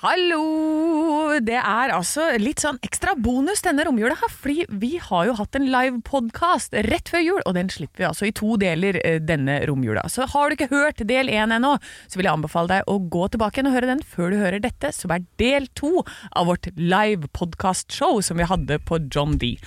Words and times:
Hallo! 0.00 1.34
Det 1.44 1.58
er 1.60 1.90
altså 1.92 2.30
litt 2.40 2.62
sånn 2.62 2.78
ekstra 2.80 3.12
bonus 3.20 3.60
denne 3.66 3.84
romjula, 3.84 4.14
fordi 4.32 4.64
vi 4.80 4.94
har 4.96 5.26
jo 5.28 5.34
hatt 5.36 5.58
en 5.58 5.66
live 5.68 6.00
podkast 6.08 6.72
rett 6.86 7.12
før 7.12 7.20
jul, 7.20 7.42
og 7.44 7.52
den 7.58 7.68
slipper 7.68 8.00
vi 8.00 8.06
altså 8.08 8.30
i 8.30 8.32
to 8.32 8.56
deler 8.62 8.96
eh, 9.04 9.18
denne 9.20 9.58
romjula. 9.68 10.06
Så 10.08 10.24
har 10.32 10.48
du 10.48 10.56
ikke 10.56 10.70
hørt 10.72 11.04
del 11.04 11.28
én 11.28 11.52
ennå, 11.52 11.74
så 12.08 12.16
vil 12.16 12.30
jeg 12.30 12.38
anbefale 12.38 12.72
deg 12.72 12.88
å 12.88 12.96
gå 13.12 13.28
tilbake 13.28 13.66
og 13.66 13.76
høre 13.76 13.92
den 13.92 14.00
før 14.00 14.32
du 14.32 14.40
hører 14.40 14.64
dette, 14.64 14.94
som 14.96 15.12
er 15.12 15.28
del 15.42 15.68
to 15.76 15.92
av 16.32 16.48
vårt 16.48 16.72
live 16.80 17.28
podkastshow 17.36 18.24
som 18.24 18.40
vi 18.40 18.48
hadde 18.48 18.80
på 18.80 19.02
John 19.12 19.36
D. 19.36 19.58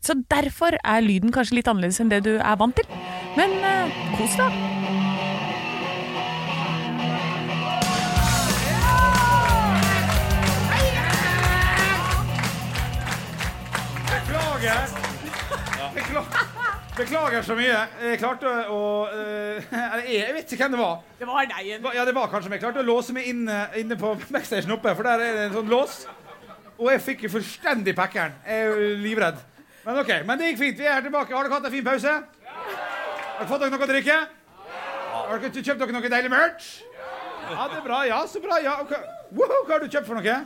Så 0.00 0.16
derfor 0.32 0.80
er 0.80 1.04
lyden 1.04 1.36
kanskje 1.36 1.60
litt 1.60 1.68
annerledes 1.68 2.00
enn 2.00 2.08
det 2.08 2.24
du 2.24 2.38
er 2.38 2.56
vant 2.64 2.80
til. 2.80 2.88
Men 3.36 3.60
eh, 3.60 4.04
kos 4.16 4.40
deg. 4.40 5.01
Beklager. 14.62 14.88
Beklager. 15.94 16.26
Beklager 16.96 17.42
så 17.42 17.54
mye. 17.58 17.78
Jeg 17.98 18.18
klarte 18.20 18.50
å 18.70 18.82
eller 19.10 20.04
jeg, 20.06 20.28
vet 20.36 20.52
ikke 20.54 20.68
hvem 20.68 20.76
det 20.76 20.78
var. 20.78 21.00
Det 21.18 21.26
var 21.26 21.48
deg 21.50 21.66
igjen. 21.66 21.88
Ja, 21.96 22.04
det 22.06 22.14
var 22.14 22.30
kanskje 22.30 22.52
meg. 22.52 22.60
Jeg 22.60 22.66
klarte 22.68 22.84
å 22.84 22.86
låse 22.86 23.16
meg 23.16 23.26
inne, 23.32 23.56
inne 23.80 23.98
på 23.98 24.12
backstagen 24.28 24.70
oppe, 24.76 24.94
for 24.94 25.08
der 25.08 25.24
er 25.24 25.34
det 25.34 25.48
en 25.48 25.56
sånn 25.56 25.72
lås. 25.72 25.98
Og 26.76 26.92
jeg 26.92 27.02
fikk 27.08 27.26
jo 27.26 27.32
fullstendig 27.34 27.96
packeren. 27.98 28.38
Jeg 28.46 28.70
er 28.70 28.86
livredd. 29.02 29.42
Men 29.82 30.00
OK. 30.04 30.14
Men 30.30 30.38
det 30.38 30.52
gikk 30.52 30.62
fint. 30.62 30.78
Vi 30.78 30.90
er 30.94 31.02
tilbake. 31.08 31.34
Har 31.34 31.50
dere 31.50 31.58
hatt 31.58 31.66
en 31.66 31.74
fin 31.74 31.90
pause? 31.90 32.16
Har 32.22 33.42
dere 33.42 33.50
fått 33.50 33.66
dere 33.66 33.74
noe 33.74 33.82
å 33.82 33.92
drikke? 33.96 34.22
Har 35.10 35.42
dere 35.42 35.54
kjøpt 35.58 35.82
dere 35.82 35.98
noe 35.98 36.14
deilig 36.14 36.34
merch? 36.38 36.74
Ja, 37.50 37.66
det 37.66 37.82
er 37.82 37.86
bra. 37.90 38.04
Ja, 38.06 38.24
så 38.30 38.38
bra. 38.46 38.62
Ja. 38.62 38.78
Okay. 38.86 39.02
hva, 39.34 39.50
hva 39.50 39.74
har 39.74 39.82
du 39.82 39.90
kjøpt 39.90 40.06
for 40.06 40.22
noe? 40.22 40.42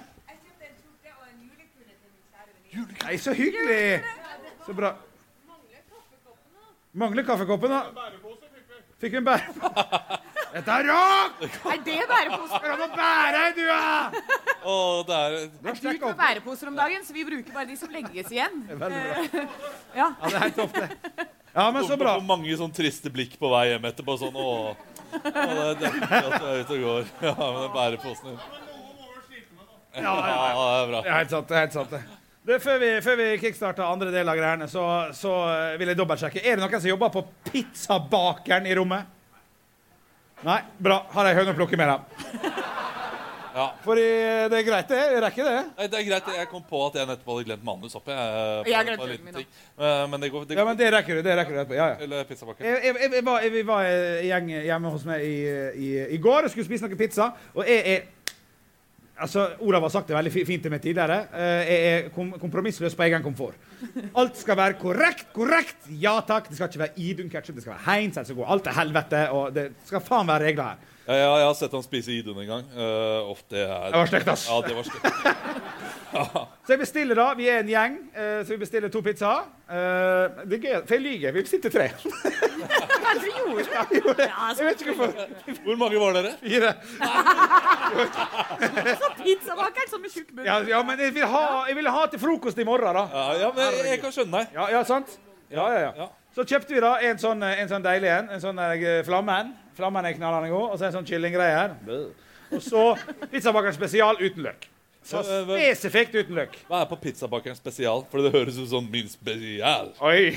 Nei, 3.04 3.16
så 3.22 3.32
hyggelig. 3.36 4.02
Så 4.66 4.74
bra. 4.76 4.94
Mangler 6.96 7.26
kaffekoppen, 7.28 7.70
da? 7.70 8.10
Fikk 9.00 9.12
vi 9.12 9.18
en 9.20 9.26
bærepose? 9.26 10.22
Dette 10.56 10.72
er 10.72 10.86
rått! 10.88 11.42
Er 11.68 11.80
det 11.84 11.96
bæreposer? 12.08 12.54
Skal 12.56 12.78
du 12.78 12.82
ha 12.82 12.86
bære, 12.96 13.40
du, 13.58 13.62
da? 13.68 14.22
Å, 14.64 14.76
det 15.04 15.16
er 15.18 15.34
Det 15.36 15.72
er 15.74 15.80
dyrt 15.82 16.06
med 16.06 16.16
bæreposer 16.22 16.70
om 16.70 16.78
dagen, 16.78 17.04
så 17.04 17.12
vi 17.12 17.24
bruker 17.28 17.52
bare 17.52 17.68
de 17.68 17.76
som 17.76 17.92
legges 17.92 18.30
igjen. 18.32 18.62
Veldig 18.70 19.02
bra. 19.04 19.42
Ja. 19.98 20.06
Ja, 20.08 20.08
det 20.22 20.32
er 20.32 20.44
helt 20.46 20.56
topp, 20.62 20.78
det. 20.80 21.26
Ja, 21.56 21.66
men 21.72 21.84
så 21.88 21.96
bra. 22.00 22.14
Hvor 22.16 22.24
mange 22.30 22.56
sånn 22.56 22.72
triste 22.76 23.12
blikk 23.12 23.36
på 23.40 23.50
vei 23.52 23.66
hjem 23.74 23.84
etterpå. 23.90 24.16
Sånn, 24.20 24.36
å, 24.36 24.72
å 24.72 25.18
det 25.20 25.34
er 25.34 25.78
deilig 25.82 26.22
at 26.22 26.38
du 26.40 26.48
er 26.48 26.62
ute 26.64 26.78
og 26.78 26.86
går. 26.86 27.12
Ja, 27.28 27.34
med 27.36 27.60
den 27.66 27.74
bæreposen 27.76 28.30
din. 28.30 28.40
Ja, 29.96 30.00
Ja, 30.02 30.14
ja. 30.16 30.40
det 30.56 30.80
er 30.80 30.88
bra. 30.94 31.02
Det 31.04 31.12
er 31.12 31.18
helt 31.20 31.36
sant. 31.36 31.48
det 31.52 31.56
er 31.60 31.66
helt 31.66 31.76
sant 31.76 31.92
det. 31.98 32.02
Du, 32.46 32.52
før 32.62 32.78
vi, 32.78 32.88
før 33.02 33.16
vi 33.18 33.24
kickstarta 33.42 33.88
andre 33.90 34.12
del 34.14 34.28
av 34.30 34.36
greiene, 34.38 34.68
så, 34.70 34.82
så 35.18 35.32
eh, 35.50 35.72
vil 35.80 35.90
jeg 35.90 35.98
dobbeltsjekke. 35.98 36.44
Er 36.46 36.54
det 36.54 36.62
noen 36.62 36.78
som 36.78 36.92
jobber 36.92 37.10
på 37.16 37.24
pizzabakeren 37.48 38.68
i 38.70 38.76
rommet? 38.78 39.08
Nei? 40.46 40.60
Bra. 40.78 41.00
Har 41.16 41.26
jeg 41.26 41.40
høne 41.40 41.54
å 41.56 41.58
plukke 41.58 41.78
med 41.80 41.90
dem? 41.90 42.54
Ja. 43.56 43.64
For 43.82 43.96
det 43.96 44.52
er 44.52 44.64
greit, 44.66 44.90
det. 44.92 44.98
Jeg 45.14 45.20
rekker 45.24 45.46
det. 45.48 45.60
Nei, 45.78 45.86
det 45.90 45.98
er 45.98 46.06
greit. 46.10 46.26
Jeg 46.36 46.48
kom 46.50 46.62
på 46.68 46.80
at 46.86 46.98
jeg 47.00 47.08
nettopp 47.08 47.30
hadde 47.32 47.46
glemt 47.48 47.62
manus 47.64 47.94
oppi. 47.96 48.12
Jeg, 48.12 48.66
Jeg 48.68 48.76
har 48.76 48.84
på- 48.84 48.90
glemt 48.90 49.00
på 49.00 49.06
en 49.06 49.08
den 49.08 49.14
liten 49.16 49.24
min 49.24 49.38
ting. 49.40 50.10
Men 50.12 50.20
det 50.26 50.30
går, 50.34 50.44
det 50.50 50.58
Ja, 50.60 50.64
men 50.68 50.76
det 50.76 50.90
rekker 50.92 51.16
du. 51.16 51.22
det 51.24 51.36
rekker 51.40 51.56
du 51.56 51.60
etterpå. 51.62 51.78
Ja, 51.78 51.86
ja. 51.88 51.96
Eller. 52.04 52.26
Jeg, 52.28 52.36
jeg, 52.60 52.94
jeg, 53.00 53.12
jeg 53.16 53.24
var, 53.24 53.40
jeg, 53.46 53.52
vi 53.56 53.62
var 53.72 53.88
en 53.88 54.26
gjeng 54.28 54.50
hjemme 54.68 54.92
hos 54.92 55.06
meg 55.08 55.24
i, 55.24 55.38
i, 55.72 55.88
i 56.14 56.20
går 56.28 56.44
og 56.46 56.52
skulle 56.52 56.68
spise 56.68 56.86
noe 56.86 57.00
pizza. 57.00 57.30
Og 57.56 57.64
jeg 57.66 57.96
er 57.96 58.04
Altså, 59.16 59.46
Olav 59.64 59.80
har 59.86 59.92
sagt 59.94 60.10
det 60.10 60.16
veldig 60.16 60.32
fint 60.44 60.62
til 60.66 60.72
meg 60.72 60.82
tidligere. 60.84 61.16
Eh, 61.32 61.70
Jeg 61.70 61.92
er 61.92 62.08
kom 62.12 62.34
kompromissløs 62.40 62.94
på 62.98 63.06
egen 63.06 63.22
komfort. 63.24 63.54
Alt 64.14 64.36
skal 64.36 64.58
være 64.60 64.76
korrekt, 64.80 65.30
korrekt! 65.32 65.88
Ja 66.02 66.18
takk. 66.20 66.50
Det 66.50 66.58
skal 66.58 66.68
ikke 66.68 66.82
være 66.84 67.00
Idun 67.00 67.30
ketsjup, 67.32 67.56
det 67.56 67.64
skal 67.64 67.76
være 67.78 67.86
Heinz, 67.86 68.18
alt 68.20 68.64
til 68.66 68.76
helvete. 68.76 69.22
Og 69.32 69.54
det 69.56 69.70
skal 69.88 70.04
faen 70.04 70.28
være 70.28 70.50
regler 70.50 70.74
her. 70.74 70.92
Ja, 71.06 71.14
ja, 71.14 71.34
jeg 71.38 71.46
har 71.46 71.54
sett 71.54 71.74
han 71.76 71.84
spise 71.84 72.10
Idun 72.10 72.38
en 72.42 72.48
gang. 72.48 72.64
Uh, 72.74 73.30
ofte 73.30 73.60
er 73.62 73.92
Det 73.92 73.98
var 74.00 74.08
stygt, 74.10 74.30
ass. 74.32 74.46
Ja, 74.50 74.56
det 74.66 74.74
var 74.74 74.84
ja. 76.16 76.42
Så 76.66 76.72
jeg 76.72 76.80
bestiller 76.80 77.18
da, 77.18 77.26
Vi 77.38 77.46
er 77.50 77.60
en 77.60 77.70
gjeng, 77.70 77.98
uh, 78.16 78.40
så 78.42 78.54
vi 78.54 78.58
bestiller 78.64 78.90
to 78.90 79.02
pizzaer. 79.06 79.44
Uh, 79.68 80.42
Det 80.50 80.58
er 80.58 80.64
gøy, 80.64 80.80
for 80.88 80.94
jeg 80.96 81.04
lyver. 81.04 81.36
Vi 81.36 81.44
bestilte 81.46 81.70
tre. 81.70 81.86
Kanskje 83.06 83.30
gjorde 83.36 83.62
det. 83.62 83.70
Jeg 83.76 84.00
gjorde 84.00 84.16
det. 84.18 84.30
Jeg 84.58 84.66
vet 84.66 84.82
ikke 84.82 84.94
hvorfor. 84.94 85.60
Hvor 85.66 85.76
mange 85.78 86.00
var 86.00 86.16
dere? 86.16 86.32
Fire. 86.42 86.72
Så 89.02 89.10
pizzabakeren 89.20 89.90
som 89.92 90.02
med 90.02 90.10
tjukk 90.10 90.32
bunn. 90.32 90.46
Ja, 90.48 90.58
ja, 90.66 90.82
men 90.82 90.98
jeg 91.00 91.14
vil, 91.14 91.26
ha, 91.30 91.44
jeg 91.68 91.76
vil 91.76 91.90
ha 91.92 92.06
til 92.10 92.22
frokost 92.22 92.58
i 92.58 92.66
morgen, 92.66 92.98
da. 92.98 93.04
Ja, 93.12 93.26
ja 93.44 93.52
men 93.54 93.62
jeg, 93.78 93.86
jeg 93.92 94.02
kan 94.02 94.14
skjønne 94.14 94.40
deg. 94.40 94.56
Ja, 94.58 94.66
ja 94.74 94.82
sant? 94.88 95.18
Ja, 95.52 95.68
ja, 95.70 95.78
ja. 95.86 95.92
Ja. 96.02 96.08
Så 96.34 96.44
kjøpte 96.44 96.74
vi 96.74 96.82
da 96.82 96.96
en 97.06 97.20
sånn, 97.20 97.46
en 97.46 97.70
sånn 97.70 97.84
deilig 97.84 98.10
en. 98.12 98.32
En 98.34 98.42
sånn 98.42 98.58
eh, 98.60 99.00
flammen. 99.06 99.54
Flammen 99.76 100.08
er 100.08 100.16
knallende 100.16 100.52
god. 100.54 100.70
Og 100.72 100.78
så 100.80 100.88
en 100.88 100.96
sånn 101.00 101.08
kyllinggreier. 101.08 101.76
Og 102.54 102.62
så 102.62 102.86
pizzabakeren 103.32 103.76
spesial 103.76 104.18
uten 104.22 104.46
løk. 104.46 104.66
Så 105.06 105.20
spesifikt 105.22 106.16
uten 106.18 106.34
løk. 106.34 106.56
Hva 106.66 106.80
er 106.82 106.88
på 106.90 106.96
pizzabakeren 107.04 107.54
spesial? 107.54 108.00
For 108.10 108.24
det 108.24 108.32
høres 108.34 108.56
ut 108.58 108.66
som 108.72 108.88
min 108.90 109.06
spesial. 109.10 109.92
Oi! 110.02 110.32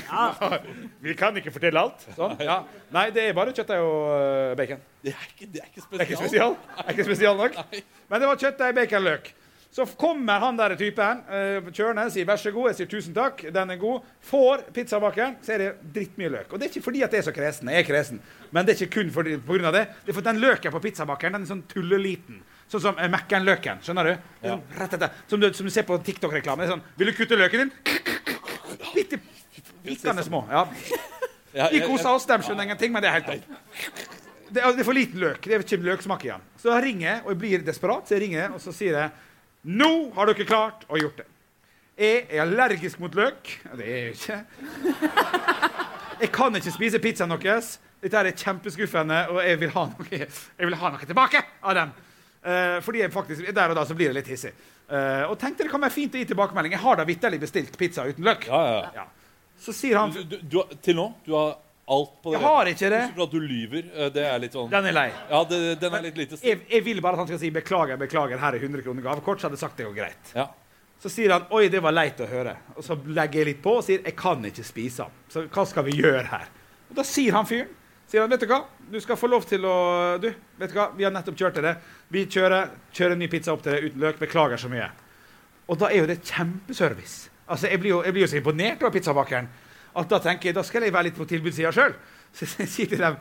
Vi 1.04 1.14
kan 1.18 1.34
ikke 1.40 1.50
fortelle 1.54 1.82
alt. 1.82 2.04
Sånn. 2.14 2.36
Ja. 2.46 2.60
Nei, 2.94 3.08
det 3.14 3.24
er 3.30 3.34
bare 3.34 3.54
kjøttdeig 3.56 3.82
og 3.82 4.12
eh, 4.14 4.52
bacon. 4.60 4.84
Det 5.02 5.14
er 5.16 5.26
ikke, 5.32 5.48
det 5.56 5.64
er 5.64 5.72
ikke 5.72 5.82
Det 5.90 5.98
er 5.98 6.06
ikke 6.06 6.20
spesial. 6.20 6.54
spesial. 6.54 6.56
Det 6.76 6.86
er 6.86 6.94
ikke 6.94 7.08
spesial 7.10 7.40
nok. 7.40 7.58
Men 8.12 8.22
det 8.22 8.30
var 8.30 8.42
kjøttdeig, 8.44 8.76
bacon, 8.78 9.06
løk. 9.08 9.32
Så 9.70 9.86
kommer 9.86 10.42
han 10.42 10.56
der 10.58 10.74
typen 10.74 11.20
uh, 11.30 11.68
kjørende, 11.70 12.08
sier 12.10 12.26
'vær 12.26 12.38
så 12.42 12.50
god', 12.50 12.72
jeg 12.72 12.76
sier 12.76 12.88
'tusen 12.90 13.14
takk', 13.14 13.44
den 13.54 13.70
er 13.70 13.78
god. 13.78 14.06
Får 14.26 14.64
pizzabakeren, 14.74 15.36
så 15.42 15.52
er 15.54 15.58
det 15.58 15.68
drittmye 15.94 16.30
løk. 16.34 16.52
Og 16.52 16.58
det 16.58 16.66
er 16.66 16.72
ikke 16.72 16.88
fordi 16.88 17.02
at 17.06 17.12
jeg 17.12 17.22
er 17.22 17.28
så 17.28 17.34
kresen, 17.34 17.70
jeg 17.70 17.84
er 17.84 17.86
kresen, 17.86 18.20
men 18.50 18.66
det 18.66 18.74
er 18.74 18.82
ikke 18.82 18.98
kun 18.98 19.12
på 19.14 19.52
grunn 19.52 19.70
av 19.70 19.76
det. 19.78 19.84
Det 20.02 20.10
er 20.10 20.18
fordi 20.18 20.30
den 20.32 20.42
løken 20.42 20.74
på 20.74 20.82
pizzabakeren 20.82 21.38
den 21.38 21.46
er 21.46 21.52
sånn 21.52 21.62
tulleliten. 21.70 22.42
Sånn 22.70 22.82
som 22.82 22.98
uh, 22.98 23.06
Mækkern-løken. 23.14 23.82
Skjønner 23.86 24.10
du? 24.10 24.14
Det 24.42 24.50
er 24.50 24.56
Sånn, 24.56 24.66
rett 24.82 24.98
etter. 24.98 25.22
Som, 25.30 25.40
du? 25.40 25.52
som 25.54 25.66
du 25.66 25.70
ser 25.70 25.86
på 25.86 25.98
TikTok-reklame. 26.02 26.66
Sånn 26.66 26.82
'Vil 26.98 27.12
du 27.12 27.14
kutte 27.14 27.38
løken 27.38 27.68
din?' 27.68 27.74
Bitte 28.94 29.22
pikkende 29.84 30.22
små. 30.26 30.44
Ja. 30.50 30.66
Vi 31.70 31.80
koser 31.86 32.10
oss, 32.10 32.26
de 32.26 32.42
skjønner 32.42 32.66
ingenting, 32.66 32.92
men 32.92 33.02
det 33.02 33.10
er 33.10 33.18
helt 33.18 33.30
topp. 33.30 34.06
Det 34.50 34.62
er, 34.62 34.82
for 34.82 34.96
liten 34.98 35.20
løk. 35.22 35.44
Det 35.46 35.54
er 35.54 35.62
ikke 35.62 35.78
løksmak 35.82 36.24
igjen. 36.26 36.46
Så 36.58 36.72
jeg 36.74 36.82
ringer, 36.88 37.20
og 37.24 37.32
jeg 37.32 37.38
blir 37.42 37.66
desperat, 37.66 38.06
så 38.06 38.16
jeg 38.16 38.24
ringer, 38.26 38.54
og 38.54 38.62
så 38.62 38.74
sier 38.74 38.96
jeg 38.98 39.10
Nå 39.68 40.10
har 40.16 40.30
dere 40.30 40.46
klart 40.48 40.86
å 40.88 40.98
gjort 41.00 41.20
det. 41.20 41.26
Jeg 42.00 42.22
er 42.30 42.42
allergisk 42.46 43.00
mot 43.02 43.14
løk. 43.14 43.50
Det 43.76 43.84
er 43.84 44.06
jeg 44.06 44.14
ikke. 44.16 44.38
Jeg 46.20 46.30
kan 46.32 46.56
ikke 46.56 46.72
spise 46.72 47.00
pizzaen 47.02 47.32
deres. 47.34 47.74
Dette 48.00 48.16
er 48.16 48.30
kjempeskuffende, 48.32 49.18
og 49.28 49.42
jeg 49.44 49.58
vil 49.60 49.72
ha 49.74 49.84
noe, 49.90 50.20
vil 50.62 50.78
ha 50.80 50.90
noe 50.94 51.08
tilbake 51.08 51.42
av 51.60 51.76
dem. 51.76 51.92
Eh, 52.40 52.78
fordi 52.80 53.02
jeg 53.02 53.12
faktisk, 53.12 53.50
Der 53.52 53.68
og 53.68 53.76
da 53.76 53.84
så 53.84 53.96
blir 53.96 54.08
det 54.08 54.22
litt 54.22 54.30
hissig. 54.32 54.52
Eh, 54.88 55.24
og 55.28 55.36
tenkte 55.38 55.66
det 55.66 55.72
kan 55.72 55.82
være 55.84 55.92
fint 55.92 56.16
å 56.16 56.20
gi 56.22 56.28
tilbakemelding. 56.32 56.72
Jeg 56.72 56.80
har 56.80 56.96
da 56.96 57.04
vitterlig 57.08 57.40
bestilt 57.42 57.76
pizza 57.78 58.06
uten 58.08 58.24
løk. 58.24 58.48
Ja, 58.48 58.60
ja, 58.64 58.78
ja. 58.80 59.02
Ja. 59.02 59.04
Så 59.60 59.74
sier 59.76 60.00
han 60.00 60.14
Du, 60.16 60.22
du, 60.24 60.38
du, 60.40 60.62
til 60.80 60.96
nå, 60.96 61.10
du 61.26 61.34
har 61.36 61.58
alt 61.90 62.12
på 62.22 62.30
det. 62.32 62.38
Jeg 62.38 62.46
har 62.46 62.70
ikke 62.70 62.90
det. 62.94 63.00
Fra 63.16 63.24
at 63.26 63.32
du 63.34 63.40
lyver. 63.40 63.84
eh, 63.94 64.10
Det 64.14 64.24
er 64.26 64.38
litt 64.38 64.52
sånn 64.56 64.70
Den 64.70 64.86
er 64.86 64.92
lei. 64.96 65.08
Ja, 65.30 65.42
det, 65.44 65.60
den 65.80 65.94
er 65.98 66.02
litt 66.06 66.16
lite 66.20 66.36
stil. 66.38 66.48
jeg, 66.52 66.60
jeg 66.70 66.84
vil 66.86 67.00
bare 67.02 67.18
at 67.18 67.24
han 67.24 67.26
skal 67.30 67.38
si 67.42 67.50
'beklager, 67.50 67.98
beklager, 67.98 68.38
her 68.38 68.54
er 68.54 68.62
100 68.62 68.82
kroner 68.86 69.02
gavekort', 69.02 69.40
så 69.40 69.48
hadde 69.48 69.58
jeg 69.58 69.64
sagt 69.66 69.76
det 69.76 69.86
går 69.86 69.96
greit. 69.98 70.32
Ja. 70.34 70.46
Så 71.02 71.08
sier 71.10 71.32
han 71.32 71.46
'oi, 71.50 71.68
det 71.68 71.82
var 71.82 71.92
leit 71.92 72.20
å 72.20 72.26
høre'. 72.28 72.56
Og 72.76 72.84
så 72.84 72.96
legger 73.06 73.40
jeg 73.40 73.46
litt 73.46 73.62
på 73.62 73.76
og 73.78 73.84
sier 73.84 74.02
'jeg 74.04 74.16
kan 74.16 74.44
ikke 74.44 74.64
spise 74.64 75.02
den'. 75.02 75.10
Så 75.28 75.46
hva 75.48 75.66
skal 75.66 75.84
vi 75.84 75.92
gjøre 76.02 76.26
her? 76.26 76.46
Og 76.90 76.96
da 76.96 77.02
sier 77.02 77.32
han 77.32 77.46
fyren 77.46 77.68
sier 78.10 78.20
han, 78.22 78.30
vet 78.30 78.40
du 78.40 78.46
hva, 78.46 78.64
du 78.90 78.98
skal 79.00 79.14
få 79.16 79.28
lov 79.30 79.44
til 79.46 79.62
å 79.64 80.18
Du, 80.20 80.32
vet 80.58 80.70
du 80.72 80.74
hva, 80.74 80.90
vi 80.96 81.04
har 81.04 81.12
nettopp 81.12 81.36
kjørt 81.36 81.54
til 81.54 81.62
det. 81.62 81.76
Vi 82.10 82.26
kjører, 82.26 82.70
kjører 82.92 83.12
en 83.12 83.18
ny 83.20 83.28
pizza 83.28 83.52
opp 83.52 83.62
til 83.62 83.72
deg 83.72 83.84
uten 83.84 84.00
løk. 84.00 84.18
Beklager 84.18 84.56
så 84.58 84.68
mye. 84.68 84.90
Og 85.68 85.78
da 85.78 85.86
er 85.86 85.98
jo 86.02 86.06
det 86.06 86.18
kjempeservice. 86.26 87.30
Altså, 87.48 87.68
Jeg 87.70 87.78
blir 87.80 87.90
jo, 87.90 88.02
jeg 88.02 88.12
blir 88.12 88.22
jo 88.22 88.26
så 88.32 88.36
imponert 88.40 88.82
over 88.82 88.90
pizzabakeren 88.90 89.48
at 89.96 90.08
da 90.08 90.18
tenker 90.22 90.48
jeg, 90.50 90.54
da 90.54 90.62
skal 90.62 90.82
jeg 90.86 90.92
være 90.94 91.04
litt 91.10 91.16
på 91.18 91.26
tilbudssida 91.28 91.72
sjøl. 91.74 91.94
Så 92.36 92.46
jeg 92.60 92.68
sier 92.68 92.86
til 92.94 92.98
dem 93.02 93.16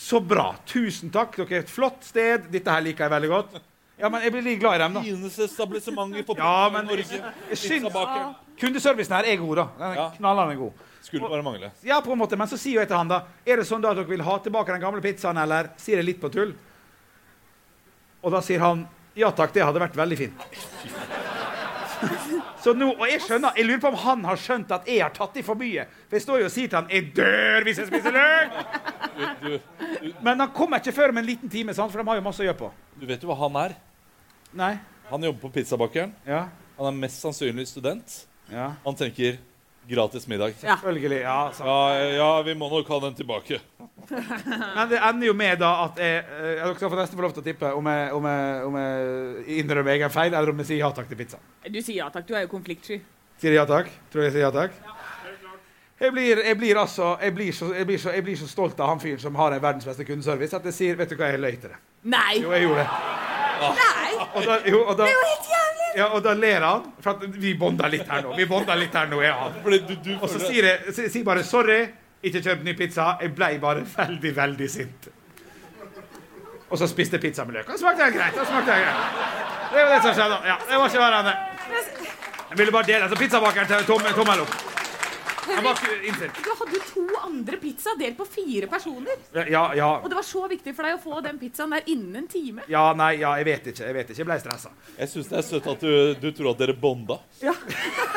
så 0.00 0.20
bra. 0.22 0.52
Tusen 0.68 1.10
takk. 1.12 1.34
Dere 1.36 1.54
er 1.58 1.62
et 1.64 1.70
flott 1.72 2.04
sted. 2.06 2.44
Dette 2.52 2.70
her 2.70 2.80
liker 2.84 3.04
jeg 3.04 3.10
veldig 3.12 3.28
godt. 3.32 3.56
Ja, 4.00 4.08
men 4.08 4.22
jeg 4.24 4.32
blir 4.32 4.42
litt 4.46 4.60
glad 4.62 4.74
i 4.78 4.82
dem, 4.84 4.94
da. 4.96 5.00
Fineste 5.04 5.44
establissementet 5.44 6.26
på 6.28 6.36
Ja, 6.38 6.68
men 6.72 6.86
Norge. 6.88 7.18
jeg 7.50 7.58
syns. 7.58 7.92
Kundeservicen 8.60 9.16
her 9.18 9.24
er 9.28 9.36
god, 9.42 9.56
da. 9.56 9.64
Den 9.78 9.86
er 9.90 9.94
Ja. 9.98 10.06
knallende 10.16 10.56
god. 10.56 10.72
Skulle 11.02 11.28
bare 11.28 11.42
mangle. 11.42 11.70
Ja, 11.82 12.00
på 12.00 12.12
en 12.12 12.18
måte, 12.20 12.36
Men 12.38 12.46
så 12.48 12.56
sier 12.60 12.80
jeg 12.80 12.88
til 12.88 12.96
han 12.96 13.08
da 13.08 13.22
Er 13.46 13.56
det 13.56 13.66
sånn 13.66 13.80
da 13.82 13.90
at 13.90 13.96
dere 13.96 14.06
vil 14.08 14.20
ha 14.22 14.38
tilbake 14.38 14.66
den 14.72 14.80
gamle 14.80 15.00
pizzaen, 15.00 15.36
eller 15.42 15.70
sier 15.76 15.96
jeg 15.96 16.04
litt 16.04 16.20
på 16.20 16.30
tull? 16.32 16.54
Og 18.22 18.30
da 18.32 18.40
sier 18.40 18.60
han 18.60 18.86
ja 19.16 19.30
takk, 19.32 19.52
det 19.52 19.62
hadde 19.64 19.80
vært 19.80 19.96
veldig 19.96 20.18
fint. 20.18 20.40
Så 22.60 22.74
nå, 22.76 22.90
og 22.92 23.06
jeg 23.08 23.20
skjønner, 23.24 23.56
jeg 23.56 23.66
lurer 23.66 23.80
på 23.80 23.88
om 23.88 23.98
han 24.02 24.24
har 24.28 24.40
skjønt 24.40 24.72
at 24.76 24.88
jeg 24.88 25.00
har 25.00 25.12
tatt 25.16 25.36
i 25.40 25.42
for 25.44 25.58
mye. 25.60 25.86
For 26.08 26.18
jeg 26.18 26.24
står 26.26 26.42
jo 26.42 26.48
og 26.50 26.52
sier 26.54 26.68
til 26.68 26.78
han 26.78 26.90
'Jeg 26.90 27.12
dør 27.16 27.64
hvis 27.64 27.78
jeg 27.78 27.86
spiser 27.88 28.12
løk'! 28.12 28.50
Men 30.24 30.40
han 30.40 30.50
kommer 30.54 30.76
ikke 30.80 30.92
før 30.92 31.08
om 31.08 31.18
en 31.18 31.24
liten 31.26 31.48
time, 31.48 31.74
sant? 31.74 31.92
for 31.92 31.98
de 32.00 32.08
har 32.08 32.16
jo 32.16 32.22
masse 32.22 32.40
å 32.42 32.44
gjøre 32.44 32.58
på. 32.58 32.72
du 33.00 33.06
vet 33.06 33.22
jo 33.22 33.28
hva 33.28 33.36
han 33.48 33.56
er? 33.56 33.74
Nei. 34.52 34.78
Han 35.10 35.22
jobber 35.22 35.40
på 35.40 35.52
pizzabakeren. 35.58 36.14
Ja. 36.26 36.48
Han 36.78 36.86
er 36.86 37.00
mest 37.00 37.20
sannsynlig 37.20 37.66
student. 37.68 38.26
ja. 38.52 38.72
Han 38.84 38.94
tenker 38.94 39.38
gratis 39.88 40.26
middag. 40.26 40.54
Ja. 40.60 40.76
Selvfølgelig. 40.76 41.20
Ja. 41.20 41.52
Ja, 41.64 41.78
ja, 42.16 42.42
vi 42.42 42.54
må 42.54 42.68
nok 42.70 42.88
ha 42.88 43.00
den 43.06 43.14
tilbake. 43.14 43.60
Men 44.76 44.88
det 44.90 45.00
ender 45.10 45.26
jo 45.26 45.34
med 45.36 45.58
da 45.60 45.70
at 45.84 45.98
jeg 46.00 46.20
jeg 46.20 46.56
Dere 46.60 46.74
skal 46.74 46.90
få 46.90 46.98
nesten 46.98 47.18
få 47.18 47.24
lov 47.26 47.34
til 47.36 47.42
å 47.42 47.46
tippe 47.46 47.72
om 47.76 47.90
jeg, 47.90 48.12
om 48.16 48.28
jeg, 48.30 48.62
om 48.66 48.78
jeg 48.80 49.58
innrømmer 49.62 49.96
egen 49.96 50.12
feil, 50.14 50.34
eller 50.34 50.52
om 50.52 50.62
jeg 50.62 50.70
sier 50.72 50.82
ja 50.84 50.90
takk 50.94 51.10
til 51.10 51.20
pizza. 51.20 51.40
Du 51.66 51.80
sier 51.80 52.00
ja 52.02 52.08
takk, 52.12 52.26
du 52.28 52.34
er 52.34 52.46
jo 52.46 52.52
konfliktsky. 52.52 53.00
Sier 53.40 53.54
jeg 53.54 53.60
ja 53.60 53.66
takk? 53.68 53.92
Tror 54.12 54.26
jeg 54.26 54.34
sier 54.36 54.46
ja 54.48 54.52
takk? 54.54 54.74
Jeg 56.00 56.14
blir, 56.16 56.38
jeg 56.44 56.56
blir 56.56 56.78
altså 56.80 57.10
jeg 57.20 57.34
blir, 57.36 57.52
så, 57.52 57.74
jeg, 57.76 57.86
blir 57.86 57.98
så, 58.00 58.12
jeg 58.16 58.24
blir 58.24 58.36
så 58.40 58.46
stolt 58.48 58.78
av 58.80 58.88
han 58.94 59.02
fyren 59.02 59.20
som 59.20 59.36
har 59.36 59.52
en 59.52 59.62
verdens 59.62 59.84
beste 59.84 60.06
kundeservice, 60.08 60.56
at 60.56 60.64
jeg 60.70 60.76
sier 60.76 60.96
Vet 60.96 61.12
du 61.12 61.18
hva, 61.18 61.28
jeg 61.28 61.42
løy 61.42 61.58
til 61.60 61.74
det. 61.74 61.80
Nei! 62.08 62.38
Jo, 62.40 62.54
jeg 62.56 62.64
gjorde 62.64 62.86
det. 62.86 62.88
Nei! 63.60 64.12
Og 64.30 64.46
da, 64.46 64.56
jo, 64.64 64.80
og 64.86 64.96
da, 64.96 65.04
Det 65.04 65.12
er 65.12 65.18
jo 65.18 65.26
helt 65.28 65.52
jævlig! 65.52 65.69
Ja, 65.96 66.06
og 66.14 66.22
da 66.24 66.32
ler 66.34 66.60
han. 66.64 66.84
For 67.00 67.10
at 67.10 67.24
vi 67.40 67.54
bonda 67.58 67.88
litt 67.88 68.06
her 68.08 68.22
nå. 68.22 68.34
Vi 68.36 68.46
bonder 68.46 68.76
litt 68.76 68.94
her 68.94 69.06
nå, 69.10 69.22
ja. 69.22 69.34
og. 69.46 69.60
Fordi 69.64 69.78
du, 69.88 69.94
du 70.04 70.12
Og 70.20 70.28
så 70.30 70.38
sier 70.44 70.64
jeg 70.68 70.94
si- 70.94 71.08
sier 71.08 71.24
bare 71.24 71.42
'sorry, 71.44 71.80
ikke 72.22 72.42
kjøpt 72.42 72.64
ny 72.64 72.74
pizza'. 72.78 73.16
Jeg 73.22 73.34
blei 73.34 73.58
bare 73.58 73.84
veldig, 73.96 74.36
veldig 74.36 74.70
sint. 74.70 75.08
Og 76.70 76.78
så 76.78 76.86
spiste 76.86 77.16
jeg 77.16 77.20
pizza 77.20 77.44
med 77.44 77.54
løk. 77.54 77.68
Og 77.72 77.78
smakte 77.78 78.10
greit. 78.14 78.34
Det 78.34 78.46
smakte 78.46 78.70
greit. 78.70 78.96
Det 79.72 79.82
var 79.84 79.94
det 79.94 80.02
som 80.02 80.14
skjedde. 80.14 80.36
Ja, 80.46 80.56
det 80.70 80.76
var 80.78 80.86
ikke 80.88 80.98
verre 80.98 81.18
enn 81.20 81.26
det. 81.26 81.36
Jeg 82.50 82.58
ville 82.58 82.72
bare 82.72 82.86
dele. 82.86 83.08
Så 83.08 83.16
pizzabakeren 83.16 83.66
til 83.66 83.86
tommel 83.86 84.40
opp. 84.40 84.69
Du 85.46 86.50
hadde 86.58 86.80
to 86.92 87.04
andre 87.24 87.56
pizza 87.56 87.94
delt 87.98 88.16
på 88.18 88.26
fire 88.28 88.66
personer. 88.70 89.16
Ja, 89.50 89.64
ja. 89.74 89.88
Og 90.02 90.08
det 90.10 90.18
var 90.18 90.26
så 90.26 90.46
viktig 90.50 90.74
for 90.76 90.86
deg 90.86 90.98
å 90.98 91.02
få 91.02 91.20
den 91.24 91.38
pizzaen 91.40 91.72
der 91.74 91.86
innen 91.90 92.22
en 92.22 92.28
time. 92.30 92.64
Ja, 92.70 92.90
nei, 92.96 93.14
ja, 93.22 93.32
jeg 93.40 93.48
vet 93.48 93.70
ikke. 93.72 93.86
Jeg 93.88 93.96
vet 93.96 94.10
ikke. 94.10 94.20
Jeg 94.20 94.28
ble 94.30 94.38
stressa. 94.42 94.72
Jeg 94.98 95.12
syns 95.12 95.30
det 95.32 95.38
er 95.40 95.46
søtt 95.48 95.68
at 95.72 95.84
du, 95.84 95.92
du 96.20 96.28
tror 96.36 96.52
at 96.52 96.60
dere 96.64 96.76
bonda. 96.76 97.20
Ja, 97.44 97.54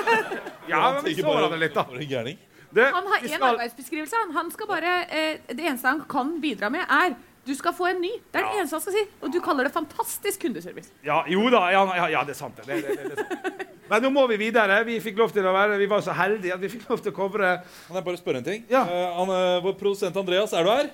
ja 0.71 0.81
men 0.97 1.05
vi 1.07 1.15
så 1.19 1.27
var 1.27 1.39
hverandre 1.39 1.61
litt, 1.63 1.75
da. 1.77 1.85
For 1.89 2.01
en 2.03 2.09
gærning. 2.11 2.41
Du, 2.73 2.81
Han 2.81 3.05
har 3.11 3.21
én 3.21 3.35
skal- 3.35 3.51
arbeidsbeskrivelse. 3.53 4.23
Han. 4.23 4.35
han 4.35 4.51
skal 4.51 4.67
bare, 4.67 4.93
eh, 5.05 5.37
det 5.47 5.61
eneste 5.63 5.87
han 5.87 6.03
kan 6.09 6.39
bidra 6.41 6.71
med, 6.73 6.85
er 6.89 7.15
du 7.45 7.55
skal 7.55 7.73
få 7.75 7.89
en 7.91 7.99
ny. 7.99 8.11
Det 8.31 8.39
er 8.39 8.45
det 8.47 8.59
eneste 8.61 8.77
han 8.77 8.83
skal 8.85 8.95
si. 8.95 9.03
Og 9.19 9.31
du 9.33 9.39
kaller 9.43 9.67
det 9.67 9.73
fantastisk 9.75 10.45
kundeservice. 10.45 10.93
Ja, 11.03 11.23
jo 11.27 11.49
da. 11.51 11.65
Ja, 11.73 11.83
ja, 11.97 12.05
ja 12.15 12.23
det 12.23 12.37
er 12.37 12.39
sant. 12.39 12.55
Det, 12.63 12.77
det, 12.81 12.95
det, 12.95 13.09
det 13.11 13.17
sant. 13.19 13.63
Men 13.91 14.05
nå 14.05 14.11
må 14.15 14.23
vi 14.31 14.37
videre. 14.39 14.79
Vi 14.87 14.95
fikk 15.03 15.19
lov 15.19 15.33
til 15.35 15.45
å 15.45 15.51
være 15.53 15.75
Vi 15.81 15.89
var 15.91 16.01
så 16.05 16.15
heldige 16.15 16.55
at 16.55 16.61
vi 16.63 16.71
fikk 16.71 16.87
lov 16.89 17.03
til 17.03 17.11
å 17.11 17.15
covre 17.17 17.49
Kan 17.87 17.99
jeg 17.99 18.05
bare 18.05 18.19
spørre 18.21 18.39
en 18.39 18.47
ting? 18.47 18.63
Ja. 18.71 18.85
Uh, 18.87 19.09
han, 19.19 19.33
eh, 19.35 19.57
vår 19.65 19.75
produsent 19.81 20.15
Andreas, 20.17 20.55
er 20.55 20.63
du 20.63 20.71
her? 20.71 20.87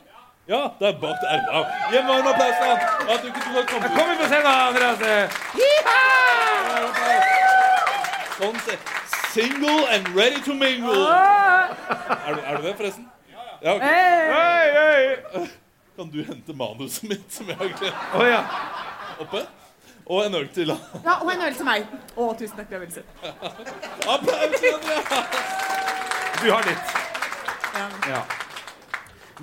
Ja, 0.49 0.63
det 0.79 0.87
er 0.89 0.95
bak 0.97 1.21
der. 1.21 1.43
Ja. 1.45 1.61
Gi 1.91 1.99
en 1.99 2.09
en 2.09 2.29
applaus 2.31 2.57
til 2.57 2.65
han. 2.65 2.79
Ja, 3.05 3.13
du, 3.21 3.27
du 3.29 3.39
du, 3.53 3.77
Kom 3.93 4.09
inn 4.09 4.17
på 4.17 4.29
scenen, 4.31 4.49
Andreas. 4.49 4.97
Sånn, 8.39 8.59
se. 8.65 8.79
Single 9.29 9.85
and 9.93 10.09
ready 10.17 10.41
to 10.41 10.57
mingle. 10.57 11.05
Er 11.05 12.33
du, 12.33 12.41
er 12.41 12.57
du 12.57 12.65
det, 12.65 12.75
forresten? 12.81 13.05
Ja, 13.61 13.77
ok. 13.77 13.85
Hei, 13.85 14.65
hei. 14.79 15.49
Kan 15.99 16.09
du 16.09 16.23
hente 16.23 16.53
manuset 16.55 17.09
mitt, 17.09 17.25
som 17.27 17.49
jeg 17.51 17.57
har 17.59 17.67
glemt 17.75 18.13
oh, 18.15 18.21
ja. 18.23 18.37
oppe? 19.19 19.41
Og 20.07 20.21
en 20.23 20.37
øl 20.39 20.45
til. 20.55 20.71
Ja, 20.71 21.17
Og 21.19 21.31
en 21.33 21.41
øl 21.43 21.57
til 21.57 21.67
meg. 21.67 21.89
Å, 22.15 22.27
tusen 22.39 22.55
takk. 22.55 22.69
Det 22.69 22.77
er 22.77 22.83
veldig 22.85 22.95
søtt. 22.95 23.09
Applaus 24.07 24.55
til! 24.63 24.77
Du 26.39 26.47
har 26.53 26.63
ditt. 26.69 26.95
Ja. 28.07 28.21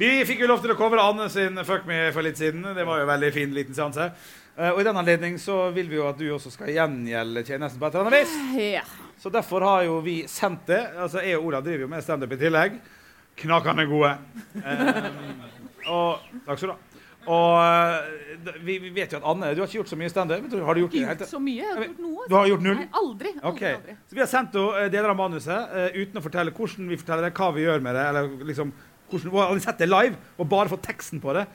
Vi 0.00 0.10
fikk 0.30 0.46
jo 0.46 0.48
lov 0.48 0.64
til 0.64 0.72
å 0.72 0.78
covre 0.80 1.04
Anne 1.04 1.28
sin 1.28 1.60
Fuck 1.68 1.84
Me 1.84 2.06
for 2.16 2.24
litt 2.24 2.40
siden. 2.40 2.64
Det 2.72 2.88
var 2.88 3.02
jo 3.02 3.04
en 3.04 3.12
veldig 3.12 3.30
fin 3.36 3.52
liten 3.52 3.76
seanse. 3.76 4.08
Eh, 4.56 4.72
Og 4.72 4.80
i 4.80 4.88
den 4.88 4.96
anledning 4.96 5.36
så 5.36 5.66
vil 5.76 5.92
vi 5.92 6.00
jo 6.00 6.08
at 6.08 6.16
du 6.16 6.24
også 6.38 6.54
skal 6.56 6.72
gjengjelde 6.72 7.44
tjenesten 7.44 7.84
på 7.84 7.90
et 7.90 8.00
eller 8.00 8.08
annet 8.08 8.24
vis. 8.24 8.32
Ja. 8.78 8.86
Så 9.20 9.28
derfor 9.28 9.60
har 9.68 9.84
jo 9.90 10.00
vi 10.00 10.22
sendt 10.24 10.64
det. 10.72 10.80
Altså 10.96 11.20
Jeg 11.20 11.36
og 11.36 11.50
Olav 11.52 11.68
driver 11.68 11.84
jo 11.84 11.92
med 11.92 12.08
standup 12.08 12.32
i 12.32 12.40
tillegg. 12.46 12.80
Knakende 13.44 13.84
gode. 13.92 14.16
Eh, 14.64 15.12
og 15.86 16.42
Takk 16.46 16.60
skal 16.60 16.70
du 16.70 16.74
ha. 16.74 16.96
Og 17.26 17.56
eh, 17.58 18.56
vi, 18.62 18.76
vi 18.84 18.90
vet 18.94 19.14
jo 19.14 19.18
at 19.18 19.26
Anne 19.26 19.50
Du 19.56 19.62
har 19.62 19.66
ikke 19.66 19.80
gjort 19.80 19.90
så 19.90 19.98
mye 19.98 20.10
standup. 20.12 20.44
Har 20.66 20.78
du 20.78 20.82
gjort 20.84 20.94
i 20.94 21.04
det 21.06 21.28
så 21.30 21.40
mye. 21.42 21.62
Jeg 21.62 21.74
har 21.74 21.86
gjort 21.88 22.02
noe. 22.04 22.26
Du 22.30 22.36
har 22.38 22.50
gjort 22.52 22.66
null? 22.66 22.76
Nei, 22.78 22.88
aldri. 23.00 23.32
aldri, 23.34 23.50
okay. 23.50 23.78
aldri. 23.80 23.96
Så 24.06 24.18
vi 24.18 24.22
har 24.22 24.30
sendt 24.30 24.58
henne 24.58 24.82
eh, 24.84 24.90
deler 24.94 25.12
av 25.12 25.18
manuset 25.18 25.72
uh, 25.72 25.88
uten 25.96 26.20
å 26.20 26.24
fortelle 26.24 26.54
hvordan 26.54 26.92
vi 26.92 27.00
forteller 27.00 27.26
det, 27.26 27.32
hva 27.38 27.48
vi 27.56 27.64
gjør 27.66 27.82
med 27.86 27.98
det. 27.98 28.04
eller 28.12 28.46
liksom, 28.52 28.70
hvordan, 29.10 29.32
og 29.32 29.40
har 29.42 29.64
sett 29.66 29.82
det 29.82 29.90
live 29.90 30.36
og 30.36 30.50
bare 30.52 30.70
fått 30.70 30.86
teksten 30.86 31.22
på 31.22 31.34
det, 31.36 31.46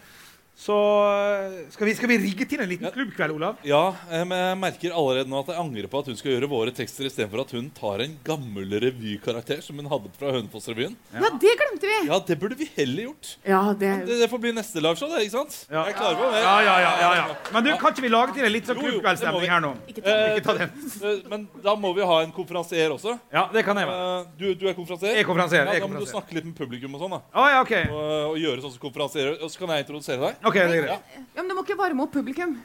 så 0.62 0.76
eh, 1.10 1.54
skal 1.74 1.88
vi, 1.88 1.94
skal 1.98 2.10
vi 2.12 2.18
rigge 2.22 2.46
til 2.46 2.60
en 2.62 2.70
liten 2.70 2.86
Ja. 2.86 2.92
klubbkveld, 2.94 3.32
Olav? 3.34 3.56
Ja, 3.66 3.96
eh, 4.12 4.22
men 4.30 4.38
jeg 4.38 4.58
merker 4.62 4.94
allerede 4.94 5.30
nå 5.32 5.40
at 5.42 5.48
jeg 5.50 5.58
angrer 5.58 5.88
på 5.90 6.02
at 6.04 6.10
hun 6.12 6.18
skal 6.20 6.36
gjøre 6.36 6.50
våre 6.52 6.74
tekster 6.76 7.08
istedenfor 7.08 7.42
at 7.42 7.54
hun 7.56 7.70
tar 7.74 8.04
en 8.06 8.14
gammel 8.28 8.76
revykarakter 8.84 9.64
som 9.66 9.80
hun 9.82 9.90
hadde 9.90 10.12
fra 10.20 10.30
Hønefoss-revyen. 10.36 10.94
Ja, 11.16 11.32
det 11.42 11.54
glemte 11.58 11.90
vi. 11.90 11.96
Ja, 12.12 12.20
det 12.28 12.38
burde 12.44 12.58
vi 12.60 12.68
heller 12.76 13.08
gjort. 13.10 13.32
Ja, 13.48 13.62
det 13.74 13.92
Det, 14.06 14.20
det 14.22 14.28
får 14.30 14.42
bli 14.44 14.52
neste 14.54 14.84
liveshow, 14.84 15.10
det, 15.16 15.24
ikke 15.26 15.38
sant? 15.40 15.58
Ja. 15.72 15.86
Jeg 15.90 15.96
klarer 15.98 16.20
meg 16.20 16.36
med 16.36 16.46
Ja, 16.46 16.54
ja, 16.68 16.76
ja. 16.84 16.92
ja, 17.02 17.10
ja. 17.24 17.26
Men 17.56 17.66
du, 17.66 17.72
kan 17.82 17.96
ikke 17.96 18.06
vi 18.06 18.14
lage 18.14 18.38
til 18.38 18.46
en 18.46 18.54
litt 18.54 18.70
sånn 18.70 18.84
klubbkveldsstemning 18.84 19.50
her 19.56 19.66
nå? 19.66 19.74
Ikke 19.90 20.06
ta 20.06 20.12
Eh, 20.12 20.36
Ikke 20.38 20.46
ta 20.46 20.58
den. 20.60 20.78
eh, 21.10 21.26
Men 21.32 21.48
da 21.64 21.74
må 21.80 21.94
vi 21.98 22.06
ha 22.06 22.20
en 22.22 22.32
konferansier 22.36 22.92
også. 22.94 23.16
Ja, 23.34 23.48
det 23.54 23.64
kan 23.66 23.78
jeg 23.82 23.90
være. 23.90 24.14
Du, 24.38 24.46
du 24.54 24.68
er 24.70 24.78
konferansier? 24.78 25.16
Jeg 25.16 25.26
er 25.26 25.30
konferansier, 25.32 25.66
Ja, 25.66 25.80
da 25.80 25.88
må 25.90 26.04
du 26.04 26.06
snakke 26.10 26.36
litt 26.38 26.46
med 26.46 26.56
publikum 26.60 27.00
og 27.00 27.06
sånn, 27.08 27.18
da. 27.18 27.22
Ah, 27.34 27.50
ja, 27.56 27.62
OK. 27.66 27.74
Og, 27.90 28.14
og 28.36 28.38
gjøre 28.44 28.62
sånn 28.68 28.76
som 28.78 28.84
konferansier. 28.86 29.34
Og 29.42 29.50
så 29.50 29.58
kan 29.64 29.74
jeg 29.74 29.88
introdusere 29.88 30.22
deg. 30.28 30.41
Ok, 30.44 30.56
det 30.58 30.64
er 30.66 30.86
greit. 30.88 31.16
Ja, 31.36 31.42
men 31.42 31.50
du 31.52 31.56
må 31.58 31.64
ikke 31.66 31.78
varme 31.80 32.06
opp 32.06 32.14
publikum. 32.16 32.56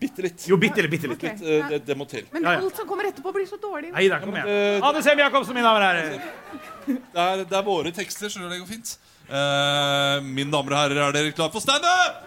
Bitte 0.00 0.22
litt. 0.22 0.44
Jo, 0.46 0.56
bitte 0.60 0.82
litt. 0.84 0.90
Bitte 0.92 1.08
litt. 1.10 1.22
Ok. 1.24 1.42
Eh, 1.42 1.68
Det, 1.70 1.78
det 1.86 1.96
må 1.98 2.06
til. 2.06 2.24
Men 2.32 2.44
Ja, 2.46 2.52
ja. 2.56 2.60
alt 2.62 2.76
som 2.78 2.86
kommer 2.86 3.08
etterpå, 3.08 3.32
blir 3.34 3.46
så 3.50 3.58
dårlig. 3.58 3.90
Nei 3.92 4.06
da, 4.08 4.20
kom 4.22 4.34
igjen. 4.36 4.46
Eh, 4.48 4.86
Anne 4.86 5.02
Sem 5.02 5.18
Jacobsen, 5.18 5.54
mine 5.56 5.66
damer 5.66 5.82
og 5.82 5.88
herrer. 5.88 6.20
Det 6.86 7.24
er, 7.24 7.44
det 7.44 7.56
er 7.58 7.64
våre 7.66 7.90
tekster, 7.94 8.30
skjønner 8.30 8.50
du. 8.50 8.54
det 8.54 8.60
går 8.62 8.70
fint. 8.70 8.96
Uh, 9.30 10.18
mine 10.26 10.50
damer 10.50 10.74
og 10.74 10.78
herrer, 10.78 11.02
er 11.08 11.12
dere 11.14 11.34
klare 11.34 11.54
for 11.54 11.62
standup? 11.62 12.26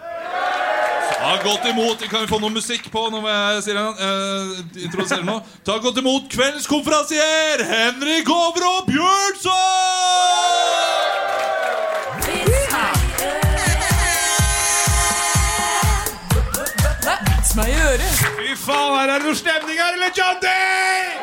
Ta 1.14 1.34
godt 1.44 1.64
imot 1.70 2.00
Kan 2.08 2.24
vi 2.24 2.28
få 2.28 2.38
noe 2.40 2.52
musikk 2.52 2.86
på 2.92 3.02
når 3.12 3.26
jeg 3.28 3.62
sier? 3.66 3.78
Uh, 3.80 4.60
introduserer 4.86 5.24
nå. 5.24 5.38
Ta 5.64 5.78
godt 5.84 6.00
imot 6.00 6.28
kveldens 6.32 6.68
konferansier, 6.68 7.64
Henrik 7.68 8.28
og 8.32 8.56
Bjørnson! 8.56 9.13
Faen, 18.64 18.96
her 18.98 19.12
er 19.12 19.22
det 19.22 19.28
noe 19.28 19.38
stemning 19.38 19.78
her, 19.78 19.96
eller 19.96 20.12
John 20.16 20.40
Day? 20.42 21.14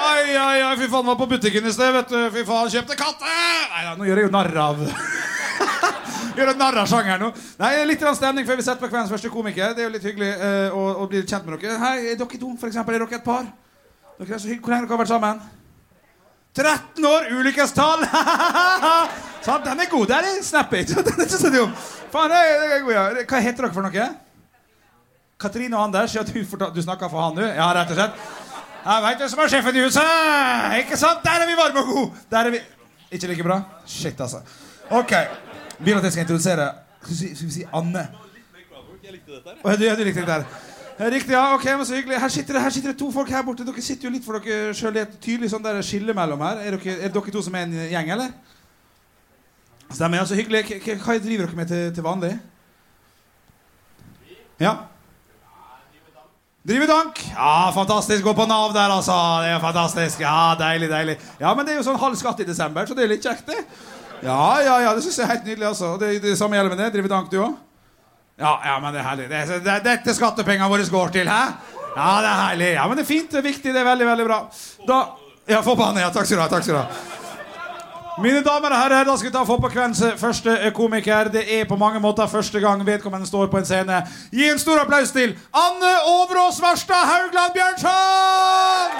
Ai, 0.00 0.36
ai, 0.36 0.62
ai, 0.64 0.74
fy 0.80 0.88
faen, 0.88 1.06
var 1.06 1.18
på 1.20 1.28
butikken 1.30 1.68
i 1.68 1.72
sted, 1.74 1.92
vet 1.94 2.12
du. 2.12 2.18
Fy 2.34 2.44
faen, 2.48 2.70
kjøpte 2.72 2.96
katte! 2.98 3.36
Nei 3.74 3.84
da, 3.86 3.94
nå 3.98 4.08
gjør 4.08 4.22
jeg 4.22 4.28
jo 4.30 4.34
narr 4.34 4.60
av 4.64 4.84
Gjør 6.38 6.52
narr 6.56 6.80
av 6.82 6.88
sjangeren 6.88 7.24
nå. 7.26 7.30
Nei, 7.60 7.72
litt 7.88 8.04
stemning 8.16 8.46
før 8.48 8.60
vi 8.60 8.64
setter 8.64 8.80
på 8.80 8.88
kveldens 8.88 9.12
første 9.12 9.32
komiker. 9.32 9.74
Det 9.76 9.84
er 9.84 9.88
jo 9.90 9.94
litt 9.96 10.06
hyggelig 10.06 10.30
uh, 10.40 10.76
å, 10.76 10.84
å 11.02 11.08
bli 11.10 11.24
kjent 11.24 11.46
med 11.46 11.58
dere. 11.60 11.78
Hei, 11.82 11.96
er 12.12 12.20
dere 12.20 12.40
to, 12.40 12.52
for 12.60 12.70
eksempel, 12.70 12.96
er 12.96 13.04
dere 13.04 13.18
et 13.18 13.26
par? 13.26 13.50
Dere 14.20 14.36
er 14.36 14.42
så 14.42 14.48
hyggelig. 14.48 14.64
Hvor 14.64 14.74
lenge 14.74 14.86
har 14.86 14.92
dere 14.92 15.02
vært 15.02 15.12
sammen? 15.12 15.42
13 16.56 17.06
år, 17.10 17.28
ulykkestall! 17.38 18.06
sånn, 19.46 19.62
den 19.66 19.84
er 19.84 19.90
god. 19.92 20.08
Den 20.10 20.30
er 20.32 20.40
snappy. 20.46 20.82
Den 20.96 21.12
er 21.12 21.28
ikke 21.28 21.44
så 21.44 21.52
dum. 21.52 21.76
Faen, 22.10 22.32
det 22.32 22.40
er, 22.40 22.56
det 22.64 22.78
er 22.78 22.84
god, 22.86 22.94
ja. 22.96 23.06
Hva 23.20 23.44
heter 23.44 23.66
dere 23.66 23.74
for 23.76 23.86
noe? 23.86 24.08
Katrine 25.40 25.76
og 25.78 25.84
Anders, 25.88 26.14
ja, 26.14 26.22
du, 26.26 26.34
fortal- 26.44 26.74
du 26.74 26.82
snakker 26.84 27.08
for 27.08 27.22
han, 27.24 27.36
du? 27.38 27.44
Ja, 27.46 27.70
rett 27.76 27.90
og 27.90 27.96
slett. 27.96 28.18
Jeg 28.80 29.02
veit 29.04 29.20
hvem 29.20 29.28
som 29.32 29.40
er 29.44 29.50
sjefen 29.52 29.76
i 29.76 29.84
huset! 29.84 30.10
Ikke 30.82 30.96
sant? 31.00 31.22
Der 31.24 31.42
er 31.44 31.48
vi 31.48 31.56
varme 31.58 31.82
og 31.82 31.88
gode! 31.94 32.22
Der 32.32 32.48
er 32.48 32.54
vi 32.54 32.60
Ikke 33.10 33.26
like 33.28 33.42
bra? 33.44 33.60
Shit, 33.86 34.20
altså. 34.20 34.40
OK. 34.90 35.12
Vil 35.80 35.96
at 35.96 36.04
jeg 36.04 36.12
skal 36.12 36.22
introdusere 36.26 36.68
Skal 37.02 37.16
vi 37.16 37.34
si, 37.36 37.50
si 37.56 37.64
Anne? 37.72 38.06
Jeg 39.02 39.12
likte 39.16 39.32
dette 39.32 39.56
her. 39.64 39.76
Du, 39.76 39.84
ja, 39.84 39.94
du 39.96 40.04
likte 40.04 40.20
det 40.20 40.28
der. 40.28 40.44
Riktig, 41.00 41.32
ja, 41.32 41.54
ok, 41.54 41.64
men 41.64 41.86
så 41.88 41.94
hyggelig 41.96 42.20
Her 42.20 42.28
sitter, 42.28 42.54
det, 42.54 42.62
her 42.62 42.70
sitter 42.70 42.92
det 42.92 42.98
to 43.00 43.08
folk 43.12 43.28
her 43.32 43.42
borte. 43.42 43.64
Dere 43.64 43.82
sitter 43.82 44.08
jo 44.08 44.12
litt 44.12 44.24
for 44.24 44.36
dere 44.38 44.74
sjøl. 44.76 44.92
Det 44.94 45.00
er 45.02 45.08
et 45.08 45.18
tydelig 45.24 45.48
sånn 45.52 45.64
der 45.64 45.80
skille 45.86 46.14
mellom 46.16 46.40
her. 46.44 46.60
Er 46.60 46.76
dere, 46.76 46.96
er 47.08 47.12
dere 47.14 47.32
to 47.32 47.42
som 47.42 47.56
er 47.56 47.64
en 47.68 47.72
gjeng, 47.88 48.10
eller? 48.16 48.32
Stemmer. 49.90 50.20
ja, 50.20 50.26
Så 50.28 50.36
hyggelig. 50.36 50.64
Hva 51.00 51.16
driver 51.24 51.46
dere 51.48 51.56
med 51.62 51.68
til, 51.72 51.86
til 51.96 52.04
vanlig? 52.06 52.34
Ja? 54.60 54.74
Driver 56.62 56.86
dank. 56.86 57.20
Ja, 57.36 57.70
fantastisk. 57.74 58.24
Gå 58.24 58.34
på 58.36 58.44
Nav 58.46 58.74
der, 58.76 58.92
altså. 58.92 59.14
Det 59.40 59.48
er 59.54 59.62
fantastisk. 59.62 60.20
Ja, 60.20 60.54
deilig, 60.60 60.90
deilig. 60.92 61.16
Ja, 61.40 61.54
men 61.56 61.64
det 61.64 61.72
er 61.72 61.78
jo 61.80 61.86
sånn 61.86 62.00
halv 62.00 62.18
skatt 62.20 62.42
i 62.44 62.46
desember, 62.48 62.84
så 62.86 62.96
det 62.96 63.06
er 63.06 63.12
litt 63.14 63.24
kjekt, 63.24 63.46
det. 63.48 63.62
Ja, 64.20 64.42
ja, 64.60 64.74
ja, 64.84 64.90
det 64.92 65.00
syns 65.06 65.16
jeg 65.16 65.24
er 65.24 65.30
helt 65.32 65.46
nydelig, 65.48 65.66
altså. 65.70 65.94
Det, 66.00 66.10
det 66.20 66.34
samme 66.36 66.58
gjelder 66.58 66.74
med 66.74 66.82
det. 66.84 66.90
Driver 66.98 67.14
dank, 67.14 67.30
du 67.32 67.38
òg? 67.40 67.54
Ja, 68.40 68.52
ja, 68.64 68.74
men 68.80 68.92
det 68.92 69.00
er 69.00 69.08
herlig. 69.08 69.28
Det 69.32 69.60
det, 69.64 69.78
dette 69.88 70.16
skattepengene 70.16 70.68
våre 70.72 70.84
går 70.92 71.16
til, 71.16 71.28
hæ? 71.32 71.40
Ja, 71.96 72.10
det 72.20 72.28
er 72.28 72.42
herlig. 72.44 72.68
Ja, 72.76 72.84
men 72.88 73.00
det 73.00 73.06
er 73.06 73.08
fint, 73.08 73.32
det 73.32 73.40
er 73.40 73.48
viktig, 73.48 73.72
det 73.72 73.80
er 73.80 73.88
veldig, 73.88 74.10
veldig 74.12 74.28
bra. 74.28 74.42
Da 74.88 75.00
Ja, 75.50 75.62
få 75.64 75.72
på 75.74 75.82
han, 75.88 75.96
ja. 75.98 76.12
Takk 76.14 76.28
skal 76.28 76.38
du 76.38 76.42
ha. 76.44 76.50
Takk 76.52 76.62
skal 76.68 76.76
du 76.76 76.82
ha. 76.82 77.19
Mine 78.18 78.42
damer 78.42 78.74
og 78.74 78.76
herrer, 78.76 79.04
da 79.04 79.14
skal 79.16 79.30
vi 79.30 79.32
ta 79.34 79.44
få 79.46 79.56
på 79.62 79.68
kveldens 79.70 80.02
første 80.20 80.72
komiker. 80.74 81.30
Det 81.32 81.44
er 81.60 81.64
på 81.68 81.76
mange 81.76 82.00
måter 82.00 82.26
første 82.26 82.60
gang 82.60 82.82
vedkommende 82.86 83.26
står 83.26 83.46
på 83.46 83.58
en 83.58 83.64
scene. 83.64 84.02
Gi 84.32 84.50
en 84.50 84.58
stor 84.58 84.82
applaus 84.82 85.12
til 85.14 85.36
Anne 85.54 85.92
Overås 86.10 86.60
Verstad 86.62 87.06
Haugland 87.12 87.52
Bjørnson! 87.54 88.90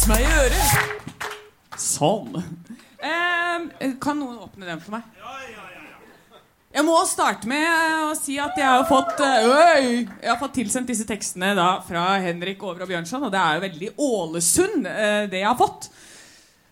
Vits 0.00 0.08
meg 0.08 0.24
i 0.24 0.30
øret. 0.40 0.70
Sånn. 1.76 2.40
Eh, 3.00 3.90
kan 4.00 4.16
noen 4.16 4.38
åpne 4.40 4.66
den 4.66 4.80
for 4.80 4.96
meg? 4.96 5.04
Jeg 6.70 6.86
må 6.86 6.94
starte 7.02 7.48
med 7.50 7.66
å 8.06 8.12
si 8.14 8.36
at 8.38 8.54
jeg 8.54 8.62
har 8.68 8.84
fått 8.86 9.18
eh, 9.26 9.42
Øy! 9.42 10.06
Jeg 10.06 10.28
har 10.30 10.36
fått 10.38 10.52
tilsendt 10.54 10.86
disse 10.92 11.02
tekstene 11.08 11.48
da 11.58 11.80
fra 11.82 12.04
Henrik 12.22 12.62
Over 12.62 12.84
og 12.84 12.88
Bjørnson, 12.92 13.24
og 13.26 13.32
det 13.34 13.40
er 13.42 13.56
jo 13.56 13.62
veldig 13.64 13.88
Ålesund, 14.06 14.86
eh, 14.86 15.26
det 15.32 15.40
jeg 15.42 15.48
har 15.48 15.58
fått. 15.58 15.88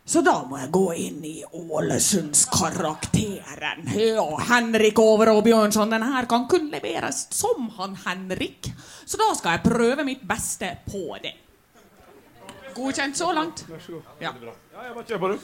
Så 0.08 0.22
da 0.24 0.36
må 0.48 0.56
jeg 0.62 0.70
gå 0.72 0.94
inn 1.02 1.18
i 1.26 1.42
Ålesundskarakteren. 1.50 3.82
Ja, 3.98 4.38
Henrik 4.52 4.98
Over 5.02 5.32
og 5.34 5.42
Bjørnson, 5.44 5.90
den 5.92 6.06
her 6.14 6.24
kan 6.30 6.46
kun 6.48 6.70
leveres 6.72 7.26
som 7.34 7.66
han 7.80 7.98
Henrik. 8.06 8.70
Så 9.02 9.18
da 9.20 9.34
skal 9.36 9.58
jeg 9.58 9.66
prøve 9.66 10.06
mitt 10.06 10.22
beste 10.30 10.78
på 10.86 11.18
det. 11.26 11.34
Godkjent 12.78 13.18
så 13.18 13.34
langt? 13.34 13.66
Ja. 14.22 14.30
Ja, 14.30 14.54
jeg 14.86 14.94
bare 14.94 15.06
kjør 15.10 15.18
på, 15.26 15.34
du. 15.34 15.38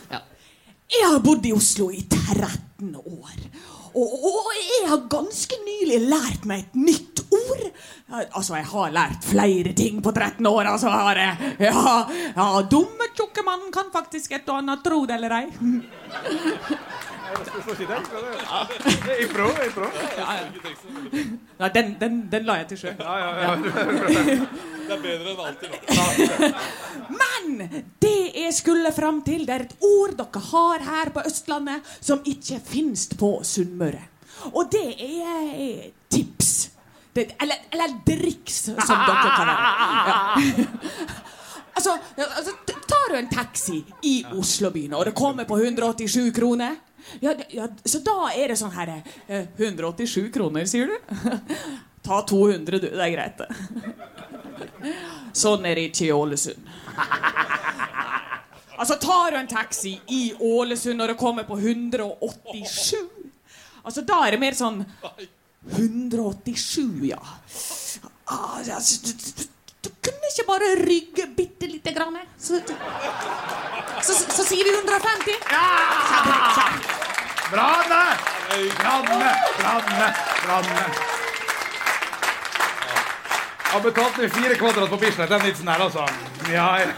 Jeg 0.95 1.11
har 1.11 1.19
bodd 1.27 1.43
i 1.49 1.53
Oslo 1.57 1.91
i 1.91 2.05
13 2.07 2.95
år. 3.03 3.35
Og, 3.95 4.15
og 4.27 4.55
jeg 4.59 4.89
har 4.91 5.05
ganske 5.11 5.59
nylig 5.63 6.01
lært 6.11 6.47
meg 6.51 6.65
et 6.65 6.75
nytt 6.79 7.23
ord. 7.31 7.65
Altså, 8.15 8.57
jeg 8.59 8.67
har 8.73 8.95
lært 8.95 9.27
flere 9.27 9.73
ting 9.77 10.03
på 10.03 10.11
13 10.11 10.47
år. 10.51 10.67
Altså, 10.73 10.91
har 10.91 11.21
jeg. 11.21 11.55
Ja, 11.69 11.95
ja, 12.35 12.49
dumme, 12.71 13.09
tjukke 13.15 13.45
mannen 13.47 13.71
kan 13.75 13.93
faktisk 13.95 14.35
et 14.35 14.49
og 14.51 14.59
annet, 14.63 14.83
tro 14.85 15.05
det 15.07 15.15
eller 15.19 15.37
ei. 15.39 15.47
Nei, 21.59 21.69
den, 21.75 21.97
den, 22.01 22.21
den 22.33 22.47
la 22.47 22.59
jeg 22.63 22.69
til 22.75 22.83
sjø. 22.85 22.95
Ja, 22.99 23.15
ja, 23.19 23.31
ja. 23.43 23.53
Det 24.85 24.93
er 24.93 25.01
bedre 25.01 25.31
enn 25.33 25.39
alltid. 25.41 25.71
Men 27.09 27.45
det 28.05 28.24
jeg 28.45 28.57
skulle 28.57 28.93
fram 28.95 29.21
til, 29.27 29.45
det 29.47 29.55
er 29.55 29.67
et 29.67 29.77
ord 29.85 30.17
dere 30.19 30.43
har 30.51 30.85
her 30.89 31.13
på 31.15 31.25
Østlandet 31.29 31.95
som 32.01 32.23
ikke 32.29 32.61
finnes 32.65 33.07
på 33.19 33.37
Sunnmøre. 33.47 34.03
Og 34.53 34.69
det 34.73 34.87
er 35.01 35.91
tips. 36.13 36.53
Det, 37.15 37.29
eller, 37.41 37.61
eller 37.73 37.95
driks, 38.07 38.65
som 38.67 39.05
dere 39.07 39.37
kaller 39.37 39.55
det. 39.55 39.69
Ja. 40.09 41.13
Altså, 41.75 41.91
altså, 42.17 42.53
tar 42.87 43.09
du 43.11 43.17
en 43.19 43.29
taxi 43.29 43.81
i 44.07 44.13
Oslobyen, 44.39 44.93
og 44.95 45.09
det 45.09 45.15
kommer 45.19 45.45
på 45.45 45.57
187 45.59 46.31
kroner 46.37 46.77
ja, 47.21 47.33
ja, 47.51 47.67
Så 47.85 47.99
da 47.99 48.31
er 48.31 48.53
det 48.53 48.59
sånn 48.61 48.73
her 48.77 48.93
eh, 49.27 49.49
187 49.59 50.31
kroner, 50.33 50.69
sier 50.71 50.93
du? 50.93 50.95
Ta 52.07 52.21
200, 52.29 52.79
du. 52.79 52.89
Det 52.93 53.01
er 53.01 53.13
greit. 53.15 53.43
Sånn 55.45 55.65
er 55.65 55.79
det 55.79 55.87
ikke 55.89 56.05
i 56.05 56.13
Ålesund. 56.13 56.67
Altså, 58.85 58.99
tar 59.01 59.31
du 59.33 59.37
en 59.39 59.47
taxi 59.49 59.95
i 60.13 60.35
Ålesund 60.45 60.99
når 61.01 61.15
det 61.15 61.17
kommer 61.17 61.47
på 61.49 61.57
187 61.57 62.99
Altså, 63.85 64.03
da 64.05 64.19
er 64.27 64.35
det 64.35 64.41
mer 64.43 64.57
sånn 64.59 64.83
187, 65.73 67.07
ja. 67.09 67.21
Altså, 68.29 68.99
du, 69.07 69.13
du, 69.25 69.47
du 69.87 69.91
kunne 70.05 70.29
ikke 70.29 70.45
bare 70.51 70.69
rygge 70.83 71.27
bitte 71.37 71.69
lite 71.69 71.95
grann? 71.97 72.21
Så, 72.37 72.61
så, 72.61 72.77
så, 74.05 74.19
så 74.37 74.47
sier 74.51 74.69
vi 74.69 74.77
150. 74.77 75.33
Ja! 75.49 75.65
Bra, 77.55 77.67
Anne! 77.81 78.05
Bra, 78.77 78.95
Anne! 79.01 79.33
Bra, 80.45 80.61
Anne! 80.61 80.87
Jeg 83.65 83.81
har 83.81 83.85
betalt 83.89 84.21
med 84.21 84.33
fire 84.37 84.61
kvadrat 84.61 84.93
på 84.93 85.03
Bislett, 85.07 85.33
den 85.33 85.49
vitsen 85.49 85.73
her, 85.73 85.89
altså. 85.89 86.34
Ja, 86.53 86.81
ja. 86.81 86.89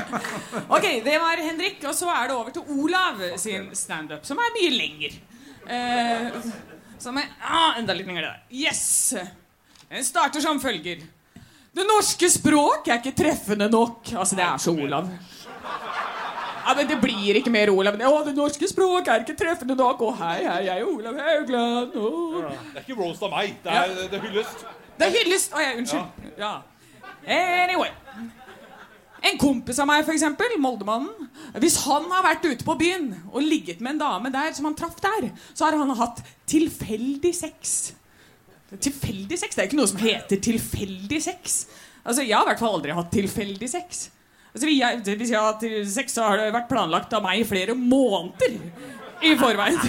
Ok, 0.76 0.86
det 1.04 1.18
var 1.18 1.42
Henrik, 1.42 1.82
og 1.84 1.94
så 1.94 2.08
er 2.12 2.30
det 2.30 2.36
over 2.36 2.54
til 2.54 2.62
Olav 2.78 3.20
sin 3.40 3.68
standup, 3.76 4.24
som 4.26 4.40
er 4.40 4.54
mye 4.56 4.72
lenger. 4.74 5.18
Eh, 5.68 6.38
som 6.98 7.18
er 7.20 7.28
ah, 7.44 7.78
enda 7.78 7.94
litt 7.94 8.08
lenger 8.08 8.24
det 8.24 8.32
der. 8.32 8.42
Yes! 8.64 9.14
Den 9.88 10.04
starter 10.04 10.40
som 10.44 10.60
følger. 10.60 11.04
Det 11.72 11.84
norske 11.86 12.30
språk 12.32 12.88
er 12.88 12.98
ikke 12.98 13.14
treffende 13.16 13.68
nok. 13.70 14.08
Altså, 14.16 14.36
det 14.36 14.44
er 14.44 14.56
så 14.62 14.72
Olav. 14.74 15.08
Ja, 16.68 16.74
men 16.76 16.88
Det 16.88 16.98
blir 17.00 17.38
ikke 17.40 17.52
mer 17.52 17.70
Olav. 17.72 17.94
Å, 17.96 18.16
det 18.26 18.34
norske 18.36 18.68
språk 18.68 19.08
er 19.08 19.22
ikke 19.22 19.36
treffende 19.38 19.76
nok. 19.78 20.02
Å, 20.04 20.10
hei, 20.20 20.40
hei, 20.44 20.58
jeg 20.66 20.82
er 20.82 20.88
Olav 20.90 21.20
Haugland. 21.22 21.94
Ja, 21.94 22.50
Det 22.72 22.82
er 22.82 22.84
ikke 22.84 22.98
roast 22.98 23.22
av 23.24 23.32
meg. 23.32 23.54
Det 23.64 23.78
er, 23.78 23.94
det 24.10 24.18
er 24.18 24.26
hyllest. 24.26 24.66
Det 24.98 25.06
er 25.06 25.14
hyllest. 25.14 25.54
Å 25.54 25.62
ja, 25.64 25.70
unnskyld. 25.78 26.28
Ja. 26.40 26.52
Anyway. 27.28 27.92
En 29.22 29.38
kompis 29.38 29.78
av 29.82 29.88
meg, 29.90 30.06
eksempel, 30.06 30.54
Moldemannen. 30.62 31.28
Hvis 31.58 31.80
han 31.84 32.04
har 32.12 32.22
vært 32.22 32.44
ute 32.46 32.64
på 32.66 32.76
byen 32.78 33.08
og 33.32 33.42
ligget 33.42 33.80
med 33.82 33.96
en 33.96 34.02
dame 34.04 34.30
der 34.30 34.52
som 34.54 34.68
han 34.68 34.76
traff 34.78 35.00
der, 35.02 35.30
så 35.54 35.66
har 35.66 35.76
han 35.80 35.90
hatt 35.98 36.22
tilfeldig 36.48 37.32
sex. 37.34 37.92
Tilfeldig 38.78 39.38
sex? 39.40 39.54
Det 39.56 39.64
er 39.64 39.68
ikke 39.70 39.80
noe 39.80 39.90
som 39.90 40.00
heter 40.02 40.40
tilfeldig 40.44 41.20
sex. 41.24 41.58
Altså, 42.04 42.22
Jeg 42.22 42.36
har 42.36 42.44
i 42.46 42.50
hvert 42.52 42.62
fall 42.62 42.76
aldri 42.78 42.94
hatt 42.94 43.10
tilfeldig 43.12 43.68
sex. 43.68 44.10
Altså, 44.54 44.68
er- 44.68 45.02
Hvis 45.16 45.30
jeg 45.30 45.38
har 45.40 45.52
hatt 45.52 45.64
sex, 45.92 46.12
så 46.14 46.22
har 46.28 46.36
det 46.38 46.52
vært 46.54 46.68
planlagt 46.68 47.12
av 47.12 47.22
meg 47.22 47.40
i 47.40 47.44
flere 47.44 47.74
måneder 47.74 48.54
i 49.22 49.34
forveien. 49.36 49.80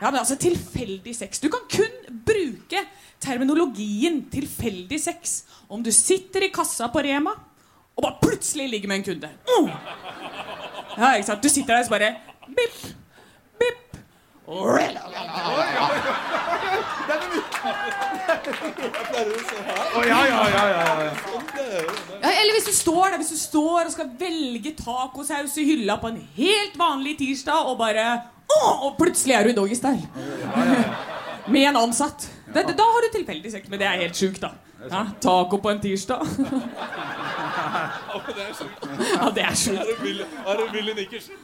Ja, 0.00 0.10
men 0.10 0.20
altså, 0.20 0.36
tilfeldig 0.36 1.14
sex. 1.14 1.38
Du 1.38 1.48
kan 1.48 1.60
kun 1.68 2.22
bruke 2.24 2.82
terminologien 3.20 4.22
tilfeldig 4.30 4.98
sex 5.00 5.42
om 5.68 5.82
du 5.82 5.90
sitter 5.90 6.44
i 6.44 6.48
kassa 6.54 6.88
på 6.92 7.02
Rema 7.02 7.32
og 7.96 8.02
bare 8.02 8.18
plutselig 8.22 8.68
ligger 8.70 8.88
med 8.88 8.96
en 8.96 9.04
kunde. 9.04 9.28
Uh. 9.48 9.70
Ja, 10.98 11.12
ikke 11.16 11.26
sant? 11.26 11.42
Du 11.42 11.48
sitter 11.48 11.74
der 11.74 11.78
og 11.80 11.84
så 11.84 11.90
bare 11.90 12.14
Bipp, 12.46 12.76
bipp. 13.60 13.96
Ja, 22.22 22.30
eller 22.40 22.52
hvis 22.54 22.68
du 22.68 22.72
står 22.72 23.10
der 23.10 23.16
Hvis 23.16 23.32
du 23.34 23.38
står 23.38 23.80
og 23.84 23.92
skal 23.92 24.12
velge 24.18 24.74
tacosaus 24.78 25.56
i 25.58 25.64
hylla 25.66 25.96
på 25.98 26.12
en 26.12 26.20
helt 26.36 26.78
vanlig 26.78 27.16
tirsdag, 27.18 27.66
og 27.66 27.78
bare 27.78 28.04
åh, 28.60 28.86
Og 28.86 28.94
plutselig 29.00 29.34
er 29.34 29.42
du 29.44 29.50
i 29.50 29.56
doggystyle. 29.56 30.06
Med 31.52 31.68
en 31.68 31.76
ansatt. 31.76 32.28
Det, 32.54 32.62
da 32.78 32.86
har 32.92 33.02
du 33.02 33.18
tilfeldig 33.18 33.52
sex, 33.52 33.68
men 33.68 33.78
det 33.78 33.86
er 33.86 34.00
helt 34.02 34.16
sjukt, 34.18 34.42
da. 34.42 34.54
Ja, 34.90 35.06
taco 35.20 35.58
på 35.58 35.70
en 35.70 35.80
tirsdag. 35.80 36.26
Ja, 38.16 39.30
det 39.34 39.42
er 39.44 39.54
sjukt. 39.56 39.82
Er 39.82 40.58
det 40.58 40.66
Willy- 40.72 40.92
er 40.92 40.96
Nikkersen? 40.96 41.36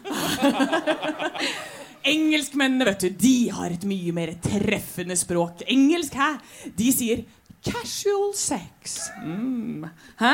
Engelskmennene, 2.12 2.84
vet 2.88 3.04
du, 3.04 3.08
de 3.22 3.34
har 3.54 3.70
et 3.74 3.84
mye 3.88 4.12
mer 4.16 4.32
treffende 4.42 5.16
språk. 5.18 5.62
Engelsk, 5.70 6.16
hæ? 6.18 6.30
De 6.78 6.88
sier 6.94 7.22
casual 7.64 8.32
sex. 8.38 8.96
Mm. 9.22 9.86
Hæ? 10.20 10.32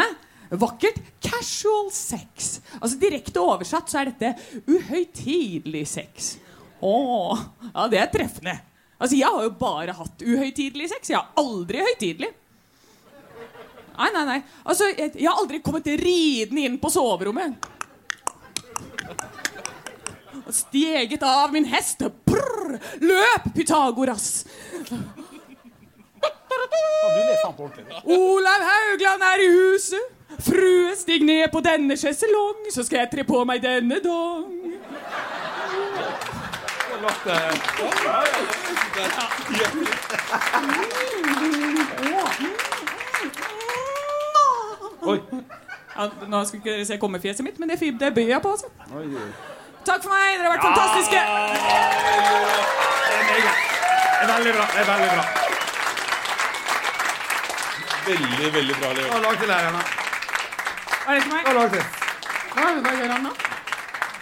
Vakkert. 0.60 1.00
Casual 1.24 1.90
sex. 1.92 2.58
Altså 2.80 2.96
Direkte 3.02 3.42
oversatt 3.44 3.90
så 3.92 4.00
er 4.02 4.12
dette 4.14 4.32
uhøytidelig 4.72 5.84
sex. 5.92 6.34
Å, 6.80 6.94
ja, 7.74 7.88
det 7.92 8.00
er 8.00 8.12
treffende. 8.14 8.56
Altså, 8.98 9.18
Jeg 9.20 9.28
har 9.30 9.44
jo 9.44 9.52
bare 9.60 9.94
hatt 9.98 10.24
uhøytidelig 10.24 10.88
sex. 10.94 11.12
Jeg 11.12 11.20
har 11.20 11.28
aldri 11.38 11.84
høytidelig. 11.84 12.32
Nei, 13.98 14.10
nei, 14.14 14.24
nei. 14.28 14.38
Altså, 14.64 14.92
jeg, 14.94 15.12
jeg 15.18 15.26
har 15.26 15.40
aldri 15.40 15.58
kommet 15.64 15.88
ridende 15.98 16.66
inn 16.68 16.78
på 16.78 16.90
soverommet. 16.94 17.66
Og 20.44 20.54
steget 20.54 21.24
av 21.26 21.52
min 21.52 21.66
hest. 21.68 22.04
Prr, 22.28 22.78
løp 23.02 23.48
Pythagoras. 23.56 24.44
Olav 28.04 28.62
Haugland 28.70 29.26
er 29.32 29.44
i 29.44 29.50
huset. 29.56 30.14
Frue, 30.38 30.94
stig 30.96 31.24
ned 31.26 31.48
på 31.50 31.60
denne 31.64 31.96
sjeselong, 31.98 32.68
så 32.70 32.84
skal 32.86 33.02
jeg 33.02 33.10
tre 33.10 33.24
på 33.26 33.40
meg 33.48 33.62
denne 33.64 33.98
dong. 34.04 34.54
Oi. 45.08 45.18
Ja, 45.98 46.06
nå 46.30 46.40
skal 46.46 46.60
ikke 46.60 46.70
dere 46.74 46.86
se 46.86 46.98
kommefjeset 47.02 47.42
mitt, 47.46 47.58
men 47.58 47.70
det, 47.72 47.78
det 48.00 48.10
bøyer 48.14 48.34
jeg 48.36 48.42
på. 48.44 48.50
altså. 48.54 48.68
Takk 49.88 50.02
for 50.04 50.10
meg. 50.12 50.38
Dere 50.38 50.46
har 50.46 50.52
vært 50.54 50.66
fantastiske. 50.68 51.20
Det 53.28 53.36
er. 53.38 53.52
Det 54.18 54.24
er 54.24 54.32
veldig 54.34 54.54
bra. 54.58 54.66
Det 54.74 54.80
er 54.82 54.88
veldig 54.92 55.10
bra. 55.14 55.24
Veldig, 58.08 58.52
veldig 58.54 58.76
bra, 58.80 58.92
Leo. 58.96 59.08
Og 59.16 59.20
lag 59.26 59.38
til 59.40 59.48
lærerne. 59.52 59.82
Er 61.08 61.14
det 61.14 61.22
til 61.22 61.32
meg? 61.32 61.48
Og 61.48 61.54
lag 61.58 61.70
til. 61.74 61.84
Hva, 62.54 62.68
hva 62.84 62.92
gjør 62.98 63.12
han 63.14 63.26
nå? 63.28 63.32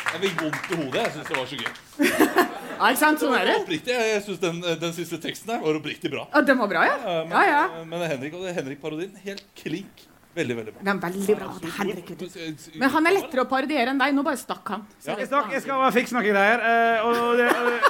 Jeg 0.07 0.21
fikk 0.25 0.43
vondt 0.43 0.71
i 0.73 0.79
hodet. 0.81 1.01
Jeg 1.03 1.13
syns 1.17 1.29
det 1.31 1.37
var 1.39 1.47
så 1.53 1.57
gøy. 1.63 1.73
Ja, 2.77 2.91
ikke 2.93 3.01
sant? 3.01 3.23
Sånn 3.23 3.33
er 3.33 3.47
det. 3.49 3.53
Oppriktig, 3.63 3.95
Jeg, 3.97 4.19
synes 4.27 4.41
den, 4.43 4.59
den 4.83 4.91
siste 4.93 5.17
teksten 5.23 5.49
her 5.55 5.63
var 5.63 5.79
oppriktig 5.79 6.11
bra. 6.13 6.27
Ja, 6.35 6.43
Den 6.45 6.59
var 6.61 6.69
bra, 6.69 6.83
ja? 6.85 6.97
Eh, 7.01 7.23
Men, 7.25 7.33
Ja, 7.33 7.45
ja. 7.49 7.85
men 7.89 8.03
Henrik, 8.05 8.35
og 8.37 8.45
Henrik-parodien, 8.53 9.15
helt 9.25 9.41
klink. 9.57 10.03
Veldig, 10.37 10.57
veldig 10.59 10.73
bra. 10.75 10.83
Den 10.85 10.97
er 10.97 11.01
veldig 11.01 11.35
bra. 11.39 11.47
Er 11.81 11.85
du. 11.97 12.27
Men 12.83 12.91
han 12.93 13.07
er 13.09 13.13
lettere 13.17 13.41
å 13.47 13.49
parodiere 13.49 13.89
enn 13.95 13.99
deg. 14.03 14.13
Nå 14.17 14.23
bare 14.27 14.37
stakk 14.41 14.69
han. 14.75 14.83
Så 15.01 15.17
Jeg 15.17 15.27
stakk, 15.31 15.51
jeg 15.57 15.63
skal 15.65 15.81
bare 15.81 15.93
fikse 15.97 16.13
noen 16.13 16.27
greier. 16.29 16.59
eh, 16.61 17.07
og 17.07 17.37
det, 17.41 17.49
og 17.57 17.67
det. 17.73 17.81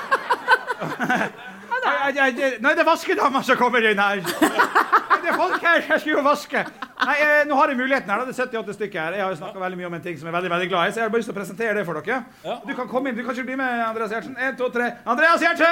Jeg- 1.86 2.14
jeg- 2.16 2.36
jeg- 2.38 2.60
Nei, 2.62 2.74
det 2.74 2.80
er 2.80 2.84
vaskedama 2.84 3.42
som 3.44 3.56
kommer 3.56 3.82
inn 3.90 3.98
her. 3.98 4.16
Det 4.20 5.28
er 5.32 5.36
folk 5.36 5.60
her 5.62 5.80
jeg 5.88 6.00
skal 6.00 6.12
jo 6.12 6.22
vaske. 6.22 6.60
Nei, 7.06 7.16
eh, 7.20 7.44
Nå 7.46 7.54
har 7.56 7.68
jeg 7.68 7.76
muligheten 7.78 8.08
her. 8.10 8.18
da. 8.18 8.24
Det 8.24 8.38
er 8.38 8.42
78 8.46 8.74
stykker 8.74 9.00
her. 9.00 9.12
Jeg 9.12 9.22
har 9.22 9.30
jo 9.34 9.36
snakka 9.40 9.58
veldig 9.58 9.76
mye 9.78 9.86
om 9.86 9.94
en 9.94 10.02
ting 10.02 10.16
som 10.18 10.26
jeg 10.28 10.34
er 10.34 10.38
veldig 10.40 10.50
veldig 10.54 10.68
glad 10.68 10.86
i, 10.88 10.90
så 10.92 10.94
jeg 10.96 11.02
har 11.02 11.10
bare 11.10 11.20
lyst 11.20 11.30
til 11.30 11.34
å 11.34 11.40
presentere 11.40 11.74
det 11.74 11.84
for 11.86 11.94
dere. 12.00 12.24
Ja. 12.44 12.56
Du 12.66 12.74
kan 12.74 12.88
komme 12.88 13.08
inn. 13.08 13.16
Du 13.16 13.22
kan 13.24 13.34
ikke 13.34 13.44
bli 13.46 13.56
med, 13.56 13.80
Andreas 13.88 14.10
Gjertsen. 14.10 14.36
En, 14.38 14.56
to, 14.56 14.68
tre. 14.70 14.92
Andreas 15.06 15.40
Gjertsen! 15.42 15.66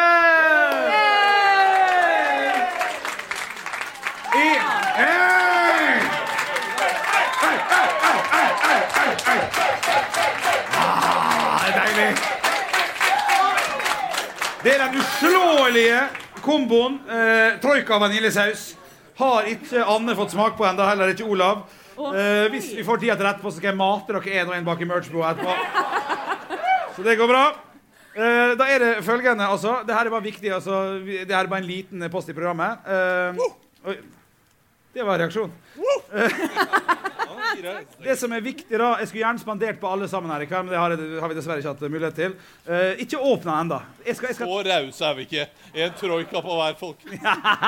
I 4.34 4.58
Hei! 4.98 5.63
Ah, 10.74 11.66
deilig. 11.76 12.10
Det 14.64 14.72
er 14.72 14.80
den 14.86 15.00
uslåelige 15.00 15.98
komboen 16.44 16.96
eh, 17.08 17.58
troika 17.60 17.98
vaniljesaus. 18.00 18.70
Har 19.18 19.48
ikke 19.50 19.84
Anne 19.84 20.14
fått 20.16 20.32
smak 20.34 20.56
på 20.58 20.64
ennå, 20.66 20.86
heller 20.88 21.12
ikke 21.12 21.26
Olav. 21.28 21.66
Eh, 21.94 22.46
hvis 22.54 22.70
vi 22.74 22.86
får 22.86 23.02
tida 23.02 23.14
til 23.18 23.28
etterpå, 23.28 23.52
så 23.52 23.60
skal 23.60 23.70
jeg 23.74 23.78
mate 23.78 24.16
dere 24.16 24.40
én 24.40 24.48
og 24.48 24.56
én 24.56 24.64
bak 24.66 24.80
i 24.80 24.88
merchbua 24.88 25.34
etterpå. 25.34 25.52
Så 26.96 27.04
det 27.04 27.18
går 27.20 27.28
bra. 27.30 27.44
Eh, 28.14 28.54
da 28.58 28.70
er 28.70 28.78
det 28.82 28.90
følgende, 29.04 29.46
altså. 29.50 29.82
Det 29.86 29.94
her 29.94 30.06
er 30.08 30.14
bare 30.16 30.26
viktig. 30.30 30.50
Altså, 30.54 30.80
det 31.04 31.28
her 31.30 31.44
er 31.44 31.52
bare 31.52 31.62
en 31.64 31.70
liten 31.70 32.08
post 32.10 32.32
i 32.32 32.36
programmet. 32.36 32.88
Eh. 32.88 33.94
Det 34.94 35.02
var 35.02 35.18
reaksjon. 35.18 35.52
Det 38.04 38.16
som 38.18 38.32
er 38.34 38.42
viktig 38.42 38.78
da, 38.78 38.94
Jeg 39.00 39.08
skulle 39.08 39.22
gjerne 39.22 39.42
spandert 39.42 39.78
på 39.80 39.90
alle 39.90 40.08
sammen 40.10 40.32
her 40.32 40.42
i 40.42 40.48
kveld, 40.48 40.66
men 40.66 40.74
det 40.74 40.80
har, 40.80 40.94
jeg, 40.94 41.20
har 41.22 41.30
vi 41.30 41.36
dessverre 41.38 41.62
ikke 41.62 41.72
hatt 41.74 41.84
mulighet 41.92 42.16
til. 42.18 42.34
Uh, 42.66 43.02
ikke 43.02 43.20
den 43.44 43.52
ennå. 43.52 43.78
Skal, 44.12 44.34
Så 44.34 44.48
rause 44.68 45.06
er 45.06 45.14
vi 45.18 45.26
ikke. 45.28 45.46
En 45.74 45.94
troika 45.98 46.42
på 46.42 46.58
hver 46.58 46.74
folk. 46.80 47.06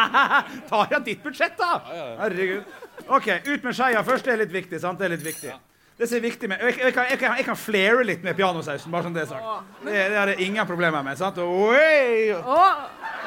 ta 0.71 0.83
ja, 0.90 0.99
ditt 0.99 1.23
budsjett, 1.23 1.56
da! 1.59 1.78
Herregud. 2.23 2.66
OK, 3.06 3.30
ut 3.47 3.64
med 3.64 3.78
skeia 3.78 4.02
først. 4.06 4.26
Det 4.26 4.35
er 4.35 4.42
litt 4.45 4.54
viktig. 4.54 4.80
sant? 4.83 4.99
Det 4.99 5.09
er 5.09 5.14
litt 5.16 5.26
viktig. 5.26 5.54
Det 5.97 6.09
som 6.11 6.18
er 6.18 6.26
viktig 6.26 6.49
med, 6.50 6.61
jeg, 6.61 6.78
jeg, 6.83 6.92
kan, 6.92 7.06
jeg, 7.09 7.18
kan, 7.18 7.38
jeg 7.38 7.47
kan 7.47 7.56
flere 7.56 8.04
litt 8.04 8.25
med 8.26 8.37
pianosausen, 8.37 8.92
bare 8.92 9.06
sånn 9.06 9.14
det 9.16 9.23
er 9.23 9.30
sagt. 9.30 9.71
Det, 9.80 9.95
det 9.95 10.18
har 10.18 10.35
jeg 10.35 10.50
ingen 10.50 10.68
problemer 10.68 11.06
med. 11.06 11.16
sant? 11.16 11.38
Oi! 11.40 12.35
Å, 12.37 12.62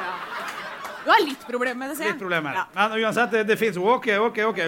ja. 0.03 0.58
Du 1.03 1.09
har 1.11 1.21
litt 1.23 1.45
problemer 1.47 1.79
med 1.79 1.91
det, 1.91 1.97
ser 1.97 2.09
jeg. 2.09 2.15
Litt 2.17 2.21
problemer. 2.21 2.59
Ja. 2.59 2.65
Men 2.75 2.95
uansett, 2.99 3.31
det, 3.31 3.43
det 3.49 3.57
fins 3.59 3.77
OK, 3.79 4.07
OK, 4.27 4.39
OK. 4.49 4.59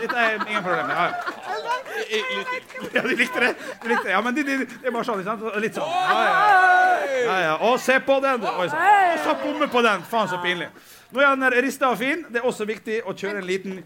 Dette 0.00 0.16
er 0.16 0.36
ingen 0.40 0.64
problemer. 0.64 0.92
Ja, 0.94 1.06
ja. 1.08 3.02
Du 3.02 3.08
likte 3.16 3.40
det? 3.40 3.52
Du 3.82 3.88
likte 3.88 4.04
det. 4.04 4.12
Ja, 4.12 4.20
men 4.24 4.36
det, 4.36 4.46
det, 4.46 4.58
det 4.68 4.90
er 4.90 4.94
bare 4.94 5.06
sånn. 5.06 5.22
ikke 5.22 5.32
sant? 5.32 5.46
Litt 5.62 5.78
sånn. 5.78 5.90
Ja, 5.90 6.20
ja. 6.26 7.16
ja, 7.22 7.38
ja. 7.46 7.54
Og 7.68 7.78
se 7.82 7.98
på 8.04 8.18
den! 8.24 8.44
Oi 8.52 8.68
sann. 8.72 8.86
Og 9.14 9.24
så 9.24 9.36
bomme 9.42 9.70
på 9.72 9.82
den! 9.86 10.06
Faen, 10.10 10.30
så 10.30 10.40
pinlig. 10.44 10.70
Nå 11.14 11.22
er 11.22 11.36
den 11.38 11.60
rista 11.64 11.92
og 11.92 12.00
fin. 12.00 12.26
Det 12.28 12.42
er 12.42 12.48
også 12.48 12.66
viktig 12.68 13.00
å 13.06 13.14
kjøre 13.16 13.40
en 13.40 13.48
liten 13.48 13.80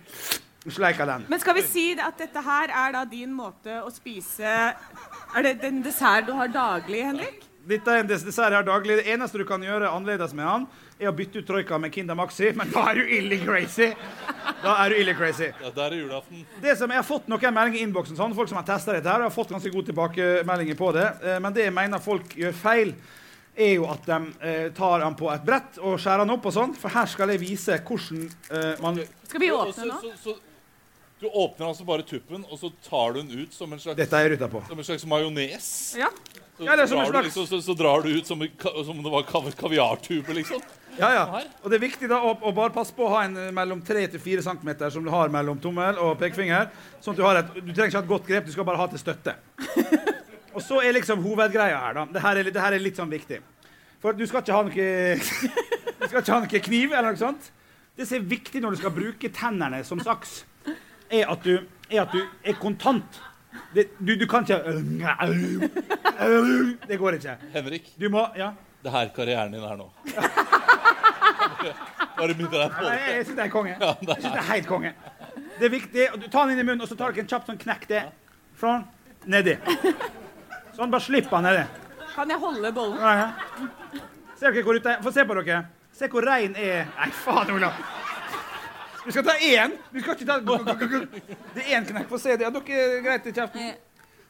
sleik 0.68 1.00
av 1.00 1.14
den. 1.14 1.28
Men 1.30 1.40
skal 1.40 1.56
vi 1.56 1.64
si 1.64 1.86
at 1.96 2.18
dette 2.20 2.42
her 2.44 2.72
er 2.82 2.96
da 2.98 3.04
din 3.08 3.32
måte 3.32 3.78
å 3.80 3.88
spise 3.92 4.50
Er 4.50 5.46
det 5.46 5.54
den 5.62 5.80
dessert 5.84 6.26
du 6.28 6.34
har 6.36 6.50
daglig, 6.52 7.04
Henrik? 7.06 7.46
Dette 7.70 7.92
er 7.92 8.02
en 8.02 8.08
dessert 8.10 8.50
jeg 8.50 8.58
har 8.58 8.66
daglig. 8.66 8.98
Det 9.00 9.12
eneste 9.14 9.40
du 9.40 9.46
kan 9.48 9.62
gjøre 9.62 9.92
annerledes 9.92 10.34
med 10.36 10.48
han, 10.48 10.66
er 11.00 11.08
å 11.08 11.14
bytte 11.16 11.40
ut 11.40 11.46
troika 11.48 11.78
med 11.80 11.92
Kinder 11.94 12.14
Maxi, 12.18 12.52
men 12.56 12.70
da 12.70 12.82
er 12.90 12.94
du 13.00 13.08
ille 13.16 13.38
crazy. 13.44 13.92
Da 14.62 14.74
er 14.84 14.90
du 14.92 14.96
ille 15.00 15.14
crazy. 15.16 15.48
Ja, 15.62 15.70
der 15.74 15.94
er 15.94 15.96
julaften. 16.02 16.44
Det 16.60 16.76
som 16.78 16.90
Jeg 16.92 17.00
har 17.00 17.06
fått 17.08 17.28
noen 17.32 17.54
meldinger 17.56 17.80
i 17.80 17.86
innboksen, 17.86 18.16
sånn, 18.18 18.34
folk 18.36 18.48
som 18.48 18.58
har 18.60 18.66
testa 18.68 18.92
dette, 18.92 19.08
her, 19.08 19.24
har 19.24 19.30
fått 19.32 19.48
ganske 19.54 19.72
gode 19.72 19.88
tilbakemeldinger 19.92 20.76
på 20.76 20.92
det. 20.92 21.06
Eh, 21.24 21.38
Men 21.40 21.52
det 21.56 21.64
jeg 21.64 21.72
mener 21.72 21.98
folk 22.04 22.34
gjør 22.36 22.52
feil, 22.52 22.92
er 23.56 23.74
jo 23.74 23.88
at 23.90 24.04
de 24.06 24.18
eh, 24.46 24.68
tar 24.76 25.00
den 25.00 25.16
på 25.18 25.30
et 25.32 25.42
brett 25.44 25.78
og 25.82 25.98
skjærer 25.98 26.22
den 26.24 26.30
opp 26.36 26.46
og 26.46 26.52
sånn. 26.54 26.74
For 26.78 26.88
her 26.94 27.06
skal 27.10 27.28
jeg 27.34 27.40
vise 27.40 27.80
hvordan 27.82 28.28
eh, 28.52 28.76
man 28.80 29.00
Skal 29.28 29.40
vi 29.40 29.50
åpne 29.50 29.74
den 29.76 29.88
nå? 29.88 30.00
så- 30.00 30.16
så- 30.30 30.38
Du 31.20 31.26
åpner 31.28 31.66
altså 31.68 31.84
bare 31.84 32.00
tuppen, 32.02 32.46
og 32.50 32.56
så 32.58 32.70
tar 32.88 33.12
du 33.12 33.20
den 33.20 33.40
ut 33.42 33.52
som 33.52 33.70
en 33.72 33.78
slags, 33.78 33.94
Dette 33.98 34.16
er 34.16 34.28
jeg 34.28 34.38
ruta 34.38 34.48
på. 34.48 34.62
som 34.66 34.78
en 34.78 34.84
slags 34.84 35.04
majones. 35.04 35.94
Ja. 35.98 36.08
Så, 36.56 36.64
Ja, 36.64 36.76
det 36.76 36.82
er 36.84 36.86
som 36.86 36.98
en 37.00 37.06
slags- 37.12 37.24
liksom, 37.26 37.46
så, 37.46 37.60
så 37.60 37.74
drar 37.76 38.02
du 38.02 38.08
ut 38.08 38.26
som, 38.26 38.40
som 38.40 38.90
om 38.96 39.02
det 39.04 39.12
var 39.12 39.22
kaviartube, 39.24 40.32
liksom. 40.32 40.62
Ja, 40.98 41.08
ja. 41.14 41.24
Og 41.62 41.70
det 41.70 41.76
er 41.78 41.84
viktig 41.84 42.08
da 42.10 42.18
å, 42.26 42.32
å 42.42 42.50
bare 42.56 42.72
passe 42.74 42.92
på 42.96 43.04
å 43.06 43.12
ha 43.14 43.20
en 43.24 43.36
eh, 43.38 43.50
mellom 43.54 43.78
3-4 43.86 44.42
cm 44.44 44.70
som 44.90 45.04
du 45.06 45.10
har 45.12 45.30
mellom 45.32 45.58
tommel 45.62 45.98
og 46.02 46.16
pekefinger. 46.20 46.66
Sånn 47.00 47.14
at 47.14 47.20
du 47.20 47.24
har 47.24 47.38
et 47.40 47.52
Du 47.60 47.70
trenger 47.70 47.88
ikke 47.92 48.00
ha 48.00 48.04
et 48.04 48.10
godt 48.10 48.26
grep, 48.28 48.44
du 48.48 48.52
skal 48.52 48.66
bare 48.68 48.80
ha 48.82 48.86
til 48.90 49.00
støtte. 49.02 49.32
Og 50.56 50.62
så 50.66 50.80
er 50.82 50.92
liksom 50.96 51.22
hovedgreia 51.22 51.78
her, 51.78 51.94
da. 51.94 52.02
Det 52.10 52.22
her 52.24 52.36
er, 52.40 52.44
litt- 52.48 52.54
det 52.56 52.62
her 52.64 52.74
er 52.74 52.82
litt 52.82 52.96
sånn 52.98 53.12
viktig. 53.12 53.38
For 54.02 54.16
du 54.18 54.24
skal 54.26 54.42
ikke 54.42 54.56
ha 54.56 54.62
noe 54.66 54.86
Du 56.00 56.06
skal 56.08 56.20
ikke 56.24 56.34
ha 56.34 56.40
noe 56.42 56.60
kniv 56.66 56.88
eller 56.96 57.10
noe 57.14 57.20
sånt. 57.20 57.50
Det 57.96 58.06
som 58.08 58.16
er 58.18 58.26
viktig 58.30 58.62
når 58.64 58.70
du 58.74 58.78
skal 58.80 58.94
bruke 58.96 59.28
tennene 59.36 59.82
som 59.86 60.00
saks, 60.02 60.40
er 61.12 61.28
at 61.30 61.42
du 61.44 61.54
er, 61.58 62.00
at 62.02 62.12
du 62.14 62.20
er 62.46 62.56
kontant. 62.58 63.20
Det, 63.74 63.88
du, 63.98 64.14
du 64.18 64.26
kan 64.30 64.42
ikke 64.46 64.62
Det 66.90 66.96
går 66.98 67.12
ikke. 67.18 67.34
Henrik, 67.54 67.84
Du 68.00 68.08
må 68.10 68.26
Ja. 68.38 68.52
det 68.82 68.90
her 68.94 69.08
karrieren 69.14 69.52
din 69.52 69.62
er 69.66 69.76
nå. 69.76 69.90
Bare 72.16 72.34
begynner 72.34 72.58
der 72.64 72.72
på 72.74 72.84
Nei, 72.86 72.96
jeg 73.14 73.26
syns 73.26 73.36
det 73.36 73.44
er 73.44 73.52
konge. 73.52 73.76
Ja, 73.80 73.92
det 74.00 74.08
Jeg 74.08 74.22
synes 74.22 74.32
det 74.34 74.40
er 74.42 74.48
helt 74.52 74.66
konge. 74.68 74.92
Det 75.58 75.66
er 75.68 75.72
viktig. 75.74 76.06
og 76.12 76.20
Du 76.20 76.28
tar 76.28 76.46
den 76.46 76.54
inn 76.56 76.62
i 76.64 76.66
munnen, 76.68 76.82
og 76.84 76.88
så 76.88 76.96
tar 76.98 77.12
du 77.12 77.20
en 77.20 77.26
kjapp 77.30 77.46
sånn 77.48 77.58
knekk 77.60 77.86
det. 77.88 78.02
Sånn. 78.60 78.84
nedi. 79.26 79.56
Sånn, 80.76 80.90
bare 80.90 81.00
slipp 81.04 81.28
den 81.30 81.42
nedi. 81.48 81.64
Kan 82.14 82.30
jeg 82.32 82.38
holde 82.42 82.72
bollen? 82.72 82.98
Ja, 83.00 83.12
ja. 83.20 84.00
Ser 84.40 84.52
dere 84.56 84.64
hvor 84.64 84.78
ute 84.80 84.96
Få 85.04 85.12
se 85.12 85.24
på 85.28 85.36
dere. 85.42 85.60
Se 85.92 86.08
hvor 86.08 86.24
rein 86.24 86.54
er 86.56 86.86
Nei, 86.96 87.10
faen, 87.24 87.50
Olav. 87.54 87.76
Du 89.04 89.10
skal 89.12 89.24
ta 89.24 89.34
én. 89.40 89.76
Du 89.92 90.00
skal 90.00 90.16
ikke 90.16 90.26
ta 90.26 90.38
Det 90.40 91.62
er 91.64 91.78
én 91.78 91.86
knekk. 91.88 92.08
Få 92.08 92.18
se 92.20 92.36
det. 92.36 92.44
Ja, 92.48 92.50
dere 92.50 92.80
er 92.98 93.00
greit 93.04 93.26
i 93.26 93.32
kjeften. 93.36 93.70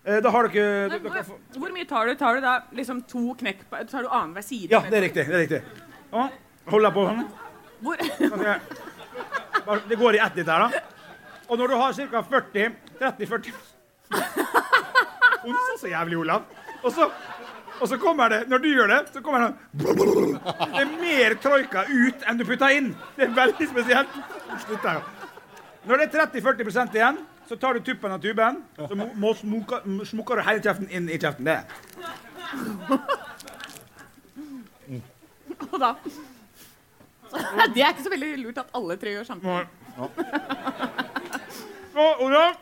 Eh, 0.05 0.21
Da 0.25 0.31
har 0.31 0.49
dere, 0.49 0.89
dere 0.89 1.01
Hvor, 1.01 1.23
får- 1.31 1.59
hvor 1.61 1.73
mye 1.75 1.87
tar 1.89 2.07
du? 2.07 2.15
Tar 2.17 2.35
du 2.35 2.41
da 2.41 2.61
liksom 2.73 3.03
to 3.07 3.35
knekk 3.35 3.67
på 3.71 3.83
Tar 3.91 4.03
du 4.03 4.09
annenhver 4.09 4.43
side? 4.43 4.71
Ja, 4.73 4.81
det 4.81 4.97
er 4.99 5.03
riktig. 5.09 5.27
det 5.27 5.35
er 5.35 5.43
riktig. 5.47 5.63
Ja, 6.13 6.29
Hold 6.69 6.85
deg 6.85 6.93
på 6.95 7.07
sånn. 7.09 7.25
Hvor, 7.81 7.97
Bare- 9.67 9.83
Det 9.89 9.97
går 9.99 10.15
i 10.15 10.19
ett 10.19 10.37
litt 10.37 10.49
her, 10.49 10.59
da. 10.69 10.81
Og 11.49 11.59
når 11.59 11.69
du 11.69 11.75
har 11.77 11.93
ca. 11.93 12.23
40 12.23 12.75
30-40 13.01 13.53
Hun 15.43 15.55
sa 15.57 15.77
så 15.81 15.89
jævlig, 15.89 16.19
Olav. 16.19 16.43
Og 16.83 16.93
så, 16.93 17.11
og 17.81 17.89
så 17.89 17.97
kommer 17.99 18.29
det 18.29 18.49
Når 18.49 18.59
du 18.59 18.69
gjør 18.69 18.89
det, 18.89 19.01
så 19.15 19.21
kommer 19.23 19.41
det 19.41 19.55
Det 19.73 20.81
er 20.83 20.93
mer 21.01 21.35
troika 21.43 21.85
ut 21.89 22.23
enn 22.29 22.39
du 22.39 22.45
putter 22.45 22.77
inn. 22.77 22.93
Det 23.17 23.25
er 23.29 23.35
veldig 23.37 23.69
spesielt. 23.73 24.09
Slutt 24.67 24.85
her. 24.85 25.01
Når 25.89 25.97
det 25.97 26.15
er 26.15 26.27
30-40% 26.27 26.95
igjen, 26.99 27.19
så 27.49 27.57
tar 27.57 27.75
du 27.75 27.81
tuppen 27.81 28.13
av 28.13 28.21
tuben. 28.23 28.61
Så 28.77 28.95
må, 28.95 29.09
må 29.17 29.33
smuka, 29.35 29.81
smukker 30.07 30.37
du 30.37 30.43
hele 30.47 30.61
kjeften 30.63 30.91
inn 30.93 31.09
i 31.09 31.17
kjeften. 31.19 31.45
Det. 31.49 31.65
og 35.73 35.79
da 35.81 35.95
Det 37.75 37.83
er 37.83 37.93
ikke 37.93 38.05
så 38.07 38.13
veldig 38.13 38.31
lurt 38.45 38.59
at 38.63 38.71
alle 38.75 38.97
tre 39.01 39.15
gjør 39.15 39.27
samtidig. 39.29 39.67
Så, 41.93 42.07
Olav 42.25 42.55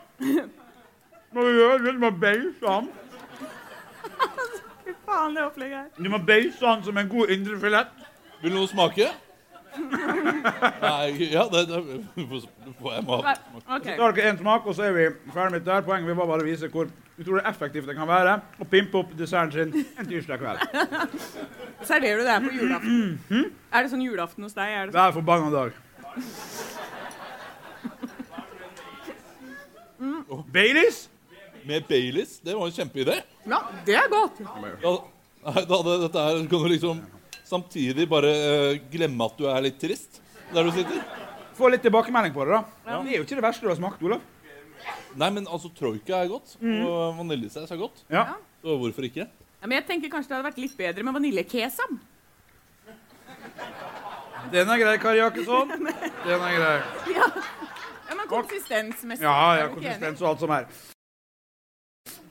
Må 1.31 1.43
du 1.45 1.49
gjøre 1.53 1.77
det, 1.83 1.93
du 1.93 1.99
må 2.01 2.09
beise 2.21 2.65
han. 2.65 2.87
Fy 4.85 4.93
faen, 5.05 5.35
det 5.37 5.43
opplegget 5.45 5.77
her. 5.77 5.89
Du 5.97 6.09
må 6.09 6.17
beise 6.25 6.65
han 6.65 6.81
som 6.85 6.97
en 6.97 7.09
god 7.11 7.29
indrefilet. 7.35 7.91
Vil 8.41 8.55
noen 8.55 8.71
smake? 8.71 9.09
Nei, 10.83 11.29
ja, 11.29 11.43
det, 11.51 11.61
det 11.69 11.79
jeg 12.17 13.03
må 13.05 13.19
ha. 13.21 13.35
Ok. 13.75 13.85
Så 13.85 13.97
tar 13.99 14.15
dere 14.17 14.31
en 14.31 14.39
smak, 14.39 14.65
og 14.65 14.75
så 14.75 14.87
er 14.87 14.95
vi 14.95 15.05
ferdig 15.33 15.51
med 15.57 15.67
der. 15.67 15.83
Poenget 15.85 16.17
var 16.17 16.29
bare 16.29 16.45
å 16.45 16.47
vise 16.47 16.69
hvor 16.73 16.89
utrolig 17.19 17.43
effektivt 17.49 17.89
det 17.89 17.95
kan 17.97 18.07
være 18.09 18.37
å 18.59 18.67
pimpe 18.69 19.01
opp 19.01 19.11
desserten 19.19 19.51
sin 19.73 19.85
en 19.99 20.09
tirsdag 20.09 20.41
kveld. 20.41 20.59
Serverer 21.89 22.21
du 22.21 22.25
det 22.25 22.33
her 22.33 22.43
på 22.47 22.55
julaften? 22.55 23.51
Er 23.69 23.85
det 23.85 23.93
sånn 23.93 24.05
julaften 24.05 24.47
hos 24.47 24.57
deg? 24.57 24.73
Er 24.73 24.89
det 24.89 24.95
sånn? 24.95 25.01
Hver 25.03 25.15
forbanna 25.19 25.49
dag. 25.53 25.71
Baileys? 30.53 31.09
Med 31.67 31.85
Baileys? 31.89 32.39
Det 32.43 32.55
var 32.55 32.65
en 32.71 32.75
kjempeidé. 32.75 33.21
Ja, 33.49 33.61
det 33.85 33.95
er 33.99 34.11
godt. 34.11 34.39
Da, 35.43 35.61
da 35.69 35.95
dette 36.05 36.27
her 36.27 36.43
kan 36.49 36.63
du 36.63 36.69
liksom 36.71 37.01
samtidig 37.49 38.05
bare 38.09 38.33
uh, 38.33 38.81
glemme 38.93 39.25
at 39.25 39.39
du 39.39 39.47
er 39.49 39.63
litt 39.65 39.79
trist 39.81 40.21
der 40.53 40.65
du 40.65 40.71
sitter. 40.73 41.01
få 41.57 41.69
litt 41.69 41.83
tilbakemelding 41.85 42.33
på 42.33 42.45
det, 42.47 42.57
da. 42.57 42.99
Det 43.03 43.13
er 43.13 43.19
jo 43.19 43.25
ikke 43.25 43.37
det 43.37 43.45
verste 43.45 43.65
du 43.65 43.71
har 43.71 43.77
smakt, 43.77 44.03
Olav. 44.05 44.21
Nei, 45.19 45.29
men 45.35 45.47
altså, 45.49 45.69
troika 45.75 46.21
er 46.21 46.29
godt. 46.31 46.55
Og 46.61 47.17
vaniljesaus 47.19 47.71
er 47.73 47.81
godt. 47.81 48.05
Ja. 48.13 48.23
Så 48.63 48.77
hvorfor 48.79 49.05
ikke? 49.07 49.27
Ja, 49.59 49.67
men 49.67 49.75
jeg 49.75 49.85
tenker 49.89 50.11
kanskje 50.13 50.31
det 50.31 50.37
hadde 50.37 50.47
vært 50.47 50.61
litt 50.63 50.77
bedre 50.79 51.03
med 51.03 51.17
vaniljekesam. 51.17 51.99
Den 54.53 54.71
er 54.71 54.79
grei, 54.79 54.93
Kari 55.03 55.19
Jakkesson. 55.19 55.73
Den 56.27 56.45
er 56.47 56.55
grei. 56.55 56.77
Ja. 57.11 57.27
ja, 58.07 58.15
men 58.15 58.29
konsistensmessig. 58.31 59.25
Ja, 59.25 59.35
ja, 59.59 59.67
konsistens 59.73 60.23
og 60.23 60.31
alt 60.31 60.45
som 60.45 60.55
er. 60.55 60.69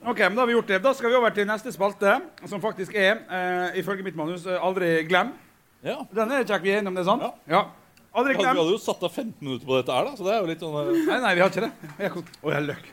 Ok, 0.05 0.19
men 0.19 0.35
Da 0.35 0.41
har 0.41 0.47
vi 0.47 0.53
gjort 0.53 0.67
det. 0.67 0.79
Da 0.83 0.93
skal 0.93 1.11
vi 1.11 1.17
over 1.19 1.33
til 1.35 1.47
neste 1.47 1.71
spalte, 1.75 2.21
som 2.47 2.61
faktisk 2.61 2.95
er, 2.95 3.19
eh, 3.29 3.79
ifølge 3.81 4.03
mitt 4.03 4.15
manus, 4.15 4.45
eh, 4.45 4.65
Aldri 4.65 5.03
glem. 5.03 5.33
Ja. 5.83 6.05
Denne 6.13 6.39
er 6.39 6.43
kjekk 6.43 6.63
vi 6.63 6.71
er 6.71 6.79
enige 6.79 6.87
om, 6.87 6.95
det 6.95 7.01
er 7.01 7.09
sant? 7.09 7.33
Ja. 7.47 7.65
Aldri 8.15 8.33
glem. 8.33 8.45
Ja, 8.45 8.53
vi 8.53 8.59
hadde 8.59 8.71
jo 8.71 8.77
satt 8.77 9.03
av 9.03 9.11
15 9.11 9.35
minutter 9.41 9.67
på 9.67 9.75
dette 9.75 9.91
her, 9.91 10.05
da. 10.05 10.15
Så 10.15 10.23
det 10.23 10.33
er 10.33 10.39
jo 10.39 10.47
litt 10.47 10.59
sånn 10.59 10.77
eh, 10.79 11.05
Nei, 11.05 11.19
nei, 11.19 11.33
vi 11.35 11.41
har 11.41 11.49
ikke 11.49 11.65
det. 11.67 11.71
Jeg 11.99 12.11
kom... 12.11 12.23
Å, 12.43 12.51
jeg 12.55 12.67
løk. 12.69 12.85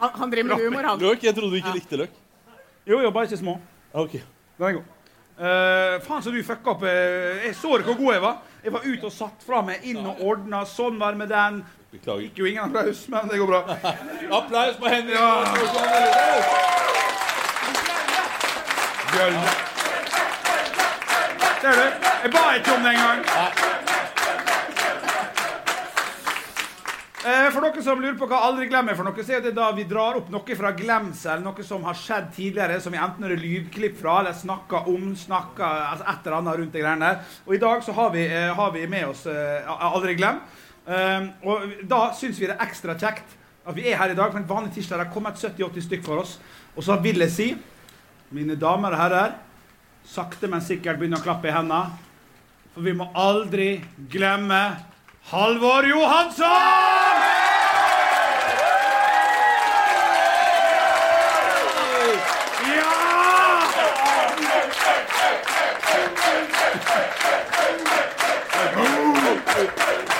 Han, 0.00 0.10
han 0.10 0.30
driver 0.30 0.48
med 0.48 0.64
humor, 0.66 0.82
han. 0.84 0.98
Løk? 1.00 1.22
Jeg 1.22 1.34
trodde 1.34 1.50
du 1.50 1.56
ikke 1.56 1.74
likte 1.76 1.96
løk. 1.96 2.10
Jo, 2.84 3.00
jo, 3.00 3.10
bare 3.10 3.30
ikke 3.30 3.40
små. 3.40 3.58
Ok. 3.92 4.18
Den 4.58 4.68
er 4.68 4.78
god. 4.78 4.98
Uh, 5.32 5.96
faen 6.04 6.22
så 6.22 6.30
du 6.30 6.42
fucka 6.44 6.74
opp. 6.74 6.82
jeg 6.84 7.54
så 7.56 7.70
hvor 7.72 7.96
god 7.96 8.12
jeg 8.12 8.22
var. 8.22 8.42
Jeg 8.62 8.72
var 8.72 8.84
ute 8.84 9.06
og 9.08 9.12
satt 9.12 9.42
fra 9.46 9.62
meg, 9.66 9.84
inn 9.88 10.04
og 10.04 10.20
ordna. 10.20 10.64
Sånn 10.68 11.00
var 11.00 11.16
med 11.18 11.32
den. 11.32 11.62
Beklager. 11.92 12.24
Ikke 12.24 12.40
jo 12.40 12.46
ingen 12.48 12.64
applaus, 12.64 13.04
men 13.12 13.28
det 13.28 13.38
går 13.38 13.46
bra. 13.50 13.58
Applaus 14.38 14.78
på 14.80 14.88
Henrik. 14.88 15.18
Bjølle. 19.12 19.42
Ser 21.60 21.76
du? 21.76 22.08
Jeg 22.22 22.32
ba 22.32 22.46
ikke 22.56 22.76
om 22.78 22.86
det 22.86 22.94
engang. 22.96 23.20
Eh, 27.22 27.50
For 27.54 27.62
dere 27.62 27.82
som 27.84 28.00
lurer 28.02 28.16
på 28.18 28.26
hva 28.30 28.40
Aldri 28.48 28.66
glem 28.70 28.88
er 28.90 28.96
for 28.98 29.06
noe, 29.06 29.22
så 29.22 29.36
er 29.36 29.44
det 29.44 29.52
da 29.54 29.68
vi 29.76 29.84
drar 29.86 30.16
opp 30.18 30.32
noe 30.32 30.56
fra 30.58 30.72
glemsel, 30.74 31.44
noe 31.44 31.62
som 31.66 31.84
har 31.86 31.94
skjedd 32.00 32.32
tidligere, 32.34 32.80
som 32.82 32.96
vi 32.96 32.98
enten 32.98 33.28
har 33.28 33.36
lydklipp 33.38 34.00
fra, 34.00 34.16
eller 34.24 34.34
snakka 34.34 34.80
om, 34.90 35.12
snakka 35.18 35.68
altså 35.92 36.08
et 36.08 36.26
eller 36.26 36.38
annet 36.40 36.58
rundt 36.62 36.74
de 36.74 36.82
greiene 36.82 37.12
der. 37.12 37.38
Og 37.46 37.54
i 37.54 37.62
dag 37.62 37.84
så 37.86 37.94
har 38.00 38.10
vi, 38.16 38.24
eh, 38.26 38.50
har 38.58 38.74
vi 38.74 38.88
med 38.90 39.12
oss 39.12 39.26
eh, 39.30 39.70
Aldri 39.92 40.16
glem. 40.18 40.40
Eh, 40.86 41.28
og 41.46 41.70
da 41.88 42.08
syns 42.18 42.40
vi 42.40 42.48
det 42.48 42.56
er 42.56 42.66
ekstra 42.66 42.96
kjekt 42.98 43.38
at 43.62 43.76
vi 43.76 43.86
er 43.86 43.98
her 44.00 44.12
i 44.12 44.18
dag. 44.18 44.32
For 44.32 44.40
en 44.40 44.48
vanlig 44.48 44.74
tirsdag 44.76 45.04
har 45.04 45.12
kommet 45.14 45.38
70-80 45.38 45.86
stykk 45.86 46.04
for 46.06 46.24
oss. 46.24 46.38
Og 46.76 46.86
så 46.86 46.96
vil 47.02 47.22
jeg 47.22 47.34
si, 47.34 47.48
mine 48.32 48.56
damer 48.58 48.96
og 48.96 49.02
herrer, 49.02 49.36
sakte, 50.08 50.50
men 50.50 50.64
sikkert 50.64 50.98
begynne 50.98 51.20
å 51.20 51.24
klappe 51.24 51.50
i 51.50 51.54
hendene. 51.54 51.92
For 52.72 52.86
vi 52.86 52.96
må 52.96 53.10
aldri 53.14 53.76
glemme 54.10 54.62
Halvor 55.30 55.86
Johansson! 55.86 57.11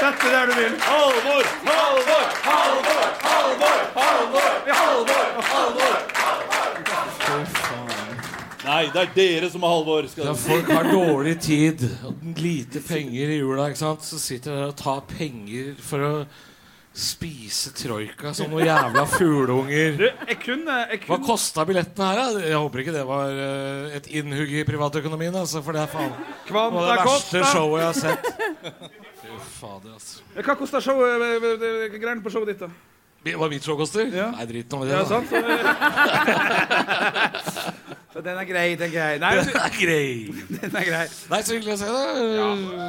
Sett 0.03 0.25
er 0.27 0.33
der 0.35 0.49
du 0.51 0.55
vil. 0.59 0.73
Halvor! 0.83 1.45
Halvor! 1.63 2.25
Halvor! 2.43 3.05
Halvor! 3.23 3.77
Halvor! 3.95 4.49
Halvor! 4.67 5.27
Halvor. 5.51 5.95
Nei, 8.65 8.81
det 8.91 9.01
er 9.05 9.13
dere 9.15 9.51
som 9.53 9.63
er 9.63 9.71
Halvor. 9.71 10.09
Skal 10.11 10.27
Ja, 10.27 10.33
folk 10.35 10.73
har 10.75 10.89
dårlig 10.91 11.37
tid 11.47 11.85
og 12.09 12.19
lite 12.35 12.83
penger 12.83 13.31
i 13.31 13.37
jula. 13.45 13.69
ikke 13.71 13.79
sant? 13.79 14.03
Så 14.03 14.19
sitter 14.19 14.51
dere 14.51 14.65
der 14.65 14.73
og 14.73 14.81
tar 14.81 15.05
penger 15.13 15.79
for 15.79 16.09
å 16.09 16.11
spise 16.93 17.71
troika 17.79 18.35
som 18.35 18.51
noen 18.51 18.67
jævla 18.67 19.07
fugleunger. 19.07 20.03
Hva 21.07 21.21
kosta 21.23 21.63
billettene 21.69 22.11
her, 22.11 22.19
da? 22.19 22.43
Jeg 22.49 22.59
håper 22.59 22.83
ikke 22.83 22.97
det 22.99 23.07
var 23.07 23.31
eh, 23.31 23.95
et 24.01 24.11
innhugg 24.19 24.51
i 24.51 24.67
privatøkonomien. 24.67 25.39
Altså, 25.45 25.63
for 25.63 25.79
det 25.79 25.87
er 25.87 25.95
faen 25.95 26.11
det 26.51 26.59
var 26.59 26.75
det 26.75 26.99
verste 27.07 27.47
showet 27.55 27.85
jeg 27.85 27.87
har 27.87 28.03
sett. 28.03 29.01
Fader, 29.43 29.99
altså. 29.99 30.25
Hva 30.39 30.57
kosta 30.59 30.81
eh, 30.81 31.29
eh, 31.29 31.87
eh, 31.87 31.99
greiene 31.99 32.25
på 32.25 32.33
showet 32.33 32.49
ditt, 32.55 32.65
da? 32.65 32.71
Hva 33.23 33.47
mitt 33.47 33.63
show 33.63 33.77
koster? 33.79 34.09
Ja. 34.11 34.33
Nei, 34.35 34.43
drit 34.51 34.67
nå 34.73 34.83
i 34.83 34.87
det. 34.89 34.97
Ja, 34.99 35.05
sant? 35.07 35.31
Så 38.13 38.21
den 38.21 38.37
er 38.37 38.45
grei, 38.45 38.77
tenker 38.77 38.99
jeg. 38.99 39.19
Nei, 39.23 39.35
den 39.39 39.49
er 39.57 39.71
grei. 39.77 40.33
den 40.59 40.77
er 40.77 40.85
grei. 40.85 41.09
Nei, 41.31 41.43
så 41.47 41.53
hyggelig 41.55 41.73
å 41.73 41.77
se 41.81 41.87
deg. 41.95 42.03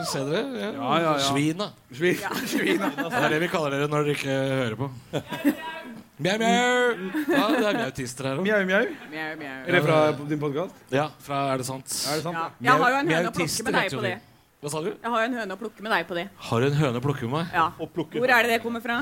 Se 0.10 0.20
dere. 0.28 0.42
Ja. 0.58 0.70
Ja, 0.74 0.74
ja, 0.74 0.98
ja. 1.06 1.14
Svina. 1.30 1.68
Svin, 1.94 2.18
svina. 2.52 2.90
Det 2.98 3.22
er 3.22 3.30
det 3.32 3.40
vi 3.46 3.50
kaller 3.54 3.72
dere 3.78 3.88
når 3.94 4.02
dere 4.10 4.16
ikke 4.18 4.36
hører 4.58 4.76
på. 4.82 4.88
Mjau, 6.24 6.38
mjau. 6.42 6.52
Ja, 7.30 7.46
det 7.54 7.68
er 7.70 7.76
mjautister 7.80 8.24
her 8.32 8.36
òg. 8.42 8.46
Mjau, 8.50 8.62
mjau. 8.68 8.86
Mjau, 9.14 9.32
mjau. 9.40 9.60
Er 9.64 9.72
det 9.78 9.82
fra 9.88 9.98
din 10.20 10.40
podkast? 10.44 10.76
Ja, 10.92 11.06
fra 11.24 11.38
Er 11.54 11.58
det 11.64 11.68
sant? 11.72 11.88
Er 11.88 12.20
det 12.20 12.26
sant? 12.28 12.38
Ja. 12.42 12.46
Jeg 12.68 12.76
har 12.84 12.90
jo 12.98 13.00
en 13.00 13.08
høne 13.16 13.32
å 13.32 13.34
plukke 13.40 13.64
med 13.70 13.74
deg 13.80 13.88
på 13.96 14.04
det. 14.10 14.18
Hva 14.64 14.72
sa 14.72 14.80
du? 14.82 14.90
Jeg 14.96 15.12
har 15.12 15.20
jo 15.26 15.28
en 15.28 15.38
høne 15.42 15.56
å 15.58 15.60
plukke 15.60 15.84
med 15.84 15.92
deg 15.92 16.08
på 16.08 16.16
det. 16.16 16.24
Har 16.48 16.62
du 16.64 16.68
en 16.70 16.78
høne 16.80 17.00
å 17.02 17.04
plukke 17.04 17.28
med 17.28 17.34
meg? 17.36 17.54
Ja. 17.54 17.66
Hvor 17.78 18.32
er 18.32 18.48
det 18.48 18.52
det 18.56 18.60
kommer 18.64 18.84
fra? 18.84 19.02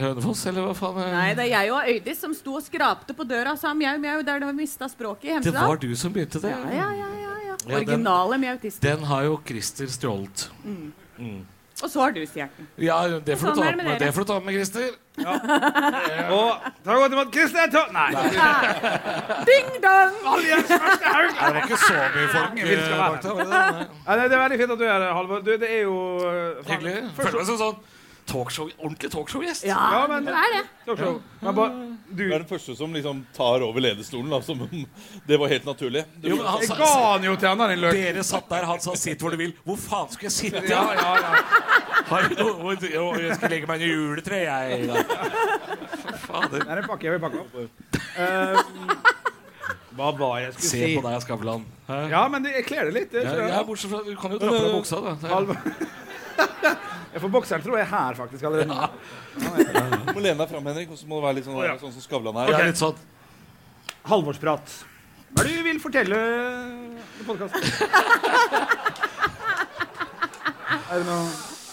Hønefoss, 0.00 0.44
eller 0.46 0.68
hva 0.68 0.74
faen? 0.78 1.00
Nei, 1.12 1.34
det 1.34 1.44
er 1.48 1.50
jeg 1.50 1.72
og 1.74 1.88
Øydis 1.90 2.20
som 2.22 2.32
sto 2.38 2.54
og 2.56 2.62
skrapte 2.62 3.12
på 3.18 3.26
døra 3.28 3.52
og 3.56 3.58
sa 3.60 3.72
mjau, 3.74 3.96
mjau 4.00 4.22
der 4.24 4.38
de 4.46 4.52
mista 4.54 4.86
språket 4.88 5.32
i 5.34 5.40
Det 5.50 5.52
var 5.56 5.76
du 5.82 5.88
som 5.98 6.14
begynte 6.14 6.40
det. 6.40 6.52
Ja, 6.54 6.62
ja, 6.78 6.88
ja, 6.94 7.08
ja, 7.24 7.34
ja. 7.50 7.56
Ja, 7.68 7.80
den- 7.84 8.06
Den 8.80 9.02
har 9.04 9.22
jo 9.26 9.40
Christer 9.44 9.86
stjålet. 9.90 10.48
Og 11.82 11.88
så 11.90 12.00
har 12.00 12.12
du 12.12 12.20
stjerten. 12.26 12.66
Ja, 12.78 13.02
det 13.18 13.36
får 13.40 13.50
Sånn 13.50 13.56
du 13.56 13.60
ta 13.62 13.68
er 13.68 13.76
med 13.76 13.84
med, 13.86 13.98
dere. 13.98 14.06
det 14.06 14.14
får 14.14 14.24
du 14.24 14.28
ta 14.30 14.40
med, 14.40 14.54
Christer. 14.54 14.90
Og 15.26 16.68
ta 16.84 16.96
godt 16.96 17.16
imot 17.16 17.32
Kristian 17.34 17.70
Ta... 17.72 17.84
Nei. 17.94 18.10
Ding 19.50 19.70
dong! 19.84 20.16
Alliens 20.34 20.72
første 20.72 21.14
haug. 21.14 21.30
Det 21.36 21.52
var 21.54 21.62
ikke 21.62 21.80
så 21.84 21.94
mye 22.14 22.26
folk 22.34 22.50
bak 22.98 23.22
der. 23.22 23.30
det 23.30 23.46
det? 23.46 23.54
Nei. 23.54 24.16
Nei, 24.16 24.26
det 24.26 24.36
er 24.36 24.42
veldig 24.44 24.60
fint 24.62 24.76
at 24.76 24.82
du 24.82 24.84
er 24.88 24.92
her, 24.96 25.08
Halvor. 25.20 25.46
Du, 25.46 25.52
det 25.64 25.70
er 25.70 25.82
jo 25.86 25.96
eh, 26.26 26.60
Hyggelig. 26.70 26.96
Føler 27.18 27.40
meg 27.40 27.50
som 27.52 27.60
sånn 27.60 27.80
talkshow, 28.30 28.68
ordentlig 28.78 29.10
talkshow-gjest. 29.12 29.64
Ja, 29.68 29.78
Ja, 29.94 30.06
men- 30.10 30.24
det 30.28 30.34
er 30.38 30.52
det. 30.54 30.62
talkshow. 30.86 31.16
Men 31.42 31.54
bare, 31.54 31.72
du 32.14 32.22
er 32.28 32.38
den 32.38 32.46
første 32.50 32.76
som 32.78 32.92
liksom 32.94 33.24
tar 33.36 33.60
over 33.66 33.80
lederstolen, 33.82 34.30
da, 34.30 34.40
som 34.46 34.62
om 34.62 34.86
det 35.26 35.38
var 35.40 35.48
helt 35.48 35.64
naturlig. 35.66 36.04
Du, 36.20 36.28
Jo, 36.30 36.36
men 36.36 36.46
han 36.46 36.60
Jeg 36.60 36.68
sa- 36.68 36.76
ga 36.78 36.90
han 37.12 37.22
jo 37.24 37.36
til 37.36 37.48
han 37.48 37.58
din 37.74 37.80
løk. 37.84 37.92
Dere 37.98 38.22
satt 38.22 38.48
der, 38.48 38.64
han 38.64 38.80
sa 38.80 38.92
'sitt 38.94 39.18
hvor 39.20 39.30
du 39.30 39.36
vil'. 39.36 39.54
Hvor 39.66 39.76
faen 39.76 40.08
skulle 40.10 40.30
jeg 40.30 40.32
sitte? 40.38 40.68
Ja, 40.68 40.92
ja, 40.92 41.14
ja. 41.16 41.42
Har 42.10 42.22
du 42.28 42.34
noe 42.34 42.54
hvor- 42.54 42.90
jo, 42.94 43.14
Jeg 43.20 43.36
skal 43.36 43.50
legge 43.50 43.66
meg 43.66 43.80
under 43.82 43.86
juletreet, 43.86 44.46
jeg. 44.46 44.86
Da. 44.88 45.02
Fader. 46.26 46.58
Det 46.58 46.68
er 46.68 46.76
en 46.78 46.84
pakke 46.88 47.02
jeg 47.02 47.12
vil 47.12 47.20
pakke 47.20 47.40
opp. 47.40 47.54
Eh, 48.18 48.62
hva 49.96 50.10
var 50.18 50.38
jeg 50.40 50.52
skulle 50.54 50.70
Se 50.70 50.86
si? 50.86 50.96
på 50.96 51.02
deg, 51.02 51.22
Skavlan. 51.22 51.64
Hæ? 51.88 52.08
Ja, 52.10 52.28
men 52.28 52.42
det, 52.44 52.52
jeg 52.54 52.66
kler 52.66 52.84
det 52.84 52.94
litt. 52.94 53.10
Det, 53.12 53.24
Ja, 53.24 53.30
tror 53.30 53.40
jeg. 53.42 53.48
ja, 53.50 53.62
bortsett 53.64 53.90
fra 53.90 54.02
Du 54.04 54.16
kan 54.16 54.30
jo 54.32 54.38
dra 54.38 54.48
på 54.48 54.58
deg 54.58 54.74
buksa, 54.74 55.00
da. 55.02 55.28
Halvor. 55.28 55.56
Får 57.20 57.32
bokseren 57.34 57.62
tror 57.64 57.76
jeg 57.78 57.86
er 57.86 57.90
her 57.92 58.14
faktisk 58.18 58.44
allerede 58.48 58.72
Ja. 58.72 58.88
du 59.36 60.12
må 60.16 60.20
lene 60.24 60.38
deg 60.40 60.48
fram, 60.50 60.64
Henrik, 60.70 60.90
og 60.90 60.98
så 61.00 61.06
må 61.10 61.20
du 61.20 61.26
være 61.26 61.36
litt 61.40 61.46
sånn, 61.48 61.58
Å, 61.60 61.64
ja. 61.66 61.74
sånn 61.80 61.92
som 61.92 62.02
Skavlan 62.04 62.36
er. 62.44 62.54
litt 62.70 62.80
sånn. 62.80 62.96
Halvorsprat. 64.08 64.72
Hva 65.34 65.44
er 65.44 65.48
det 65.50 65.56
du 65.60 65.62
vil 65.68 65.78
fortelle 65.82 66.16
i 67.20 67.24
podkasten? 67.28 67.60
Er 70.90 70.98
det 71.00 71.06
noe 71.06 71.30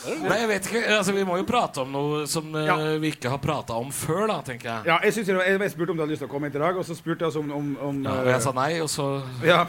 Nei, 0.08 0.38
jeg 0.40 0.48
vet 0.48 0.68
ikke. 0.70 0.82
Altså, 0.96 1.12
vi 1.18 1.24
må 1.28 1.36
jo 1.36 1.44
prate 1.44 1.82
om 1.84 1.90
noe 1.92 2.22
som 2.32 2.46
eh, 2.56 2.68
Ja. 2.70 2.76
vi 3.02 3.10
ikke 3.12 3.28
har 3.34 3.42
prata 3.44 3.76
om 3.76 3.90
før, 3.92 4.28
da, 4.30 4.38
tenker 4.46 4.70
jeg. 4.70 4.86
Ja, 4.88 5.00
jeg, 5.04 5.12
synes, 5.18 5.28
jeg, 5.34 5.58
jeg 5.60 5.72
spurte 5.74 5.92
om 5.92 5.98
du 6.00 6.04
hadde 6.06 6.14
lyst 6.14 6.22
til 6.24 6.30
å 6.30 6.32
komme 6.32 6.48
hit 6.48 6.56
i 6.56 6.62
dag, 6.64 6.78
og 6.80 6.86
så 6.88 6.96
spurte 6.96 7.26
jeg 7.26 7.34
oss 7.34 7.40
om, 7.42 7.50
om, 7.52 7.74
om 7.90 8.00
Ja, 8.06 8.14
og 8.14 8.28
eh, 8.30 8.32
jeg 8.38 8.46
sa 8.46 8.54
nei, 8.56 8.70
og 8.86 8.88
så 8.94 9.08
Ja. 9.44 9.66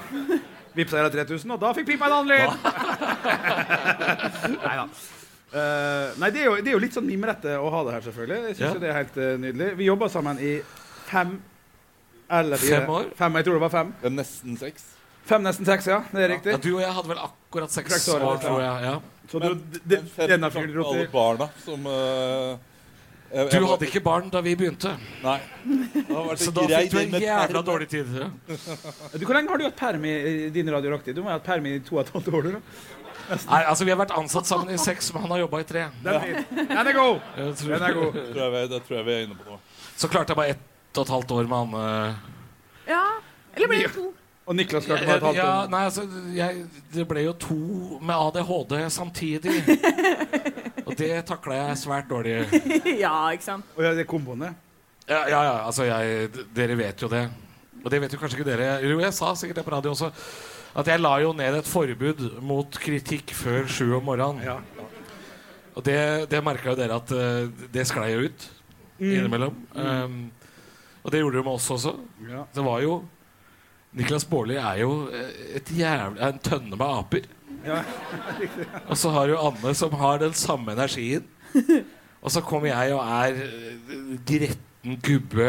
Vipsa 0.79 1.01
jeg 1.01 1.09
deg 1.09 1.27
3000, 1.27 1.51
og 1.57 1.59
da 1.65 1.73
fikk 1.75 1.89
pipa 1.89 2.07
en 2.07 2.15
annen 2.21 2.31
lyd! 2.31 2.51
nei 4.63 4.75
da. 4.79 4.85
Eh, 5.49 6.19
nei, 6.21 6.29
det 6.35 6.43
er, 6.43 6.45
jo, 6.51 6.57
det 6.61 6.69
er 6.69 6.75
jo 6.77 6.81
litt 6.83 6.93
sånn 6.97 7.07
mimrete 7.09 7.55
å 7.57 7.71
ha 7.73 7.85
det 7.87 7.95
her, 7.97 8.03
selvfølgelig. 8.11 8.41
Jeg 8.51 8.57
synes 8.59 8.75
Ja. 8.75 8.81
det 8.83 8.89
er 8.91 8.99
helt 8.99 9.17
uh, 9.17 9.31
nydelig. 9.41 9.69
Vi 9.79 9.85
jobba 9.89 10.09
sammen 10.13 10.39
i 10.45 10.59
fem 11.09 11.39
eller 12.29 12.61
fire 12.61 12.83
Fem 12.83 12.91
år? 12.99 13.05
Fem, 13.17 13.39
jeg 13.41 13.45
tror 13.49 13.55
det 13.57 13.65
var 13.65 13.73
fem. 13.73 13.93
Det 14.03 14.11
er 14.11 14.17
nesten 14.19 14.59
seks. 14.61 14.85
Fem, 15.29 15.43
nesten 15.45 15.65
seks, 15.69 15.87
ja. 15.89 16.03
Det 16.13 16.25
er 16.25 16.29
riktig. 16.35 16.53
ja, 16.53 16.61
Du 16.61 16.71
og 16.75 16.83
jeg 16.85 16.93
hadde 16.99 17.09
vel 17.15 17.23
akkurat 17.25 17.73
seks 17.73 18.09
år, 18.13 18.21
år, 18.29 18.37
ja. 18.37 18.43
tror 18.45 18.61
jeg. 18.61 18.85
Ja. 18.91 18.99
Så 19.29 19.41
Men 19.41 19.49
du, 19.59 19.79
det, 19.85 19.99
Fem 20.15 20.41
for 20.51 20.61
fyren 20.61 20.85
alle 20.85 21.09
barna 21.13 21.49
som 21.65 21.87
uh, 21.87 22.57
jeg- 23.29 23.51
Du 23.51 23.57
jeg 23.57 23.61
du 23.61 23.67
hadde 23.69 23.87
ikke 23.89 24.01
barn 24.05 24.31
da 24.33 24.41
vi 24.41 24.55
begynte, 24.57 24.95
Nei. 25.23 25.39
Det 25.93 26.39
så 26.41 26.53
da 26.53 26.65
fikk 26.65 26.91
du 26.93 26.99
en 26.99 27.21
jævla 27.21 27.63
dårlig 27.65 27.89
tid. 27.89 28.07
Ja. 28.17 28.29
du, 29.13 29.25
Hvor 29.27 29.35
lenge 29.37 29.49
har 29.53 29.59
du 29.59 29.65
hatt 29.65 29.77
perm 29.77 30.05
i, 30.05 30.49
din 30.49 30.71
radioaktiv? 30.73 31.15
Du 31.15 31.21
må 31.23 31.29
ha 31.29 31.37
hatt 31.37 31.45
perm 31.45 31.67
i 31.67 31.79
to 31.81 31.97
og 31.99 32.07
et 32.07 32.13
halvt 32.15 32.29
år, 32.33 32.49
da. 32.57 32.61
Nei, 33.29 33.61
altså 33.63 33.85
Vi 33.85 33.93
har 33.93 33.99
vært 34.01 34.15
ansatt 34.17 34.49
sammen 34.49 34.73
i 34.75 34.79
seks, 34.81 35.13
men 35.15 35.25
han 35.25 35.35
har 35.35 35.43
jobba 35.45 35.61
i 35.63 35.67
tre. 35.69 35.85
Den 36.05 36.15
er. 36.15 36.45
Den 36.57 36.79
er 36.79 36.93
god! 36.97 37.21
Tror- 37.37 37.75
Den 37.75 37.87
er 37.89 37.97
god. 37.99 38.19
Tror 38.33 38.57
jeg, 38.59 38.71
det 38.71 38.83
tror 38.87 38.97
jeg 38.99 39.07
vi 39.09 39.15
er 39.17 39.27
inne 39.29 39.39
på 39.39 39.51
nå. 39.53 39.59
Så 39.99 40.09
klarte 40.09 40.33
jeg 40.35 40.41
bare 40.41 40.55
ett 40.57 40.99
og 40.99 41.05
et 41.05 41.13
halvt 41.15 41.35
år 41.37 41.51
med 41.51 41.59
han 41.59 41.75
Uh... 41.79 42.15
Ja. 42.89 43.03
Eller 43.55 43.69
ble 43.69 43.83
det 43.85 43.93
to? 43.93 44.07
Og 44.49 44.57
Niklas 44.57 44.87
klarte 44.89 45.05
bare 45.05 45.19
et 45.21 45.27
halvt 45.27 45.37
ja, 45.37 45.49
år. 45.65 45.69
nei, 45.69 45.81
altså, 45.85 46.05
jeg, 46.33 46.63
det 46.95 47.05
ble 47.09 47.25
jo 47.27 47.35
to 47.37 47.59
med 48.01 48.15
ADHD 48.15 48.79
samtidig. 48.91 49.59
Og 50.87 50.95
det 50.97 51.11
takla 51.29 51.59
jeg 51.59 51.81
svært 51.83 52.09
dårlig. 52.09 52.39
ja, 53.05 53.13
ikke 53.35 53.45
sant? 53.45 53.77
Og 53.77 53.85
ja, 53.85 53.93
det 53.99 54.07
komboene? 54.09 54.55
Ja, 55.09 55.27
ja, 55.29 55.43
ja 55.45 55.53
altså 55.67 55.85
jeg, 55.85 56.31
Dere 56.57 56.79
vet 56.81 57.05
jo 57.05 57.11
det. 57.13 57.27
Og 57.89 57.93
det 57.95 58.03
vet 58.03 58.13
jo 58.13 58.19
kanskje 58.21 58.37
ikke 58.37 58.51
dere. 58.51 58.65
Jo, 58.85 58.99
jeg 59.01 59.17
sa 59.17 59.31
sikkert 59.33 59.63
det 59.63 59.65
på 59.65 59.73
radio 59.73 59.95
også. 59.95 60.11
At 60.77 60.91
jeg 60.93 61.01
la 61.01 61.15
jo 61.23 61.31
ned 61.33 61.55
et 61.57 61.69
forbud 61.69 62.19
mot 62.45 62.77
kritikk 62.85 63.33
før 63.33 63.65
sju 63.65 63.87
om 63.97 64.05
morgenen. 64.05 64.43
Ja. 64.45 64.59
Og 65.73 65.87
det, 65.87 65.97
det 66.29 66.43
merka 66.45 66.75
jo 66.75 66.77
dere 66.77 66.99
at 67.01 67.15
uh, 67.17 67.49
det 67.73 67.87
sklei 67.89 68.11
jo 68.13 68.27
ut 68.29 68.45
innimellom. 69.01 69.57
Um, 69.73 70.19
og 71.01 71.15
det 71.15 71.23
gjorde 71.23 71.41
det 71.41 71.47
med 71.47 71.55
oss 71.55 71.71
også. 71.73 71.95
Ja. 72.29 72.45
Det 72.53 72.67
var 72.67 72.85
jo 72.85 72.99
Niklas 73.97 74.29
Baarli 74.29 74.59
er 74.61 74.83
jo 74.83 74.93
eh, 75.09 75.31
et 75.57 75.71
jævlig, 75.73 76.21
en 76.21 76.41
tønne 76.45 76.77
med 76.77 76.85
aper. 76.85 77.25
Ja. 77.65 77.79
Og 78.91 78.99
så 79.01 79.15
har 79.15 79.31
du 79.31 79.39
Anne 79.41 79.73
som 79.75 79.97
har 79.97 80.21
den 80.21 80.37
samme 80.37 80.77
energien. 80.77 81.25
Og 82.21 82.35
så 82.35 82.45
kommer 82.45 82.69
jeg 82.69 82.93
og 82.93 83.01
er 83.01 83.41
eh, 83.47 84.13
gretten 84.29 85.01
gubbe. 85.01 85.49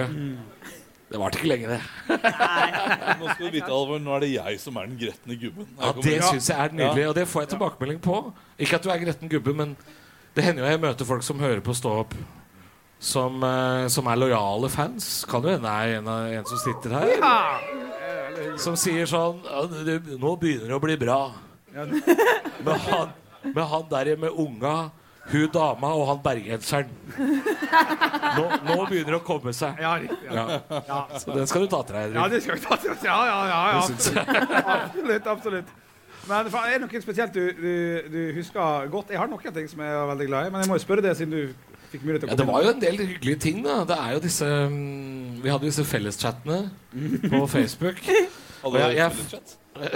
Det 1.10 1.18
varte 1.18 1.40
ikke 1.40 1.50
lenge, 1.50 1.68
det. 1.74 1.80
Nå 3.20 3.30
skal 3.32 3.46
du 3.48 3.54
vite, 3.56 3.70
Alvor, 3.74 3.98
nå 4.04 4.12
er 4.18 4.24
det 4.26 4.28
jeg 4.36 4.60
som 4.62 4.76
er 4.78 4.90
den 4.92 4.98
gretne 5.00 5.38
gubben. 5.42 5.70
Ja, 5.80 5.90
Det 5.98 6.18
syns 6.28 6.50
jeg 6.52 6.60
er 6.68 6.76
nydelig, 6.78 7.08
og 7.10 7.16
det 7.18 7.24
får 7.32 7.42
jeg 7.46 7.50
tilbakemelding 7.56 8.02
på. 8.06 8.20
Ikke 8.62 8.78
at 8.78 8.86
du 8.86 8.92
er 8.94 9.02
gretten 9.02 9.32
gubbe, 9.32 9.56
men 9.58 9.72
det 10.38 10.46
hender 10.46 10.68
jo 10.68 10.70
jeg 10.76 10.82
møter 10.84 11.10
folk 11.10 11.26
som 11.26 11.42
hører 11.42 11.64
på 11.66 11.74
Stå 11.74 11.96
opp, 12.04 12.14
som, 13.02 13.42
eh, 13.44 13.88
som 13.90 14.06
er 14.12 14.20
lojale 14.22 14.70
fans. 14.70 15.10
Kan 15.30 15.42
jo 15.48 15.56
hende 15.56 15.66
det 15.66 15.74
er 15.74 15.98
en, 15.98 16.08
av- 16.14 16.30
en 16.38 16.46
som 16.52 16.62
sitter 16.62 16.94
her. 17.00 18.56
Som 18.62 18.76
sier 18.80 19.10
sånn 19.10 19.42
Nå 19.44 20.36
begynner 20.40 20.70
det 20.70 20.78
å 20.78 20.84
bli 20.84 20.96
bra. 21.02 21.18
Med 21.74 22.76
han, 22.86 23.10
med 23.50 23.66
han 23.72 23.90
der 23.92 24.14
med 24.18 24.30
unga, 24.46 24.76
hun 25.32 25.50
dama 25.54 25.88
og 25.98 26.08
han 26.10 26.20
bergenseren. 26.24 26.88
Nå, 27.18 28.44
nå 28.66 28.76
begynner 28.90 29.12
det 29.16 29.20
å 29.20 29.24
komme 29.26 29.54
seg. 29.56 29.72
Ja, 29.82 29.92
riktig. 30.02 30.28
Ja. 30.34 30.46
Ja. 30.88 31.00
Så 31.22 31.28
den 31.36 31.48
skal 31.50 31.62
du 31.66 31.70
ta 31.72 31.80
til 31.86 31.96
deg, 31.98 32.04
ja, 32.16 32.20
Henrik. 32.24 32.32
det 32.34 32.40
skal 32.46 32.54
jeg 32.58 32.64
ta 32.66 32.74
til 32.82 32.90
oss. 32.96 33.04
Ja, 33.06 33.20
ja, 33.30 33.40
ja. 33.50 33.60
ja. 33.70 33.76
Absolutt. 34.80 35.26
absolutt. 35.36 35.70
Men 36.30 36.50
faen, 36.54 36.66
er 36.70 36.74
det 36.78 36.84
noe 36.86 37.02
spesielt 37.02 37.34
du, 37.34 37.44
du, 37.58 37.74
du 38.14 38.20
husker 38.38 38.66
godt? 38.94 39.08
Jeg 39.14 39.20
har 39.22 39.28
noen 39.32 39.54
ting 39.56 39.68
som 39.72 39.80
jeg 39.82 39.90
er 39.98 40.10
veldig 40.12 40.28
glad 40.30 40.42
i, 40.48 40.50
men 40.54 40.60
jeg 40.64 40.70
må 40.70 40.76
jo 40.78 40.84
spørre 40.84 41.04
det 41.06 41.14
siden 41.18 41.34
du 41.34 41.42
fikk 41.90 42.02
mulighet 42.06 42.22
til 42.26 42.30
å 42.30 42.32
Ja, 42.34 42.38
det 42.42 42.48
var 42.50 42.60
jo 42.66 42.70
en 42.76 42.84
del 42.84 42.96
hyggelige 43.02 43.40
ting, 43.48 43.58
da. 43.66 43.76
Det 43.90 43.98
er 43.98 44.10
jo 44.14 44.20
disse 44.28 44.48
mm, 44.70 45.40
Vi 45.42 45.50
hadde 45.50 45.66
disse 45.72 45.86
felleschattene 45.90 46.60
på 47.32 47.40
Facebook. 47.50 47.98
Alle 48.68 48.78
jeg- 48.84 48.92
du 48.92 48.96
jeg- 49.00 49.14
felleschat? 49.24 49.48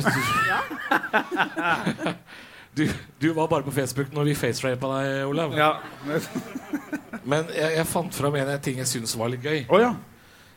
Du, 2.74 2.88
du 3.20 3.28
var 3.34 3.48
bare 3.48 3.66
på 3.66 3.72
Facebook 3.72 4.14
når 4.16 4.32
vi 4.32 4.36
facerapa 4.38 4.90
deg, 4.96 5.18
Olav. 5.30 5.54
Ja. 5.58 5.72
men- 7.30 7.52
jeg, 7.54 7.76
jeg 7.78 7.90
fant 7.90 8.16
fram 8.18 8.38
en 8.40 8.54
ting 8.66 8.82
jeg 8.82 8.90
syntes 8.90 9.14
var 9.20 9.30
litt 9.34 9.46
gøy. 9.46 9.60
Oh, 9.70 9.82
ja. 9.82 9.92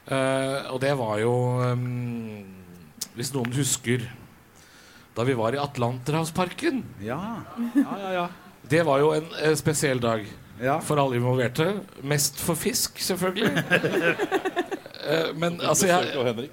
uh, 0.08 0.72
og 0.72 0.80
det 0.80 0.94
var 0.96 1.20
jo 1.20 1.34
um, 1.60 2.46
Hvis 3.16 3.34
noen 3.36 3.52
husker 3.56 4.08
da 5.16 5.24
vi 5.24 5.32
var 5.36 5.54
i 5.56 5.60
Atlanterhavsparken. 5.60 6.82
Ja. 7.00 7.20
Ja, 7.72 7.94
ja, 8.02 8.10
ja. 8.12 8.26
Det 8.68 8.82
var 8.84 9.00
jo 9.00 9.14
en 9.16 9.30
uh, 9.32 9.54
spesiell 9.56 10.00
dag 10.02 10.26
ja. 10.60 10.76
for 10.84 11.00
alle 11.00 11.16
involverte. 11.16 11.70
Mest 12.04 12.40
for 12.42 12.58
fisk, 12.58 13.00
selvfølgelig. 13.00 13.52
Eh, 15.06 15.28
men 15.38 15.60
altså 15.62 15.86
jeg. 15.86 16.48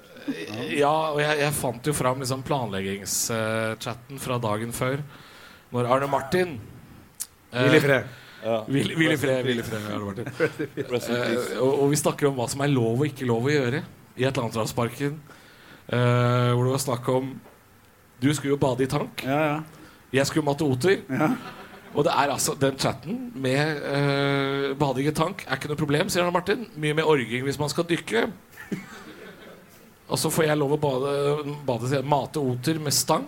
Ja, 0.78 1.10
og 1.10 1.16
jeg, 1.18 1.38
jeg 1.40 1.54
fant 1.56 1.88
jo 1.88 1.94
fram 1.96 2.20
liksom 2.22 2.44
planleggingschatten 2.46 4.20
fra 4.22 4.36
dagen 4.38 4.70
før. 4.70 5.02
Når 5.74 5.88
Arne 5.90 6.06
Martin 6.10 6.52
eh, 7.50 7.64
Hvil 7.64 7.78
i 7.78 7.82
fred. 7.82 8.12
Ja. 8.44 8.58
Hvil 8.68 8.92
i 9.10 9.16
fred, 9.18 9.40
hvil 9.46 9.58
i 9.62 9.64
fred, 9.66 9.88
Arne 9.90 10.04
Martin. 10.04 10.28
Eh, 10.84 11.58
og, 11.58 11.72
og 11.82 11.88
vi 11.90 11.98
snakker 11.98 12.28
om 12.30 12.36
hva 12.38 12.46
som 12.52 12.62
er 12.64 12.70
lov 12.72 13.00
og 13.00 13.08
ikke 13.08 13.26
lov 13.28 13.48
å 13.48 13.54
gjøre 13.54 13.80
i 14.20 14.26
Atlanterhavsparken. 14.28 15.16
eh, 15.88 16.50
hvor 16.54 16.64
det 16.68 16.74
var 16.76 16.82
snakk 16.84 17.08
om 17.12 17.34
Du 18.22 18.28
skulle 18.34 18.54
jo 18.54 18.60
bade 18.60 18.84
i 18.86 18.88
tank. 18.88 19.24
Ja, 19.26 19.40
ja. 19.50 19.58
Jeg 20.14 20.26
skulle 20.30 20.46
matte 20.46 20.62
oter. 20.64 21.00
Ja. 21.10 21.32
Og 21.94 22.04
det 22.06 22.12
er 22.14 22.30
altså 22.32 22.54
den 22.58 22.78
chatten 22.78 23.18
med 23.34 23.82
eh, 23.90 24.68
bading 24.78 25.08
i 25.10 25.14
tank 25.14 25.44
er 25.46 25.58
ikke 25.58 25.70
noe 25.72 25.78
problem, 25.78 26.08
sier 26.10 26.22
Arne 26.24 26.34
Martin. 26.34 26.64
Mye 26.78 26.94
mer 26.94 27.10
orging 27.10 27.42
hvis 27.46 27.58
man 27.60 27.70
skal 27.72 27.86
dykke. 27.90 28.28
Og 30.04 30.20
så 30.20 30.30
får 30.30 30.46
jeg 30.50 30.58
lov 30.60 30.74
å 30.76 30.78
bade, 30.80 31.12
bade 31.66 32.00
mate 32.06 32.42
oter 32.42 32.78
med 32.82 32.94
stang. 32.94 33.26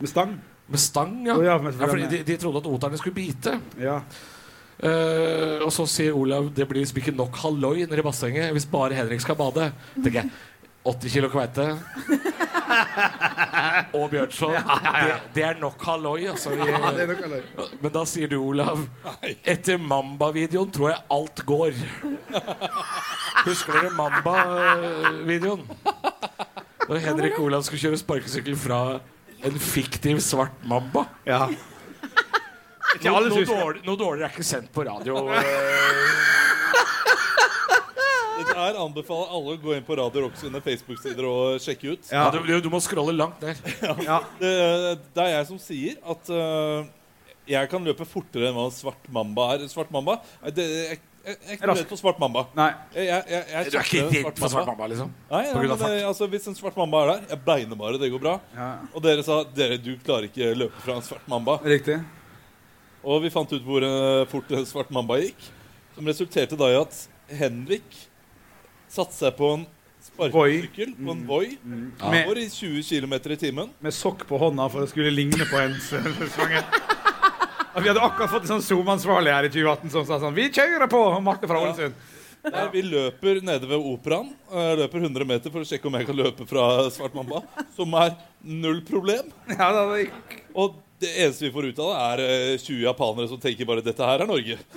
Med 0.00 0.10
stang? 0.10 0.36
Med 0.66 0.80
stang, 0.80 1.18
ja. 1.26 1.34
Oh, 1.36 1.44
ja, 1.44 1.58
ja, 1.60 1.86
fordi 1.86 2.06
de, 2.08 2.22
de 2.24 2.36
trodde 2.40 2.62
at 2.62 2.70
oterne 2.70 2.98
skulle 3.00 3.16
bite. 3.16 3.58
Ja. 3.80 3.98
Uh, 4.74 5.60
og 5.62 5.70
så 5.72 5.84
sier 5.86 6.16
Olav 6.18 6.48
det 6.52 6.64
blir 6.66 6.82
liksom 6.82 6.98
ikke 6.98 7.12
nok 7.14 7.36
halloi 7.44 7.84
nede 7.84 8.00
i 8.00 8.04
bassenget 8.04 8.50
hvis 8.56 8.66
bare 8.66 8.96
Henrik 8.98 9.22
skal 9.22 9.36
bade. 9.38 9.68
tenker 9.94 10.24
jeg 10.24 10.32
80 10.84 11.12
kilo 11.14 11.28
kveite 11.32 11.64
og 13.96 14.10
Bjørnson. 14.10 14.56
Det, 14.56 15.14
det 15.36 15.44
er 15.46 15.60
nok 15.60 15.80
halloi. 15.86 16.26
Altså, 16.28 16.50
men 17.80 17.94
da 17.94 18.02
sier 18.08 18.28
du, 18.28 18.36
Olav 18.42 18.82
Etter 19.22 19.78
Mamba-videoen 19.80 20.72
tror 20.74 20.92
jeg 20.92 21.00
alt 21.16 21.44
går. 21.48 21.80
Husker 23.46 23.78
dere 23.78 23.94
Mamba-videoen? 23.96 25.64
Når 26.84 27.00
Henrik 27.06 27.40
Olav 27.40 27.64
skulle 27.64 27.80
kjøre 27.80 28.00
sparkesykkel 28.00 28.58
fra 28.60 28.80
en 29.44 29.58
fiktiv 29.60 30.20
svart 30.24 30.64
Mamba. 30.64 31.06
Ja. 31.28 31.46
Noe, 33.02 33.24
noe, 33.26 33.42
dårlig, 33.44 33.82
noe 33.84 33.98
dårligere 33.98 34.28
er 34.28 34.32
ikke 34.32 34.46
sendt 34.46 34.70
på 34.72 34.84
radio. 34.86 35.18
eh. 35.34 36.34
Dette 38.34 38.54
her 38.58 38.78
anbefaler 38.82 39.32
alle 39.34 39.54
å 39.54 39.60
gå 39.62 39.74
inn 39.76 39.86
på 39.86 39.96
Radio 39.98 40.24
Rock 40.26 40.36
sine 40.38 40.60
Facebook-sider 40.62 41.26
og 41.28 41.62
sjekke 41.62 41.94
ut. 41.94 42.10
Ja. 42.10 42.26
Ja, 42.26 42.34
du, 42.34 42.52
du 42.64 42.70
må 42.72 42.80
scrolle 42.82 43.14
langt 43.16 43.42
der. 43.42 43.58
Ja. 44.08 44.20
Det, 44.40 44.52
det 45.14 45.24
er 45.26 45.32
jeg 45.36 45.48
som 45.50 45.60
sier 45.62 45.98
at 46.14 46.30
uh, 46.30 46.86
jeg 47.50 47.70
kan 47.72 47.84
løpe 47.84 48.06
fortere 48.08 48.48
enn 48.48 48.56
hva 48.56 48.68
en 48.70 48.74
svart 48.74 49.10
mamba 49.12 49.50
er. 49.54 49.66
Svart 49.70 49.92
mamba? 49.94 50.20
Nei, 50.42 50.54
Det, 50.56 50.66
jeg, 50.94 51.02
jeg, 51.24 51.36
jeg 51.40 51.50
er 51.50 51.56
ikke 51.56 51.68
redd 51.70 51.88
for 51.88 52.00
svart 52.00 52.18
mamba. 52.20 52.42
Nei. 52.58 52.68
Jeg, 52.94 53.06
jeg, 53.08 53.70
Du 53.72 53.78
er 53.78 53.88
ikke 53.88 54.02
redd 54.28 54.40
for 54.42 54.52
svart 54.52 54.68
mamba, 54.68 54.88
liksom? 54.92 55.12
Nei, 55.30 55.42
nei 55.46 55.54
men 55.62 55.72
det, 55.80 55.92
altså, 56.08 56.28
Hvis 56.34 56.48
en 56.50 56.58
svart 56.58 56.76
mamba 56.76 57.00
er 57.04 57.12
der, 57.12 57.22
jeg 57.34 57.42
beiner 57.46 57.80
bare, 57.80 58.00
det 58.02 58.10
går 58.12 58.22
bra. 58.22 58.34
Ja. 58.56 58.68
Og 58.92 59.04
dere 59.04 59.24
sa 59.26 59.40
dere, 59.56 59.78
du 59.80 59.94
klarer 60.04 60.28
ikke 60.28 60.52
løpe 60.58 60.84
fra 60.84 60.98
en 60.98 61.06
svart 61.06 61.28
mamba. 61.30 61.58
Riktig. 61.64 62.00
Og 63.04 63.22
vi 63.24 63.30
fant 63.32 63.52
ut 63.52 63.64
hvor 63.64 63.84
eh, 63.84 64.24
fort 64.30 64.52
en 64.56 64.66
svart 64.68 64.92
mamba 64.94 65.18
gikk. 65.22 65.48
Som 65.94 66.08
resulterte 66.10 66.58
da 66.58 66.70
i 66.72 66.78
at 66.80 67.00
Henrik 67.40 67.96
satte 68.90 69.16
seg 69.16 69.34
på 69.38 69.50
en 69.56 69.66
sparkesykkel, 70.04 70.92
på 70.98 71.12
en 71.14 71.22
Voi, 71.28 71.54
Med, 71.64 72.26
går 72.28 72.40
i 72.42 72.48
20 72.52 72.82
km 72.84 73.14
i 73.32 73.36
timen. 73.40 73.70
med 73.80 73.94
sokk 73.96 74.26
på 74.28 74.38
hånda 74.38 74.68
for 74.72 74.84
å 74.84 74.90
skulle 74.90 75.12
ligne 75.14 75.46
på 75.48 75.60
en 75.62 75.74
slange. 76.34 76.60
Og 77.74 77.82
Vi 77.82 77.88
hadde 77.90 78.02
akkurat 78.06 78.30
fått 78.30 78.46
en 78.46 78.52
sånn 78.54 78.62
Zoom-ansvarlig 78.64 79.32
her 79.34 79.48
i 79.48 79.50
2018 79.52 79.90
som 79.94 80.04
sa 80.06 80.20
sånn 80.22 80.36
Vi 80.36 80.48
kjører 80.54 80.86
på! 80.90 81.00
Marte 81.24 81.48
fra 81.50 81.62
Ålesund. 81.64 81.94
Der 82.44 82.68
vi 82.74 82.82
løper 82.84 83.38
nede 83.40 83.66
ved 83.70 83.80
operaen. 83.80 84.28
eh, 84.52 84.74
løper 84.82 85.00
100 85.00 85.24
meter 85.24 85.50
for 85.50 85.64
å 85.64 85.68
sjekke 85.68 85.88
om 85.88 85.94
jeg 85.96 86.06
kan 86.10 86.18
løpe 86.18 86.44
fra 86.46 86.90
Svart 86.92 87.14
Mamba. 87.16 87.40
Som 87.76 87.94
er 87.96 88.12
null 88.44 88.82
problem. 88.84 89.30
Ja, 89.48 89.70
da, 89.72 89.86
det. 89.94 90.10
Og 90.52 90.76
det 91.00 91.08
eneste 91.24 91.46
vi 91.48 91.52
får 91.54 91.70
ut 91.72 91.80
av 91.80 91.88
det, 91.88 91.96
er 92.04 92.52
eh, 92.52 92.58
20 92.60 92.84
japanere 92.84 93.30
som 93.32 93.40
tenker 93.40 93.64
bare 93.68 93.82
'dette 93.82 94.04
her 94.04 94.22
er 94.22 94.28
Norge'. 94.28 94.58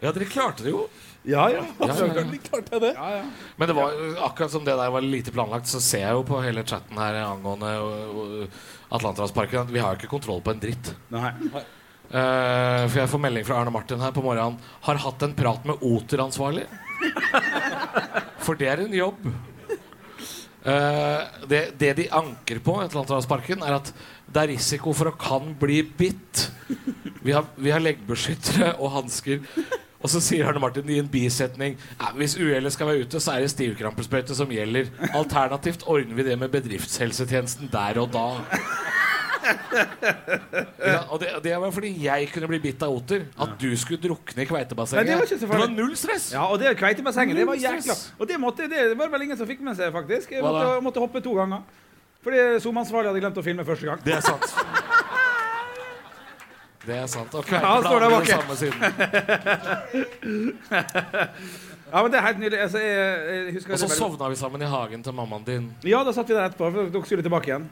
Ja, 0.00 0.08
dere 0.16 0.24
klarte 0.24 0.64
det 0.64 0.70
jo. 0.72 0.86
Ja, 1.28 1.50
ja. 1.52 1.60
Ja, 1.84 1.92
ja, 1.92 2.06
ja. 2.16 2.78
Det. 2.80 2.92
ja, 2.96 3.08
ja. 3.18 3.24
Men 3.60 3.68
det 3.68 3.74
var 3.76 3.92
akkurat 4.24 4.50
som 4.50 4.64
det 4.64 4.72
der 4.72 4.90
var 4.90 5.04
lite 5.04 5.32
planlagt, 5.34 5.68
så 5.68 5.76
ser 5.84 6.06
jeg 6.06 6.16
jo 6.16 6.22
på 6.24 6.40
hele 6.40 6.64
chatten 6.64 6.96
her 6.96 7.18
angående 7.20 8.48
Atlanterhavsparken 8.90 9.70
vi 9.70 9.82
har 9.82 9.94
jo 9.94 10.00
ikke 10.00 10.10
kontroll 10.10 10.42
på 10.44 10.54
en 10.54 10.62
dritt. 10.62 10.92
Nei. 11.14 11.30
Uh, 12.10 12.88
for 12.90 12.96
jeg 12.98 13.10
får 13.12 13.22
melding 13.22 13.46
fra 13.46 13.60
Arne 13.60 13.70
Martin 13.74 14.02
her 14.02 14.14
på 14.14 14.24
morgenen. 14.24 14.58
Har 14.86 14.98
hatt 15.04 15.22
en 15.22 15.36
prat 15.38 15.66
med 15.68 15.84
Oter-ansvarlig. 15.86 16.66
For 18.42 18.58
det 18.58 18.70
er 18.72 18.82
en 18.82 18.96
jobb. 18.96 19.28
Uh, 20.60 21.22
det, 21.48 21.60
det 21.80 21.92
de 22.02 22.08
anker 22.18 22.58
på 22.66 22.74
Atlanterhavsparken, 22.82 23.62
er 23.62 23.78
at 23.78 23.92
det 24.30 24.42
er 24.42 24.52
risiko 24.56 24.94
for 24.96 25.12
å 25.12 25.18
kan 25.18 25.54
bli 25.58 25.80
bitt. 25.84 26.48
Vi 27.22 27.32
har, 27.34 27.46
vi 27.56 27.70
har 27.70 27.82
leggbeskyttere 27.82 28.74
og 28.78 28.94
hansker. 28.98 29.46
Og 30.00 30.08
så 30.08 30.20
sier 30.24 30.48
Arne 30.48 30.62
Martin 30.62 30.88
i 30.88 30.98
en 31.02 31.08
bisetning 31.12 31.74
«Ja, 32.00 32.12
Hvis 32.16 32.36
uhellet 32.40 32.72
skal 32.72 32.88
være 32.88 33.04
ute, 33.04 33.20
så 33.20 33.34
er 33.34 33.44
det 33.44 33.50
stivkrampesprøyte 33.52 34.36
som 34.36 34.52
gjelder. 34.52 34.88
Alternativt 35.12 35.84
ordner 35.86 36.16
vi 36.16 36.24
det 36.30 36.38
med 36.40 36.52
bedriftshelsetjenesten 36.54 37.68
der 37.72 38.00
og 38.00 38.08
da. 38.14 38.26
Ja, 40.80 41.02
og 41.08 41.20
det, 41.20 41.28
det 41.44 41.52
var 41.60 41.72
fordi 41.74 41.90
jeg 42.04 42.28
kunne 42.32 42.48
bli 42.50 42.60
bitt 42.62 42.82
av 42.84 42.94
oter. 42.94 43.26
At 43.40 43.54
du 43.60 43.68
skulle 43.78 44.00
drukne 44.02 44.44
i 44.44 44.48
kveitebassenget. 44.48 45.04
Nei, 45.04 45.10
det 45.10 45.18
var 45.20 45.28
ikke 45.28 45.40
det 45.42 45.50
var 45.52 45.74
null 45.74 45.94
stress. 45.98 46.30
Ja, 46.34 46.46
og 46.48 46.60
det 46.62 46.74
kveitebassenget, 46.80 47.36
det 47.40 47.46
var 47.48 47.60
jækla 47.60 47.96
Og 48.18 48.28
det, 48.28 48.40
måtte, 48.40 48.68
det 48.70 48.86
var 48.98 49.12
vel 49.12 49.28
ingen 49.28 49.40
som 49.40 49.48
fikk 49.48 49.62
med 49.66 49.78
seg, 49.78 49.92
faktisk. 49.94 50.32
Jeg 50.36 50.44
måtte, 50.44 50.80
måtte 50.84 51.02
hoppe 51.02 51.22
to 51.24 51.36
ganger. 51.36 51.64
Fordi 52.24 52.40
SoMe-ansvarlig 52.60 53.08
hadde 53.12 53.20
glemt 53.24 53.38
å 53.40 53.44
filme 53.44 53.64
første 53.64 53.88
gang. 53.88 54.02
Det 54.04 54.16
er 54.18 54.24
sant. 54.24 54.79
Det 56.90 56.96
er 56.98 57.06
sant. 57.10 57.34
Og 57.38 57.44
Ja, 57.54 57.74
står 57.84 58.02
der 58.02 58.08
kveiteblad 58.10 58.26
samme 58.34 58.56
siden. 58.58 58.80
Ja, 61.90 62.02
men 62.04 62.12
det 62.12 62.18
er 62.20 62.22
helt 62.22 62.38
nydelig. 62.38 62.58
Altså, 62.62 62.78
Og 63.72 63.78
så 63.78 63.86
bare... 63.88 63.96
sovna 63.98 64.28
vi 64.30 64.36
sammen 64.38 64.62
i 64.62 64.68
hagen 64.70 65.02
til 65.02 65.14
mammaen 65.14 65.42
din. 65.46 65.64
Ja, 65.82 66.04
da 66.06 66.12
satt 66.14 66.28
vi 66.30 66.36
der 66.36 66.44
etterpå. 66.46 66.68
For 66.70 66.92
dere 66.94 67.02
skulle 67.08 67.24
tilbake 67.26 67.50
igjen. 67.50 67.64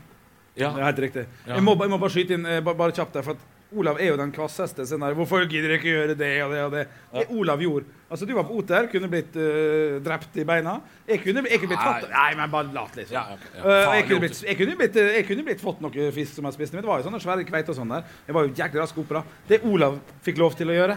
Ja. 0.59 0.73
Det 0.75 0.83
er 0.83 0.89
helt 0.89 1.03
riktig. 1.05 1.25
Ja. 1.47 1.53
Jeg, 1.55 1.63
må, 1.63 1.77
jeg 1.79 1.93
må 1.93 1.99
bare 2.03 2.11
skyte 2.11 2.35
inn 2.35 2.49
bare, 2.67 2.75
bare 2.81 2.97
kjapt 2.97 3.15
der, 3.15 3.23
for 3.23 3.39
at 3.39 3.58
Olav 3.77 3.99
er 4.01 4.09
jo 4.09 4.17
den 4.17 4.31
kvasseste. 4.33 4.87
Sånn 4.89 5.03
der, 5.05 5.15
'Hvorfor 5.15 5.45
gidder 5.45 5.69
dere 5.69 5.79
ikke 5.79 5.93
gjøre 5.93 6.15
det 6.17 6.31
og 6.43 6.53
det 6.53 6.61
og 6.65 6.73
det?' 6.73 6.87
Det 7.13 7.27
Olav 7.37 7.61
gjorde. 7.61 7.85
Altså, 8.11 8.27
Du 8.27 8.35
var 8.35 8.45
på 8.45 8.57
Oter, 8.57 8.89
kunne 8.89 9.09
blitt 9.09 9.37
uh, 9.37 10.01
drept 10.01 10.37
i 10.41 10.45
beina. 10.45 10.81
Jeg 11.07 11.21
kunne, 11.21 11.45
jeg 11.45 11.61
kunne 11.61 11.75
blitt 11.75 11.85
tatt 11.85 12.09
Nei, 12.09 12.35
men 12.35 12.51
bare 12.51 12.73
lat, 12.73 12.97
liksom. 12.97 13.13
Ja, 13.13 13.27
okay, 13.35 13.53
ja. 13.59 13.61
Uh, 13.61 13.95
jeg, 13.97 14.07
kunne 14.09 14.21
blitt, 14.21 14.43
jeg, 14.43 14.57
kunne 14.57 14.77
blitt, 14.77 14.97
eh, 14.97 15.13
jeg 15.19 15.27
kunne 15.29 15.45
blitt 15.45 15.61
fått 15.61 15.81
noe 15.85 16.11
fisk 16.17 16.33
som 16.35 16.49
jeg 16.49 16.57
spiste, 16.57 16.77
men 16.77 16.83
det 16.83 16.89
var 16.89 17.03
jo 17.03 17.11
sånne 17.11 17.21
svære 17.21 17.45
kveiter 17.45 17.75
og 17.75 17.81
sånn 17.83 17.93
der. 17.93 18.05
Jeg 18.27 18.35
var 18.35 18.49
jo 18.49 18.55
jæklig 18.57 18.81
rask 18.81 18.99
opera. 18.99 19.25
Det 19.49 19.61
Olav 19.69 20.01
fikk 20.25 20.41
lov 20.41 20.57
til 20.57 20.73
å 20.73 20.79
gjøre, 20.79 20.97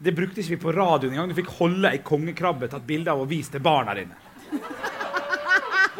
det 0.00 0.16
brukte 0.16 0.40
ikke 0.40 0.56
vi 0.56 0.62
på 0.64 0.74
radioen 0.74 1.12
engang. 1.14 1.28
Du 1.30 1.38
fikk 1.38 1.54
holde 1.60 1.92
ei 1.92 2.02
kongekrabbe, 2.02 2.70
tatt 2.72 2.86
bilde 2.88 3.12
av 3.12 3.22
og 3.22 3.30
vist 3.30 3.52
til 3.54 3.62
barna 3.62 3.94
dine. 3.94 4.18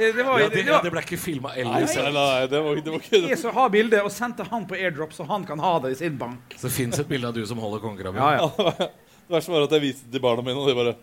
Det, 0.00 0.10
det 0.16 0.24
var, 0.26 0.40
Ja, 0.40 0.48
det, 0.48 0.54
det, 0.56 0.64
det 0.66 0.72
var, 0.74 0.82
det 0.86 0.92
ble 0.94 1.02
ikke 1.04 1.18
filma 1.20 1.52
Nei, 1.54 1.64
nei, 1.84 2.12
nei, 2.16 2.46
det 2.50 2.62
var, 2.64 2.80
det 2.86 2.94
var 2.94 3.04
ikke 3.04 3.20
jeg 3.28 3.38
som 3.42 3.54
har 3.58 3.68
bildet, 3.74 4.00
og 4.06 4.12
sendte 4.14 4.46
han 4.48 4.64
på 4.70 4.78
airdrop, 4.78 5.12
så 5.16 5.26
han 5.28 5.44
kan 5.48 5.60
ha 5.62 5.74
det 5.84 5.92
i 5.94 5.98
sin 6.00 6.16
bank. 6.20 6.56
Så 6.56 6.66
det 6.70 6.74
fins 6.78 6.98
et 7.02 7.08
bilde 7.10 7.28
av 7.30 7.36
du 7.36 7.42
som 7.48 7.60
holder 7.62 7.82
kongekrabben. 7.84 8.20
Ja, 8.20 8.40
ja. 8.40 8.90
Det 9.30 9.36
verste 9.36 9.52
var 9.54 9.62
at 9.68 9.74
jeg 9.76 9.82
viste 9.84 10.08
det 10.08 10.16
til 10.16 10.22
barna 10.24 10.42
mine, 10.42 10.58
og 10.58 10.66
de 10.66 10.74
bare 10.74 10.96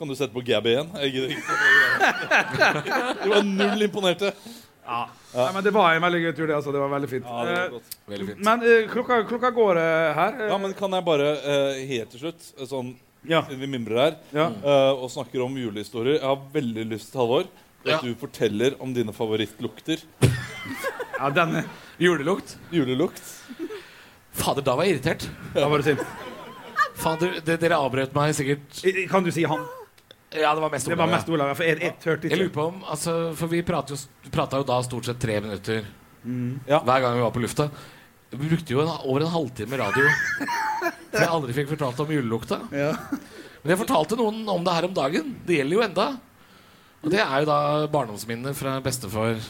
Kan 0.00 0.08
du 0.10 0.16
sette 0.18 0.34
på 0.34 0.42
Gabby 0.42 0.72
igjen? 0.72 0.88
De 3.22 3.28
var 3.30 3.42
null 3.46 3.82
imponerte. 3.86 4.32
Nei, 4.82 5.46
men 5.54 5.62
det 5.64 5.70
var 5.72 5.94
en 5.94 6.02
veldig 6.02 6.20
gøy 6.24 6.32
tur, 6.34 6.46
det. 6.50 6.56
altså. 6.56 6.72
Det 6.74 6.80
var 6.82 6.90
veldig 6.92 7.10
fint. 7.12 7.28
Ja, 7.28 7.44
det 7.46 7.54
var 7.54 7.78
Eh. 7.78 7.94
Veldig 8.12 8.26
fint. 8.32 8.40
men 8.44 8.64
eh, 8.66 8.88
klokka, 8.90 9.20
klokka 9.28 9.50
går 9.54 9.78
eh, 9.78 10.08
her. 10.18 10.32
eh, 10.42 10.48
ja, 10.50 10.58
men 10.58 10.74
kan 10.76 10.92
jeg 10.98 11.04
bare 11.06 11.28
eh, 11.38 11.82
helt 11.92 12.10
til 12.12 12.24
slutt, 12.26 12.48
eh, 12.58 12.66
sånn 12.68 12.90
ja. 13.30 13.44
vi 13.48 13.68
mimrer 13.70 14.00
her, 14.02 14.16
ja. 14.34 14.48
eh, 14.50 14.90
og 14.98 15.06
snakker 15.14 15.44
om 15.44 15.54
julehistorier 15.56 16.18
Jeg 16.18 16.26
har 16.26 16.40
veldig 16.52 16.84
lyst 16.90 17.12
til, 17.12 17.20
Halvor, 17.22 17.46
at 17.82 17.90
Ja. 17.90 18.00
du 18.02 18.14
forteller 18.14 18.76
om 18.82 18.92
dine 18.94 19.12
favorittlukter. 19.12 20.02
ja 21.18 21.30
den 21.30 21.56
eh, 21.56 21.64
Julelukt. 21.98 22.56
Julelukt. 22.70 23.22
Fader, 24.32 24.62
da 24.64 24.74
var 24.76 24.84
jeg 24.88 24.96
irritert. 24.96 25.28
Da 25.54 25.68
var 25.68 25.82
det 25.82 25.84
sint. 25.92 26.04
Fader, 27.02 27.40
det, 27.44 27.58
dere 27.60 27.78
avbrøt 27.82 28.14
meg 28.14 28.34
sikkert 28.36 28.82
I- 28.86 29.06
Kan 29.10 29.24
du 29.24 29.30
si 29.34 29.42
han? 29.48 29.64
Ja, 30.32 30.54
det 30.54 30.62
var 30.62 30.70
mest 30.72 30.86
Det 30.88 30.96
var 30.96 31.04
Olav, 31.04 31.10
ja. 31.10 31.16
mest 31.18 31.28
Olav. 31.28 31.50
For 31.58 31.64
jeg, 31.66 31.80
jeg 31.82 31.94
turte 32.00 32.28
Jeg 32.30 32.38
lurer 32.38 32.48
ikke. 32.48 32.54
på 32.56 32.66
om, 32.70 32.82
altså, 32.88 33.14
For 33.36 33.46
vi 33.52 33.62
pratet 33.62 33.90
jo, 33.96 34.30
prata 34.32 34.56
jo 34.62 34.64
da 34.64 34.78
stort 34.86 35.04
sett 35.10 35.18
tre 35.20 35.40
minutter 35.44 35.84
Ja. 36.68 36.78
hver 36.80 37.00
gang 37.02 37.16
vi 37.18 37.20
var 37.26 37.30
på 37.34 37.42
lufta. 37.42 37.66
Vi 38.32 38.48
brukte 38.48 38.72
jo 38.72 38.80
en, 38.80 38.88
over 39.04 39.20
en 39.26 39.32
halvtime 39.34 39.76
radio. 39.76 40.04
For 41.12 41.18
jeg 41.20 41.28
aldri 41.28 41.52
fikk 41.52 41.68
fortalt 41.74 41.98
om 42.00 42.08
julelukta. 42.14 42.60
Ja. 42.72 42.92
Men 43.62 43.74
jeg 43.74 43.78
fortalte 43.82 44.16
noen 44.16 44.38
om 44.48 44.64
det 44.64 44.72
her 44.72 44.86
om 44.88 44.94
dagen. 44.96 45.34
Det 45.44 45.58
gjelder 45.58 45.76
jo 45.76 45.82
enda. 45.84 46.06
Og 47.02 47.10
det 47.10 47.20
er 47.20 47.42
jo 47.42 47.48
da 47.48 47.58
barndomsminner 47.90 48.54
fra 48.54 48.76
bestefar. 48.84 49.40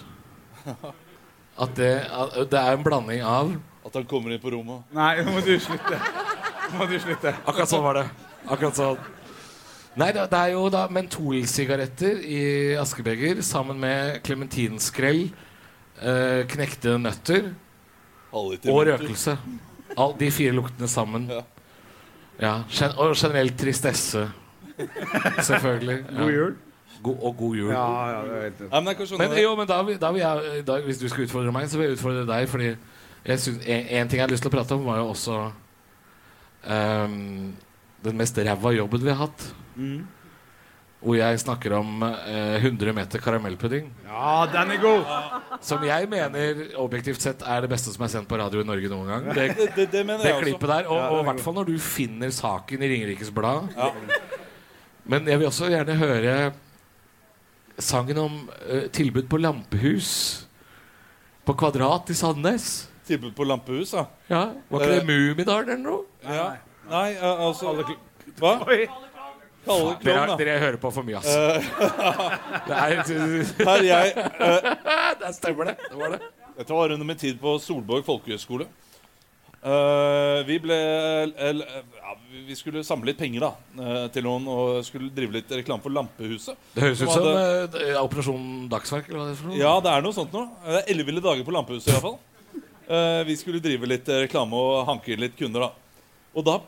At 1.63 1.75
det, 1.77 1.91
at 2.09 2.49
det 2.49 2.59
er 2.59 2.77
en 2.77 2.85
blanding 2.85 3.21
av 3.29 3.51
At 3.85 3.97
han 3.99 4.07
kommer 4.09 4.33
inn 4.33 4.41
på 4.41 4.55
rommet. 4.55 4.87
Nei, 4.95 5.21
nå 5.21 5.35
må 5.35 5.43
du 5.45 5.53
slutte. 5.61 5.99
Nå 6.71 6.79
må 6.79 6.87
du 6.89 6.95
slutte. 7.03 7.35
Akkurat 7.45 7.69
sånn 7.69 7.83
var 7.85 7.99
det. 7.99 8.05
Akkurat 8.47 8.79
sånn. 8.79 9.03
Nei, 10.01 10.09
det, 10.17 10.25
er 10.33 10.55
jo 10.55 10.63
da 10.73 10.87
mentolsigaretter 10.89 12.23
i 12.25 12.43
askebeger 12.81 13.43
sammen 13.45 13.77
med 13.83 14.23
clementinskrell, 14.25 15.27
eh, 16.01 16.41
knekte 16.49 16.95
nøtter 17.03 17.51
og 18.33 18.55
røkelse. 18.89 19.37
All, 19.93 20.15
de 20.17 20.31
fire 20.33 20.57
luktene 20.57 20.89
sammen. 20.89 21.29
Ja. 21.29 21.43
Ja, 22.41 22.55
gen, 22.73 22.95
Og 22.97 23.13
generelt 23.19 23.59
tristesse. 23.61 24.31
Selvfølgelig. 25.45 25.99
Ja. 26.09 26.23
God 26.23 26.33
jul. 26.33 26.55
God, 27.03 27.17
og 27.23 27.37
god 27.37 27.57
jul. 27.57 27.71
Ja, 27.73 27.87
ja, 28.13 28.23
det 28.27 28.37
er 28.37 28.43
helt 28.47 28.61
men 28.73 28.93
jeg 28.93 29.19
Men, 29.19 29.37
jo, 29.43 29.57
men 29.59 29.67
da, 29.71 29.83
da 30.07 30.11
vil 30.15 30.21
jeg, 30.23 30.65
da, 30.67 30.79
hvis 30.87 30.99
du 31.01 31.09
skal 31.09 31.25
utfordre 31.27 31.53
meg, 31.55 31.69
så 31.71 31.79
vil 31.81 31.89
jeg 31.91 31.99
utfordre 31.99 32.25
deg. 32.29 32.49
Fordi 32.49 32.71
jeg 33.25 33.39
synes, 33.43 33.61
en, 33.67 33.87
en 33.87 34.09
ting 34.09 34.21
jeg 34.21 34.27
har 34.27 34.33
lyst 34.33 34.45
til 34.47 34.53
å 34.53 34.57
prate 34.57 34.77
om, 34.77 34.85
var 34.87 35.01
jo 35.03 35.11
også 35.13 35.39
um, 36.67 37.53
den 38.03 38.19
mest 38.19 38.39
ræva 38.39 38.75
jobben 38.77 39.05
vi 39.05 39.11
har 39.15 39.23
hatt. 39.27 39.47
Mm. 39.77 40.03
Hvor 41.03 41.17
jeg 41.19 41.41
snakker 41.43 41.73
om 41.75 42.05
uh, 42.05 42.63
100 42.63 42.93
meter 42.95 43.23
karamellpudding. 43.23 43.89
Ja, 44.07 44.35
den 44.53 44.71
er 44.77 44.83
god. 44.83 45.09
Som 45.67 45.83
jeg 45.87 46.07
mener 46.11 46.61
objektivt 46.79 47.25
sett 47.25 47.43
er 47.43 47.65
det 47.65 47.71
beste 47.73 47.91
som 47.95 48.05
er 48.07 48.13
sendt 48.13 48.31
på 48.31 48.39
radio 48.39 48.63
i 48.63 48.69
Norge 48.69 48.91
noen 48.93 49.11
gang. 49.11 49.31
Det, 49.35 49.49
Det, 49.59 49.71
det, 49.77 49.89
det 49.91 50.05
mener 50.07 50.23
det 50.23 50.31
jeg 50.31 50.39
også. 50.39 50.47
klippet 50.47 50.71
der. 50.77 50.91
Og 50.95 51.01
i 51.17 51.19
er 51.19 51.27
hvert 51.33 51.43
fall 51.43 51.59
når 51.59 51.73
du 51.73 51.79
finner 51.83 52.31
saken 52.31 52.83
i 52.87 52.93
Ringerikes 52.95 53.33
Blad. 53.35 53.73
Ja. 53.75 53.91
Men 55.11 55.27
jeg 55.27 55.41
vil 55.41 55.49
også 55.51 55.73
gjerne 55.73 55.99
høre 55.99 56.37
sangen 57.79 58.19
om 58.19 58.49
uh, 58.69 58.87
tilbud 58.93 59.29
på 59.31 59.39
lampehus 59.41 60.47
på 61.45 61.55
Kvadrat 61.59 62.11
i 62.11 62.15
Sandnes. 62.15 62.89
Tilbud 63.07 63.33
på 63.35 63.45
lampehus, 63.45 63.93
ja. 63.97 64.05
Ja, 64.31 64.43
Var 64.71 64.81
ikke 64.85 64.91
Eh. 64.93 64.99
det 65.01 65.07
Mummidalen 65.07 65.69
eller 65.71 65.83
noe? 65.91 66.05
ja. 66.25 66.51
Nei, 66.91 67.13
uh, 67.15 67.47
altså 67.49 67.73
Hva? 68.39 68.57
Oi. 68.69 68.87
Kalle 69.63 69.93
Dere, 69.95 69.99
klovn, 70.03 70.29
da. 70.33 70.37
dere 70.41 70.55
hører 70.59 70.77
på 70.83 70.91
for 70.91 71.07
mye, 71.07 71.21
altså. 71.21 71.53
det, 72.67 72.75
er, 72.75 73.03
Her 73.69 73.85
jeg 73.87 74.15
eh, 74.19 74.71
det 75.21 75.31
stemmer, 75.37 75.69
det. 75.71 75.77
Det 75.87 75.99
var 76.01 76.17
det. 76.17 76.19
Dette 76.57 76.75
var 76.75 76.91
under 76.97 77.07
min 77.07 77.17
tid 77.21 77.39
på 77.39 77.53
Solborg 77.63 78.03
folkehøgskole. 78.05 78.67
Eh, 79.63 80.43
vi 80.49 80.57
ble 80.59 80.75
el- 81.39 81.63
ja, 81.63 82.15
Vi 82.49 82.55
skulle 82.59 82.81
samle 82.83 83.13
litt 83.13 83.19
penger 83.21 83.45
da 83.45 83.51
uh, 83.79 84.09
til 84.11 84.25
noen 84.27 84.49
og 84.51 84.81
skulle 84.83 85.13
drive 85.15 85.37
litt 85.37 85.53
reklame 85.55 85.81
for 85.85 85.95
Lampehuset. 85.95 86.57
Det 86.75 86.83
høres 86.83 87.03
ut 87.05 87.13
Som 87.13 87.29
hadde- 87.29 87.83
eh, 87.93 88.01
Operasjon 88.03 88.49
Dagsverk. 88.73 89.07
Eller 89.09 89.21
hva 89.21 89.29
det 89.31 89.37
for 89.39 89.53
noe. 89.53 89.61
Ja, 89.61 89.75
det 89.85 89.93
er 89.93 90.03
noe 90.03 90.17
sånt 90.17 90.35
nå. 90.35 90.43
Det 90.67 90.81
er 90.81 90.91
elleville 90.97 91.23
dager 91.23 91.47
på 91.47 91.55
Lampehuset 91.55 91.93
iallfall. 91.93 92.19
Uh, 92.91 93.23
vi 93.29 93.37
skulle 93.39 93.63
drive 93.63 93.87
litt 93.87 94.09
eh, 94.11 94.25
reklame 94.27 94.59
og 94.59 94.83
hanke 94.89 95.15
inn 95.15 95.23
litt 95.23 95.37
kunder, 95.39 95.69
da. 95.69 95.71
Og 96.35 96.45
da, 96.49 96.59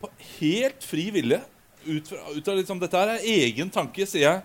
på 0.00 0.08
helt 0.38 0.82
fri 0.88 1.10
vilje, 1.12 1.42
ut 1.84 2.08
fra, 2.08 2.22
ut 2.32 2.48
av 2.48 2.56
liksom 2.62 2.80
Dette 2.80 2.96
her 3.02 3.12
er 3.18 3.28
egen 3.28 3.68
tanke, 3.74 4.06
sier 4.08 4.24
jeg. 4.24 4.42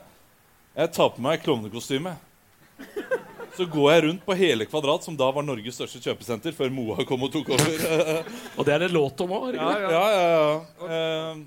Jeg 0.76 0.92
tar 0.98 1.14
på 1.16 1.24
meg 1.24 1.40
klovnekostyme. 1.46 2.18
Så 3.54 3.68
går 3.70 3.90
jeg 3.92 4.04
rundt 4.08 4.24
på 4.26 4.36
hele 4.38 4.66
Kvadrat, 4.66 5.06
som 5.06 5.18
da 5.18 5.28
var 5.34 5.46
Norges 5.46 5.78
største 5.78 6.02
kjøpesenter, 6.02 6.56
før 6.58 6.72
Moa 6.74 7.06
kom 7.06 7.26
og 7.28 7.34
tok 7.36 7.54
over. 7.54 7.74
Og 8.58 8.66
det 8.66 8.74
er 8.74 8.86
det 8.86 8.94
låt 8.94 9.22
om 9.26 9.36
òg. 9.38 9.52
Ja, 9.54 9.74
ja, 9.84 9.92
ja. 9.94 10.32
ja. 10.34 10.88
Eh, 10.90 11.44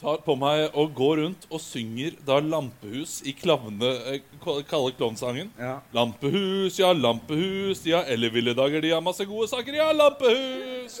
tar 0.00 0.20
på 0.24 0.34
meg 0.36 0.74
og 0.76 0.92
går 0.96 1.20
rundt 1.22 1.46
og 1.48 1.60
synger 1.62 2.16
da 2.26 2.36
Lampehus 2.44 3.18
i 3.24 3.32
klavne, 3.36 3.92
eh, 4.12 4.20
kalde 4.68 4.92
klovnsangen. 4.98 5.48
Ja. 5.60 5.78
Lampehus, 5.96 6.76
ja, 6.80 6.92
lampehus, 6.92 7.84
ja, 7.88 8.02
elleville 8.04 8.54
dager, 8.56 8.84
de 8.84 8.92
har 8.92 9.04
masse 9.04 9.24
gode 9.28 9.48
saker, 9.52 9.80
ja, 9.80 9.88
lampehus! 9.96 11.00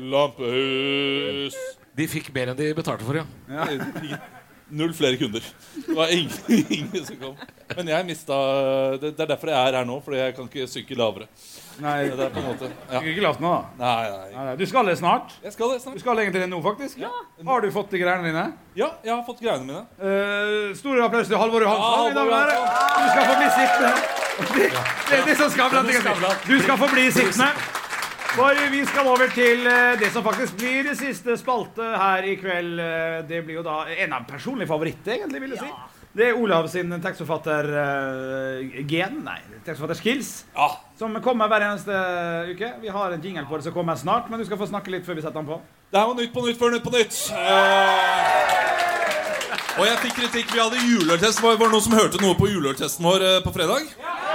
Lampehus! 0.00 1.56
De 1.96 2.08
fikk 2.08 2.32
mer 2.32 2.52
enn 2.52 2.60
de 2.60 2.72
betalte 2.76 3.04
for, 3.04 3.20
ja. 3.20 4.28
Null 4.70 4.92
flere 4.94 5.16
kunder. 5.18 5.44
Det 5.86 5.96
var 5.96 6.12
ingen, 6.14 6.30
ingen 6.78 7.04
som 7.06 7.16
kom. 7.20 7.34
Men 7.76 7.88
jeg 7.90 8.06
mista 8.06 8.36
det, 9.00 9.12
det 9.16 9.24
er 9.24 9.30
derfor 9.32 9.50
jeg 9.50 9.58
er 9.70 9.78
her 9.80 9.88
nå, 9.88 9.96
fordi 10.04 10.20
jeg 10.20 10.36
kan 10.36 10.46
ikke 10.50 10.66
synke 10.70 10.98
lavere. 10.98 11.26
Nei, 11.80 11.96
Det 12.12 12.26
er 12.26 12.32
på 12.34 12.42
en 12.42 12.46
måte 12.50 12.68
ja. 12.68 12.98
er 13.00 13.08
ikke 13.08 13.24
lavt 13.24 13.40
nå, 13.40 13.50
da. 13.50 13.60
Nei, 13.80 14.10
nei. 14.10 14.30
Nei, 14.34 14.44
nei. 14.50 14.54
Du 14.60 14.64
skal 14.68 14.90
det 14.90 14.96
snart. 15.00 15.34
Jeg 15.42 15.54
skal 15.56 15.74
det 15.74 15.80
snart. 15.82 15.96
Du 15.96 16.04
skal 16.04 16.22
egentlig 16.22 16.42
det 16.44 16.50
nå, 16.52 16.60
faktisk. 16.64 17.00
Ja. 17.00 17.10
Har 17.46 17.64
du 17.64 17.70
fått 17.74 17.90
de 17.94 18.02
greiene 18.02 18.28
dine? 18.28 18.46
Ja, 18.78 18.92
jeg 19.06 19.14
har 19.14 19.22
fått 19.26 19.40
greiene 19.42 19.66
mine. 19.66 19.84
Uh, 19.98 20.70
stor 20.78 21.02
applaus 21.06 21.30
til 21.30 21.40
Halvor 21.40 21.64
Ja, 21.64 21.72
Johansson. 21.72 22.14
mine 22.14 22.20
Halvor 22.20 22.36
herrer. 22.36 22.64
Du 23.00 23.12
skal 23.14 23.30
få 23.30 23.36
bli 23.40 23.52
sittende. 23.58 23.92
Det, 24.40 24.70
det 25.10 25.20
er 25.20 25.28
det 25.30 25.38
som 25.40 25.52
skal 25.56 25.76
tenker 25.78 26.10
å. 26.10 26.34
Du 26.46 26.56
skal 26.64 26.82
få 26.84 26.90
bli 26.94 27.10
sittende. 27.16 27.79
For 28.30 28.54
vi 28.70 28.84
skal 28.86 29.08
over 29.10 29.26
til 29.34 29.64
eh, 29.66 29.96
det 30.00 30.12
som 30.14 30.22
faktisk 30.24 30.54
blir 30.60 30.84
det 30.86 30.94
siste 30.98 31.34
spalte 31.40 31.82
her 31.98 32.22
i 32.30 32.36
kveld. 32.38 32.78
Eh, 32.78 33.22
Det 33.28 33.40
blir 33.46 33.54
jo 33.58 33.62
da 33.66 33.76
en 33.90 34.12
av 34.16 34.22
personlige 34.28 34.68
favoritter, 34.70 35.12
egentlig, 35.18 35.40
vil 35.42 35.50
jeg 35.56 35.62
si. 35.64 35.70
Det 36.10 36.24
er 36.28 36.34
Olav 36.38 36.64
sin 36.70 36.90
tekstforfatter-gen. 37.02 39.14
Nei, 39.26 39.40
tekstforfatter-skills. 39.66 40.30
Ja. 40.56 40.68
Som 40.98 41.10
kommer 41.22 41.46
hver 41.50 41.62
eneste 41.68 41.94
uke. 42.50 42.68
Vi 42.82 42.88
har 42.90 43.10
en 43.14 43.22
jingle 43.22 43.46
på 43.46 43.56
det 43.58 43.64
som 43.68 43.74
kommer 43.74 43.94
snart, 43.98 44.30
men 44.30 44.38
du 44.40 44.44
skal 44.48 44.58
få 44.58 44.66
snakke 44.70 44.90
litt 44.94 45.06
før 45.06 45.14
vi 45.18 45.22
setter 45.22 45.38
den 45.38 45.46
på. 45.50 45.56
Det 45.90 45.98
her 45.98 46.06
var 46.10 46.14
Nytt 46.18 46.32
på 46.34 46.40
nytt 46.46 46.58
før 46.58 46.70
Nytt 46.74 46.84
på 46.86 46.90
nytt. 46.94 47.14
Uh, 47.34 47.38
og 49.78 49.84
jeg 49.86 49.96
fikk 50.06 50.14
kritikk. 50.22 50.48
Vi 50.54 50.60
hadde 50.62 50.78
juleøltest. 50.86 51.42
Var 51.42 51.50
var 51.58 51.66
det 51.70 51.74
noen 51.78 51.86
som 51.86 51.98
hørte 51.98 52.18
noe 52.22 52.34
på 52.38 52.46
juleøltesten 52.50 53.04
vår 53.06 53.20
uh, 53.26 53.42
på 53.46 53.50
fredag? 53.54 53.82
Ja. 54.02 54.29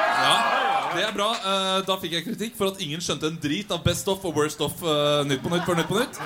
Det 0.95 1.03
er 1.07 1.13
bra. 1.15 1.29
Eh, 1.35 1.81
Da 1.87 1.97
fikk 2.01 2.11
jeg 2.17 2.25
kritikk 2.25 2.57
for 2.57 2.71
at 2.71 2.81
ingen 2.81 3.01
skjønte 3.03 3.27
en 3.29 3.37
drit 3.43 3.71
av 3.71 3.83
Best 3.85 4.07
of 4.11 4.25
og 4.25 4.35
Worst 4.39 4.61
of 4.65 4.81
eh, 4.83 5.23
Nytt 5.29 5.43
på 5.43 5.51
Nytt 5.53 5.65
før 5.67 5.79
Nytt 5.79 5.89
på 5.91 5.99
Nytt. 5.99 6.19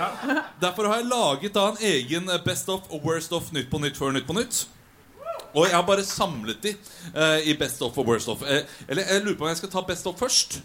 Derfor 0.62 0.90
har 0.92 1.02
jeg 1.02 1.10
laget 1.12 1.54
da 1.58 1.68
en 1.74 1.82
egen 1.92 2.30
eh, 2.30 2.42
Best 2.46 2.70
of 2.70 2.88
og 2.90 3.04
Worst 3.06 3.34
of 3.34 3.52
Nytt 3.56 3.70
på 3.72 3.82
Nytt 3.84 3.98
før 4.00 4.14
Nytt 4.16 4.28
på 4.30 4.38
Nytt. 4.38 4.66
Og 5.56 5.66
jeg 5.66 5.74
har 5.74 5.86
bare 5.88 6.04
samlet 6.06 6.60
de 6.62 6.76
i 7.50 7.56
Best 7.58 7.82
of 7.82 7.96
og 7.98 8.06
Worst 8.06 8.30
of. 8.30 8.44
Eller 8.46 9.02
jeg 9.10 9.24
lurer 9.26 9.38
på 9.40 9.48
om 9.48 9.50
jeg 9.50 9.58
skal 9.64 9.72
ta 9.74 9.82
Best 9.88 10.06
of 10.06 10.20
først. 10.22 10.60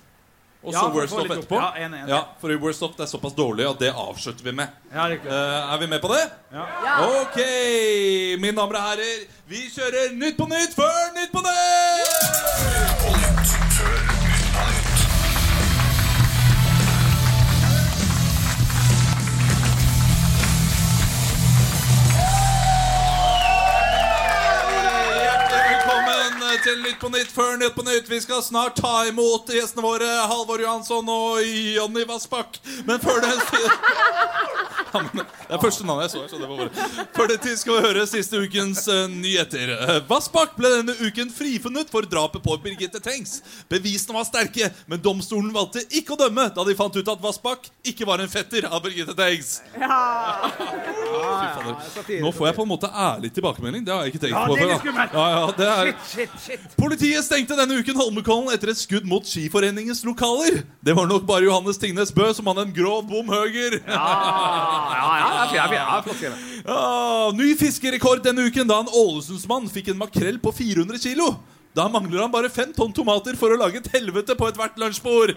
Og 0.64 0.72
så 0.72 0.80
Ja, 0.80 0.88
Worst 0.92 1.12
Off 1.12 1.20
of 1.24 1.30
etterpå. 1.32 1.56
Ja, 1.60 1.70
en, 1.84 1.94
en. 1.94 2.08
Ja, 2.08 2.18
For 2.40 2.48
i 2.52 2.56
Worst 2.56 2.82
of 2.82 2.94
det 2.96 3.04
er 3.04 3.10
såpass 3.10 3.34
dårlig 3.36 3.66
at 3.68 3.80
det 3.80 3.90
avslutter 3.92 4.44
vi 4.46 4.52
med. 4.56 4.68
Ja. 4.94 5.08
Eh, 5.12 5.72
er 5.74 5.78
vi 5.82 5.86
med 5.92 6.00
på 6.00 6.08
det? 6.12 6.22
Ja. 6.52 6.64
Ok, 7.20 7.36
mine 8.40 8.56
damer 8.56 8.78
og 8.80 8.86
herrer. 8.88 9.26
Vi 9.48 9.60
kjører 9.74 10.14
Nytt 10.16 10.36
på 10.40 10.48
Nytt 10.48 10.72
før 10.76 11.12
Nytt 11.18 11.32
på 11.36 11.44
Nytt! 11.44 12.13
Til 26.64 26.80
Nytt 26.80 27.00
på 27.00 27.08
Nytt 27.12 27.32
før 27.32 27.58
Nytt 27.60 27.74
på 27.76 27.82
Nytt. 27.84 28.06
Vi 28.08 28.20
skal 28.24 28.40
snart 28.42 28.78
ta 28.80 29.02
imot 29.08 29.50
gjestene 29.52 29.84
våre 29.84 30.08
Halvor 30.30 30.62
Johansson 30.62 31.08
og 31.12 31.42
Jonny 31.44 32.06
Vassbakk. 32.08 32.56
Men 32.88 33.02
før 33.02 33.20
det 33.20 33.32
helst 33.34 33.52
ja, 34.94 35.02
men 35.02 35.20
Det 35.24 35.56
er 35.56 35.60
første 35.60 35.84
navnet 35.84 36.06
jeg 36.06 36.12
så. 36.14 36.22
Så 36.30 36.40
det 36.40 36.48
var 36.48 36.62
bare. 36.62 37.06
Før 37.16 37.28
det 37.28 37.36
tid 37.44 37.58
skal 37.60 37.76
vi 37.76 37.88
høre 37.88 38.06
siste 38.08 38.40
ukens 38.40 38.86
eh, 38.88 39.02
nyheter. 39.12 39.74
Eh, 39.76 39.98
Vassbakk 40.08 40.54
ble 40.56 40.70
denne 40.78 40.94
uken 41.02 41.32
frifunnet 41.34 41.92
for 41.92 42.08
drapet 42.08 42.44
på 42.44 42.56
Birgitte 42.64 43.02
Tengs. 43.04 43.42
Bevisene 43.68 44.16
var 44.16 44.24
sterke, 44.28 44.70
men 44.88 45.02
domstolen 45.04 45.52
valgte 45.52 45.84
ikke 45.92 46.16
å 46.16 46.20
dømme 46.24 46.48
da 46.54 46.64
de 46.64 46.78
fant 46.78 46.96
ut 46.96 47.12
at 47.12 47.24
Vassbakk 47.24 47.68
ikke 47.92 48.08
var 48.08 48.24
en 48.24 48.32
fetter 48.32 48.70
av 48.70 48.80
Birgitte 48.86 49.16
Tengs. 49.18 49.58
Ja 49.76 50.00
Nå 52.24 52.30
får 52.32 52.48
jeg 52.48 52.56
på 52.56 52.64
en 52.64 52.70
måte 52.72 52.88
ærlig 52.88 53.32
tilbakemelding. 53.36 53.84
Det 53.84 53.92
har 53.92 54.06
jeg 54.06 54.14
ikke 54.14 54.24
tenkt 54.24 54.36
Ja, 54.38 54.46
på 54.48 54.56
det 54.56 54.70
er. 54.70 55.12
Ja, 55.12 55.28
ja, 55.34 55.46
det 55.58 55.70
er... 55.74 55.92
Shit, 56.08 56.08
shit, 56.14 56.40
shit. 56.46 56.53
Politiet 56.78 57.24
stengte 57.26 57.56
denne 57.58 57.78
uken 57.80 57.96
Holmenkollen 57.98 58.52
etter 58.54 58.72
et 58.72 58.80
skudd 58.80 59.06
mot 59.08 59.24
Skiforeningens 59.28 60.02
lokaler. 60.06 60.62
Det 60.84 60.94
var 60.96 61.08
nok 61.10 61.26
bare 61.28 61.46
Johannes 61.46 61.80
Tingnes 61.80 62.12
Bø 62.14 62.28
som 62.36 62.50
hadde 62.50 62.68
en 62.68 62.76
grov 62.76 63.02
bom 63.08 63.32
høger. 63.32 63.80
Ja, 63.84 64.04
ja, 64.04 65.00
ja, 65.00 65.32
ja, 65.32 65.48
ja, 65.54 65.66
ja, 65.78 65.98
flott 66.04 66.20
skrevet. 66.20 66.46
Ja, 66.64 67.32
ny 67.36 67.50
fiskerekord 67.60 68.22
denne 68.24 68.46
uken 68.48 68.68
da 68.70 68.82
en 68.84 68.92
Ålesundsmann 68.92 69.68
fikk 69.72 69.92
en 69.92 70.00
makrell 70.00 70.40
på 70.42 70.52
400 70.54 71.02
kilo. 71.02 71.34
Da 71.74 71.88
mangler 71.90 72.22
han 72.22 72.30
bare 72.30 72.52
fem 72.54 72.70
tonn 72.70 72.92
tomater 72.94 73.34
for 73.38 73.50
å 73.50 73.58
lage 73.58 73.80
et 73.80 73.88
helvete 73.96 74.36
på 74.38 74.46
ethvert 74.46 74.76
lunsjbord. 74.78 75.34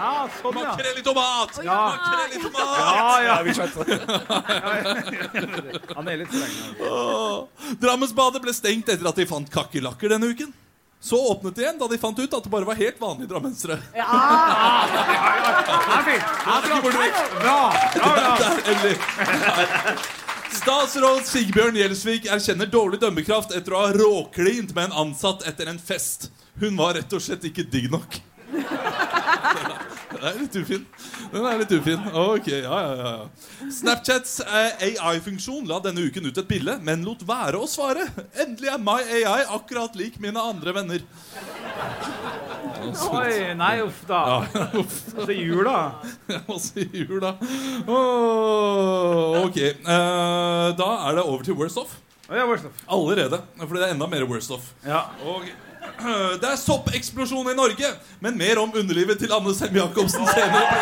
Ja, 0.00 0.28
sånn, 0.40 0.56
ja. 0.56 0.70
Makrell 0.70 0.96
i 0.96 1.02
tomat! 1.04 1.58
Ja. 1.64 1.80
Makrell 1.92 2.38
i 2.38 2.40
tomat! 2.40 2.78
Ja, 2.80 3.22
ja. 3.26 3.34
vi 3.44 3.52
skjønte 3.58 3.84
det. 3.84 3.98
Han 5.98 6.08
er 6.08 6.22
litt 6.22 6.32
streng. 6.32 6.56
Åh. 6.88 7.74
Drammensbadet 7.82 8.40
ble 8.46 8.54
stengt 8.56 8.88
etter 8.88 9.10
at 9.10 9.20
de 9.20 9.26
fant 9.28 9.52
kakerlakker 9.52 10.14
denne 10.14 10.32
uken. 10.32 10.54
Så 11.00 11.16
åpnet 11.32 11.54
det 11.56 11.62
igjen 11.64 11.78
da 11.80 11.88
de 11.88 11.98
fant 12.00 12.18
ut 12.20 12.34
at 12.36 12.44
det 12.44 12.52
bare 12.52 12.68
var 12.68 12.76
helt 12.80 12.98
vanlige 13.00 13.28
drammensere. 13.30 13.76
Ja, 13.96 14.08
ja, 14.08 14.88
Ja, 17.44 17.60
ja. 17.96 18.40
Statsråd 20.60 21.24
Sigbjørn 21.28 21.76
Gjelsvik 21.78 22.26
erkjenner 22.28 22.68
dårlig 22.68 22.98
dømmekraft 23.00 23.52
etter 23.56 23.76
å 23.76 23.84
ha 23.84 23.92
råklint 23.96 24.74
med 24.76 24.90
en 24.90 24.96
ansatt 25.06 25.46
etter 25.48 25.70
en 25.70 25.78
fest. 25.80 26.28
Hun 26.60 26.76
var 26.76 26.98
rett 26.98 27.12
og 27.16 27.22
slett 27.24 27.46
ikke 27.48 27.64
digg 27.70 27.88
nok. 27.92 28.18
Den 30.10 30.24
er 30.26 30.38
litt 30.40 30.56
ufin. 30.58 30.86
Den 31.32 31.46
er 31.46 31.60
litt 31.60 31.72
ufin. 31.72 32.02
Ok, 32.18 32.48
ja, 32.50 32.78
ja, 32.82 32.94
ja, 32.98 33.12
ja. 33.14 33.70
Snapchats 33.72 34.40
eh, 34.42 34.88
AI-funksjon 34.98 35.68
la 35.70 35.78
denne 35.84 36.02
uken 36.10 36.26
ut 36.26 36.40
et 36.42 36.50
bilde, 36.50 36.74
men 36.84 37.04
lot 37.06 37.22
være 37.28 37.60
å 37.60 37.68
svare. 37.70 38.08
Endelig 38.42 38.72
er 38.74 38.82
My 38.82 38.98
AI 39.04 39.46
akkurat 39.54 39.96
lik 39.98 40.18
mine 40.22 40.42
andre 40.42 40.74
venner. 40.76 41.06
Oi, 42.90 43.32
nei, 43.56 43.72
uff 43.84 44.02
da. 44.08 44.20
Altså, 44.42 45.30
jula. 45.36 45.78
Hva 46.48 46.58
da 46.58 46.86
jula? 46.90 47.32
Åh, 47.86 49.40
ok, 49.44 49.58
eh, 49.62 50.68
da 50.80 50.92
er 51.06 51.20
det 51.20 51.26
over 51.26 51.46
til 51.46 51.58
worst 51.60 51.80
off. 51.80 51.96
Ja, 52.30 52.46
worst 52.46 52.68
of. 52.68 52.84
Allerede. 52.86 53.40
Fordi 53.58 53.80
det 53.80 53.88
er 53.88 53.96
enda 53.96 54.06
mer 54.10 54.26
worst 54.30 54.52
off. 54.54 54.72
Ja. 54.86 55.06
Og 55.26 55.48
det 56.40 56.48
er 56.48 56.56
soppeksplosjon 56.60 57.50
i 57.52 57.56
Norge, 57.56 57.88
men 58.20 58.38
mer 58.38 58.60
om 58.62 58.72
underlivet 58.74 59.18
til 59.20 59.32
Anne 59.32 59.54
Sem 59.56 59.76
Jacobsen 59.76 60.26
senere. 60.28 60.78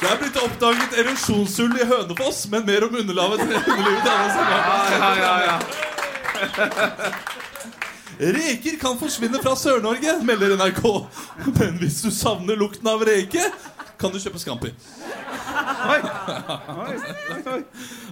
Det 0.00 0.10
er 0.10 0.18
blitt 0.20 0.36
oppdaget 0.36 0.98
erosjonshull 1.00 1.78
i 1.80 1.86
Hønefoss, 1.88 2.44
men 2.52 2.66
mer 2.68 2.84
om 2.88 2.98
underlivet 3.02 3.40
til 3.44 3.54
Anne 3.56 4.28
Sem 4.34 4.46
Jacobsen. 4.54 4.98
Ja, 5.00 5.12
ja, 5.22 5.34
ja. 5.48 5.56
Reker 8.14 8.76
kan 8.78 8.98
forsvinne 8.98 9.40
fra 9.42 9.56
Sør-Norge, 9.58 10.18
melder 10.22 10.54
NRK. 10.58 10.84
Men 11.58 11.78
hvis 11.80 12.02
du 12.04 12.10
savner 12.14 12.58
lukten 12.58 12.86
av 12.86 13.02
reke, 13.06 13.42
kan 13.98 14.12
du 14.12 14.18
kjøpe 14.20 14.40
Scampi. 14.42 14.70
Oi. 15.84 16.00
Oi, 16.84 16.94
oi, 17.34 17.40
oi. 17.54 17.60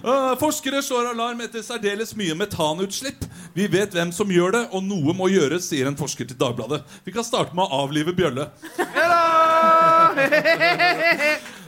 Uh, 0.03 0.33
forskere 0.41 0.81
slår 0.85 1.11
alarm 1.13 1.41
etter 1.45 1.63
særdeles 1.65 2.13
mye 2.19 2.35
metanutslipp. 2.37 3.25
Vi 3.57 3.67
vet 3.71 3.93
hvem 3.95 4.11
som 4.15 4.31
gjør 4.31 4.51
det, 4.57 4.63
og 4.71 4.83
noe 4.85 5.15
må 5.17 5.29
gjøres, 5.33 5.69
sier 5.69 5.89
en 5.89 5.97
forsker 5.99 6.29
til 6.29 6.39
Dagbladet. 6.39 6.83
Vi 7.05 7.11
kan 7.15 7.25
starte 7.25 7.55
med 7.57 7.65
å 7.65 7.83
avlive 7.83 8.13
bjølle. 8.17 8.49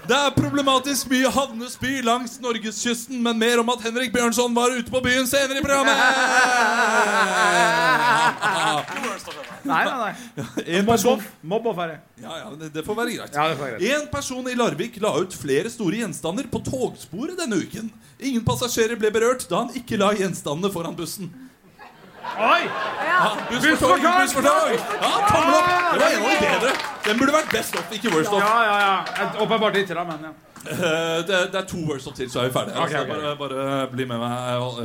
Det 0.05 0.13
er 0.13 0.33
problematisk 0.37 1.09
mye 1.09 1.29
havnespy 1.33 2.01
langs 2.05 2.35
norgeskysten, 2.41 3.23
men 3.25 3.39
mer 3.41 3.57
om 3.63 3.69
at 3.73 3.81
Henrik 3.87 4.13
Bjørnson 4.13 4.53
var 4.53 4.69
ute 4.77 4.91
på 4.93 5.01
byen 5.01 5.25
senere 5.27 5.57
i 5.57 5.65
programmet. 5.65 5.97
Nei, 9.65 9.81
nei, 9.85 9.97
nei. 10.05 10.55
En 10.79 10.85
person, 10.87 11.17
Mobb-off. 11.17 11.31
Mobb-off 11.53 11.79
er 11.85 11.93
det. 11.93 11.97
ja, 12.23 12.37
ja, 12.43 12.49
det, 12.59 12.69
det 12.75 12.83
får 12.85 12.97
være 12.99 13.15
greit. 13.17 13.33
Ja, 13.35 13.47
det 13.49 13.57
får 13.57 13.65
være 13.65 13.79
greit. 13.79 13.95
En 13.97 14.07
person 14.11 14.49
i 14.51 14.55
Larvik 14.59 14.99
la 15.03 15.11
ut 15.21 15.33
flere 15.37 15.71
store 15.73 16.01
gjenstander 16.03 16.47
på 16.51 16.61
togsporet 16.67 17.37
denne 17.41 17.59
uken. 17.63 17.89
Ingen 18.19 18.45
passasjerer 18.47 18.99
ble 19.01 19.11
berørt 19.15 19.47
da 19.49 19.63
han 19.63 19.73
ikke 19.77 19.97
la 20.01 20.13
gjenstandene 20.17 20.71
foran 20.73 20.95
bussen. 20.97 21.31
Oi! 22.25 22.61
Buss 23.51 23.61
Buss 23.65 23.79
for 23.79 23.93
tog! 23.97 24.01
Buss 24.21 24.33
for 24.33 24.45
tog! 24.45 24.71
Ja, 24.73 25.11
tommel 25.29 25.59
opp! 25.59 25.67
Det 25.93 26.01
var 26.01 26.09
en 26.09 26.23
av 26.23 26.31
de 26.31 26.39
bedre. 26.41 26.71
Den 27.05 27.19
burde 27.21 27.35
vært 27.37 27.51
best 27.53 27.77
off, 27.77 27.91
ikke 27.93 28.11
worst 28.15 28.33
off. 28.33 28.41
Ja, 28.41 28.55
ja, 28.65 28.77
ja. 28.81 29.29
Åpenbart 29.45 29.77
ikke, 29.81 29.93
da, 29.97 30.03
men 30.09 30.29
ja. 30.29 30.33
Eh, 30.65 31.17
det, 31.27 31.39
det 31.53 31.59
er 31.59 31.65
to 31.69 31.77
words 31.85 32.07
off 32.07 32.15
til, 32.17 32.29
så 32.31 32.39
er 32.41 32.47
vi 32.49 32.53
ferdige. 32.55 32.77
Okay, 32.81 32.95
Altså. 32.95 33.13
Bare, 33.13 33.35
bare 33.37 33.87
bli 33.91 34.05
med 34.09 34.17
meg. 34.17 34.31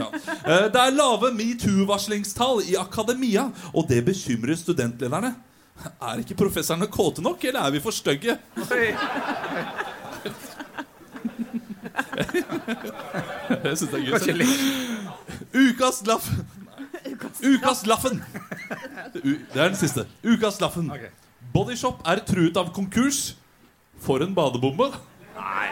Ja. 0.01 0.09
Eh, 0.45 0.67
Det 0.73 0.81
er 0.83 0.91
lave 0.97 1.31
metoo-varslingstall 1.39 2.63
i 2.69 2.77
akademia, 2.81 3.47
og 3.75 3.89
det 3.89 4.03
bekymrer 4.05 4.57
studentlederne. 4.61 5.35
Er 6.03 6.21
ikke 6.21 6.37
professorene 6.37 6.87
kåte 6.93 7.23
nok, 7.25 7.45
eller 7.45 7.61
er 7.65 7.71
vi 7.73 7.81
for 7.81 7.91
stygge? 7.97 8.37
Jeg 13.65 13.77
syns 13.79 13.91
det 13.91 14.01
er 14.01 14.05
gøy. 14.07 14.47
Ukas 15.71 16.03
laff 16.07 16.29
Ukas 17.41 17.87
laffen. 17.89 18.21
Det 19.15 19.57
er 19.57 19.69
den 19.71 19.77
siste. 19.79 20.05
Ukas 20.25 20.61
laffen. 20.61 20.91
Bodyshop 21.55 22.03
er 22.07 22.21
truet 22.29 22.57
av 22.61 22.69
konkurs 22.77 23.35
for 24.01 24.23
en 24.25 24.35
badebombe. 24.37 24.91
Nei, 25.41 25.69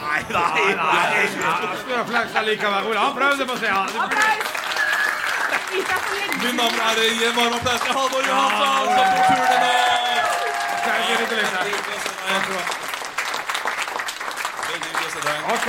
nei, 0.00 0.74
nei. 0.74 0.74
nei. 0.76 1.96
ha 1.96 2.04
fleksa 2.04 2.40
likevel. 2.42 2.82
Ola, 2.90 3.00
han 3.00 3.14
prøvde 3.14 3.46
på 3.46 3.56
seg. 3.60 3.68
Ja. 3.68 3.86
Mine 5.70 6.56
damer 6.58 6.80
og 6.80 6.86
herrer, 6.88 7.08
gi 7.14 7.24
en 7.28 7.36
varm 7.36 7.54
applaus 7.54 7.80
til 7.84 7.92
Halvor 7.94 8.22
Johansson, 8.26 8.66
som 8.66 9.06
tok 9.14 9.24
turen 9.30 9.52
i 9.54 9.58
dag. 9.64 9.76
Skal 10.80 10.92
jeg 10.94 11.02
gi 11.06 11.14
litt 11.20 11.32
litt 11.38 11.52
her? 11.54 11.66
Veldig 14.68 14.86
hyggelig 14.86 15.06
å 15.06 15.12
se 15.14 15.20
deg. 15.26 15.38
Ok. 15.54 15.68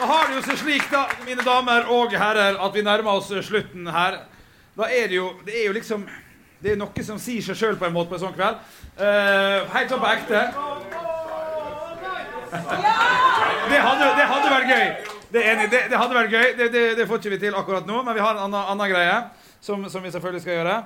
Da 0.00 0.04
har 0.08 0.22
det 0.28 0.34
jo 0.38 0.42
seg 0.46 0.56
slik, 0.62 0.84
da, 0.92 1.02
mine 1.26 1.42
damer 1.44 1.80
og 1.92 2.14
herrer, 2.16 2.54
at 2.62 2.72
vi 2.76 2.82
nærmer 2.86 3.18
oss 3.18 3.28
slutten 3.48 3.90
her. 3.92 4.22
Da 4.78 4.84
er 4.88 5.10
det 5.10 5.16
jo 5.18 5.32
Det 5.44 5.54
er 5.60 5.66
jo 5.66 5.72
liksom 5.76 6.06
Det 6.60 6.74
er 6.74 6.80
noe 6.80 7.04
som 7.04 7.18
sier 7.20 7.44
seg 7.44 7.56
sjøl 7.56 7.78
på 7.80 7.86
en 7.88 7.94
måte 7.94 8.10
på 8.10 8.18
en 8.18 8.24
sånn 8.26 8.34
kveld. 8.36 8.58
Uh, 9.00 9.64
helt 9.72 9.92
sånn 9.92 10.02
på 10.02 10.10
ekte. 10.10 10.42
Det 13.70 13.78
hadde, 13.86 14.10
det 14.18 14.26
hadde 14.32 14.50
vært 14.50 14.68
gøy. 14.68 14.84
Det 15.30 15.40
er 15.40 15.52
enig, 15.54 15.70
det, 15.70 15.80
det 15.92 16.00
hadde 16.00 16.18
vært 16.18 16.34
gøy. 16.34 16.48
Det, 16.58 16.66
det, 16.74 16.82
det 16.98 17.06
får 17.08 17.22
ikke 17.22 17.32
vi 17.36 17.40
til 17.46 17.56
akkurat 17.56 17.88
nå, 17.88 18.02
men 18.04 18.18
vi 18.18 18.24
har 18.24 18.34
en 18.34 18.44
annen, 18.48 18.60
annen 18.74 18.92
greie 18.92 19.16
som, 19.62 19.86
som 19.88 20.04
vi 20.04 20.12
selvfølgelig 20.12 20.44
skal 20.44 20.58
gjøre. 20.58 20.76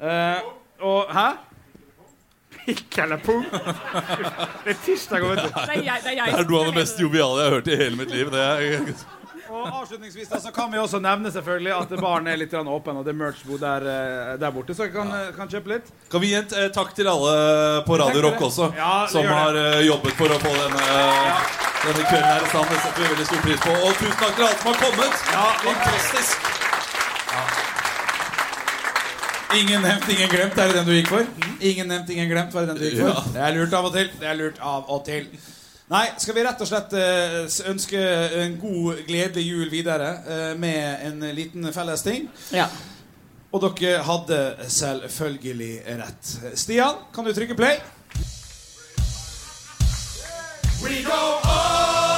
Uh, 0.00 0.50
og 0.88 1.12
Hæ? 1.12 1.28
Pikk 2.62 2.98
eller 3.02 3.20
pung? 3.24 3.44
Det 4.64 4.72
er 4.72 4.80
tirsdag, 4.84 5.24
vet 5.24 5.44
du. 5.44 5.48
Det 5.52 5.76
er 5.76 5.84
jeg. 5.84 6.02
Det 6.04 6.10
er 6.12 6.18
jeg. 6.22 6.32
Det 6.32 6.40
er 6.40 6.50
noe 6.50 6.64
av 6.64 6.72
det 6.72 6.80
mest 6.80 7.00
joviale 7.00 7.40
jeg 7.40 7.48
har 7.48 7.56
hørt 7.58 7.70
i 7.72 7.78
hele 7.80 8.00
mitt 8.00 8.12
liv. 8.12 8.32
Det 8.32 8.44
er 8.44 9.17
Og 9.48 9.68
avslutningsvis 9.80 10.28
da, 10.28 10.38
så 10.40 10.50
kan 10.52 10.68
vi 10.72 10.78
også 10.80 10.98
nevne 11.00 11.30
selvfølgelig 11.32 11.72
at 11.72 11.92
baren 12.02 12.26
er 12.28 12.36
litt 12.40 12.52
åpen, 12.58 12.98
og 13.00 13.06
det 13.06 13.14
er 13.14 13.16
merch-bod 13.16 13.62
der, 13.62 13.86
eh, 13.88 14.34
der 14.40 14.52
borte, 14.52 14.74
så 14.76 14.84
jeg 14.84 14.92
kan, 14.92 15.08
eh, 15.08 15.30
kan 15.36 15.48
kjøpe 15.48 15.72
litt. 15.72 15.88
Kan 16.12 16.20
vi 16.20 16.32
gi 16.32 16.36
en 16.36 16.52
eh, 16.52 16.68
takk 16.74 16.92
til 16.94 17.08
alle 17.08 17.32
på 17.86 17.96
Radio 17.98 18.22
Rock 18.26 18.44
også, 18.50 18.68
Ja, 18.76 19.06
som 19.08 19.24
har 19.24 19.56
jobbet 19.86 20.12
for 20.20 20.28
å 20.28 20.38
få 20.42 20.52
denne, 20.52 20.84
denne 21.86 22.04
kvelden 22.04 22.28
her 22.28 22.44
i 22.44 22.52
stand. 22.52 22.68
Det 22.68 22.80
setter 22.84 23.02
vi 23.02 23.10
veldig 23.14 23.26
stor 23.32 23.42
pris 23.48 23.60
på. 23.64 23.74
Og 23.88 23.92
tusen 23.96 24.18
takk 24.20 24.36
til 24.36 24.44
alle 24.44 24.60
som 24.60 24.72
har 24.72 24.80
kommet. 24.84 25.12
Fantastisk. 25.64 26.54
Ingen 29.56 29.80
nevnt, 29.80 30.08
ingen 30.12 30.28
glemt, 30.28 30.58
er 30.58 30.66
det 30.68 30.74
den 30.76 30.84
du 30.84 30.92
gikk 30.92 31.08
for? 31.08 31.24
Ingen 31.64 31.88
nevnt, 31.88 32.10
ingen 32.12 32.28
glemt, 32.28 32.52
var 32.52 32.66
det 32.66 32.74
den 32.74 32.82
du 32.82 32.84
gikk 32.90 32.98
for? 33.00 33.14
Ja. 33.14 33.22
Det 33.32 33.46
er 33.46 33.54
lurt 33.56 33.72
av 33.78 33.86
og 33.88 33.94
til. 33.96 34.10
Det 34.20 34.28
er 34.28 34.36
lurt 34.36 34.60
av 34.60 34.90
og 34.92 35.06
til. 35.08 35.30
Nei, 35.88 36.04
skal 36.20 36.36
vi 36.36 36.42
rett 36.44 36.60
og 36.60 36.68
slett 36.68 36.92
eh, 37.00 37.46
ønske 37.70 38.00
en 38.42 38.58
god, 38.60 38.98
gledelig 39.08 39.44
jul 39.46 39.70
videre 39.72 40.10
eh, 40.20 40.50
med 40.60 41.06
en 41.06 41.24
liten 41.32 41.64
felles 41.72 42.04
ting? 42.04 42.26
Ja. 42.52 42.66
Og 43.48 43.64
dere 43.64 44.02
hadde 44.04 44.40
selvfølgelig 44.68 45.72
rett. 46.02 46.34
Stian, 46.60 47.00
kan 47.14 47.24
du 47.24 47.32
trykke 47.32 47.56
play? 47.56 47.80
We 50.84 51.02
go 51.02 51.40
all 51.42 52.17